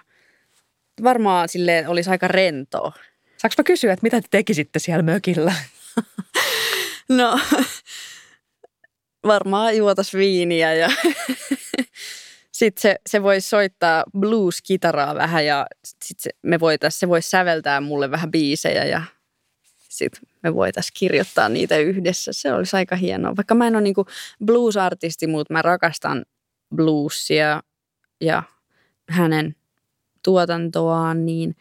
varmaan 1.02 1.48
sille 1.48 1.84
olisi 1.88 2.10
aika 2.10 2.28
rentoa. 2.28 2.92
Saanko 3.36 3.54
mä 3.58 3.64
kysyä, 3.64 3.92
että 3.92 4.02
mitä 4.02 4.20
te 4.20 4.28
tekisitte 4.30 4.78
siellä 4.78 5.02
mökillä? 5.02 5.54
No, 7.08 7.40
varmaan 9.26 9.76
juotas 9.76 10.14
viiniä 10.14 10.74
ja 10.74 10.90
sitten 12.58 12.82
se, 12.82 12.96
se 13.06 13.22
voisi 13.22 13.48
soittaa 13.48 14.04
blues-kitaraa 14.18 15.14
vähän 15.14 15.46
ja 15.46 15.66
sitten 15.84 16.22
se, 16.22 16.30
me 16.42 16.60
voitais, 16.60 17.00
se 17.00 17.08
voisi 17.08 17.30
säveltää 17.30 17.80
mulle 17.80 18.10
vähän 18.10 18.30
biisejä 18.30 18.84
ja 18.84 19.02
sitten 19.88 20.20
me 20.42 20.54
voitaisiin 20.54 20.94
kirjoittaa 20.98 21.48
niitä 21.48 21.76
yhdessä. 21.78 22.32
Se 22.32 22.52
olisi 22.52 22.76
aika 22.76 22.96
hienoa. 22.96 23.36
Vaikka 23.36 23.54
mä 23.54 23.66
en 23.66 23.76
ole 23.76 23.82
niinku 23.82 24.06
blues-artisti, 24.44 25.26
mutta 25.26 25.54
mä 25.54 25.62
rakastan 25.62 26.24
bluesia 26.76 27.62
ja 28.20 28.42
hänen 29.08 29.56
tuotantoaan, 30.24 31.26
niin 31.26 31.56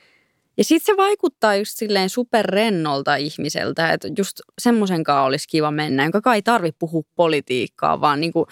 ja 0.58 0.64
sitten 0.64 0.94
se 0.94 0.98
vaikuttaa 0.98 1.56
just 1.56 1.78
silleen 1.78 2.10
superrennolta 2.10 3.16
ihmiseltä, 3.16 3.94
että 3.94 4.08
just 4.18 4.40
semmoisen 4.62 5.04
kanssa 5.04 5.22
olisi 5.22 5.48
kiva 5.48 5.72
mennä, 5.72 6.04
jonka 6.04 6.22
kai 6.22 6.36
ei 6.36 6.42
tarvi 6.42 6.72
puhua 6.80 7.04
politiikkaa, 7.16 8.02
vaan 8.02 8.22
niinku 8.22 8.48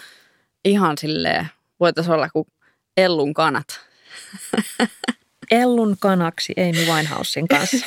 ihan 0.64 0.98
silleen 0.98 1.48
voitaisiin 1.80 2.14
olla 2.14 2.28
kuin 2.28 2.46
Ellun 2.96 3.34
kanat. 3.34 3.66
Ellun 5.50 5.96
kanaksi 6.00 6.54
Amy 6.58 6.92
Winehousein 6.92 7.48
kanssa. 7.48 7.86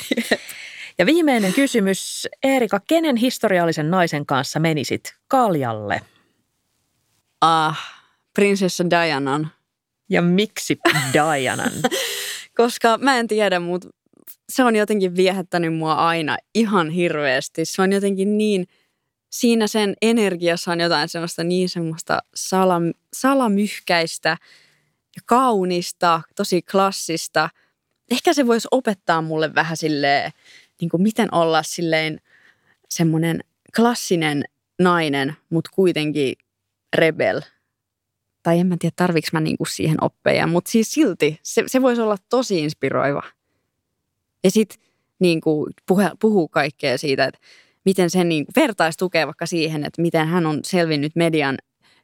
Ja 0.98 1.06
viimeinen 1.06 1.52
kysymys. 1.52 2.28
Erika, 2.42 2.80
kenen 2.86 3.16
historiallisen 3.16 3.90
naisen 3.90 4.26
kanssa 4.26 4.60
menisit 4.60 5.14
kaljalle? 5.28 6.00
Ah, 7.40 7.78
prinsessa 8.34 8.90
Dianan. 8.90 9.50
Ja 10.10 10.22
miksi 10.22 10.78
Dianan? 11.12 11.72
Koska 12.56 12.98
mä 12.98 13.18
en 13.18 13.28
tiedä, 13.28 13.60
mutta 13.60 13.88
se 14.48 14.64
on 14.64 14.76
jotenkin 14.76 15.16
viehättänyt 15.16 15.74
mua 15.74 15.94
aina 15.94 16.36
ihan 16.54 16.90
hirveästi. 16.90 17.64
Se 17.64 17.82
on 17.82 17.92
jotenkin 17.92 18.38
niin, 18.38 18.66
siinä 19.30 19.66
sen 19.66 19.94
energiassa 20.02 20.72
on 20.72 20.80
jotain 20.80 21.08
semmoista 21.08 21.44
niin 21.44 21.68
semmoista 21.68 22.18
salam, 22.34 22.82
salamyhkäistä 23.12 24.28
ja 25.16 25.22
kaunista, 25.26 26.22
tosi 26.36 26.62
klassista. 26.62 27.50
Ehkä 28.10 28.32
se 28.32 28.46
voisi 28.46 28.68
opettaa 28.70 29.22
mulle 29.22 29.54
vähän 29.54 29.76
silleen, 29.76 30.32
niin 30.80 30.88
kuin 30.88 31.02
miten 31.02 31.34
olla 31.34 31.62
silleen 31.62 32.20
semmoinen 32.88 33.40
klassinen 33.76 34.44
nainen, 34.78 35.36
mutta 35.50 35.70
kuitenkin 35.74 36.34
rebel. 36.96 37.40
Tai 38.42 38.58
en 38.58 38.66
mä 38.66 38.76
tiedä, 38.78 38.92
tarviks 38.96 39.32
mä 39.32 39.40
niinku 39.40 39.64
siihen 39.64 40.04
oppeja, 40.04 40.46
mutta 40.46 40.70
siis 40.70 40.92
silti 40.92 41.40
se, 41.42 41.64
se 41.66 41.82
voisi 41.82 42.02
olla 42.02 42.16
tosi 42.28 42.58
inspiroiva. 42.58 43.22
Ja 44.44 44.50
sitten 44.50 44.78
niinku 45.18 45.68
puhu, 45.86 46.02
puhuu 46.20 46.48
kaikkea 46.48 46.98
siitä, 46.98 47.24
että 47.24 47.40
miten 47.84 48.10
se 48.10 48.18
vertaisi 48.56 48.98
tukea 48.98 49.26
vaikka 49.26 49.46
siihen, 49.46 49.84
että 49.84 50.02
miten 50.02 50.28
hän 50.28 50.46
on 50.46 50.60
selvinnyt 50.64 51.12
median 51.16 51.56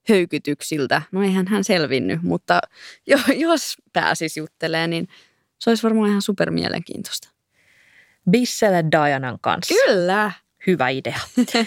höykytyksiltä. 0.09 1.03
No 1.13 1.23
eihän 1.23 1.47
hän 1.47 1.65
selvinnyt, 1.65 2.23
mutta 2.23 2.61
jo, 3.07 3.19
jos 3.35 3.77
pääsis 3.93 4.37
juttelemaan, 4.37 4.91
niin 4.91 5.09
se 5.59 5.71
olisi 5.71 5.83
varmaan 5.83 6.09
ihan 6.09 6.23
super 6.23 6.51
mielenkiintoista. 6.51 7.29
Bissele 8.31 8.85
Dianan 8.93 9.39
kanssa. 9.41 9.75
Kyllä. 9.85 10.33
Hyvä 10.67 10.89
idea. 10.89 11.21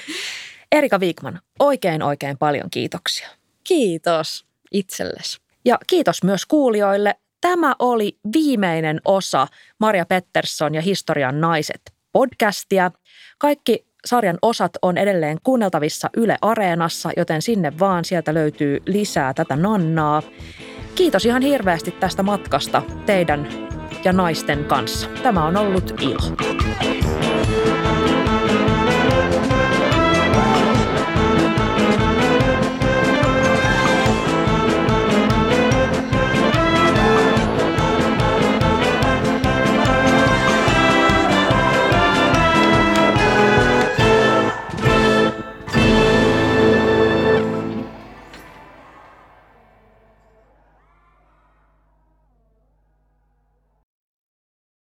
Erika 0.71 0.99
Viikman, 0.99 1.39
oikein 1.59 2.03
oikein 2.03 2.37
paljon 2.37 2.69
kiitoksia. 2.69 3.29
Kiitos 3.63 4.45
itsellesi. 4.71 5.39
Ja 5.65 5.77
kiitos 5.87 6.23
myös 6.23 6.45
kuulijoille. 6.45 7.15
Tämä 7.41 7.75
oli 7.79 8.17
viimeinen 8.33 9.01
osa 9.05 9.47
Maria 9.79 10.05
Pettersson 10.05 10.75
ja 10.75 10.81
Historian 10.81 11.41
naiset 11.41 11.81
podcastia. 12.11 12.91
Kaikki 13.37 13.88
sarjan 14.05 14.37
osat 14.41 14.71
on 14.81 14.97
edelleen 14.97 15.37
kuunneltavissa 15.43 16.09
Yle 16.17 16.37
Areenassa, 16.41 17.09
joten 17.17 17.41
sinne 17.41 17.73
vaan 17.79 18.05
sieltä 18.05 18.33
löytyy 18.33 18.79
lisää 18.85 19.33
tätä 19.33 19.55
nannaa. 19.55 20.21
Kiitos 20.95 21.25
ihan 21.25 21.41
hirveästi 21.41 21.91
tästä 21.91 22.23
matkasta 22.23 22.81
teidän 23.05 23.47
ja 24.03 24.13
naisten 24.13 24.65
kanssa. 24.65 25.07
Tämä 25.23 25.45
on 25.45 25.57
ollut 25.57 25.93
ilo. 26.01 26.19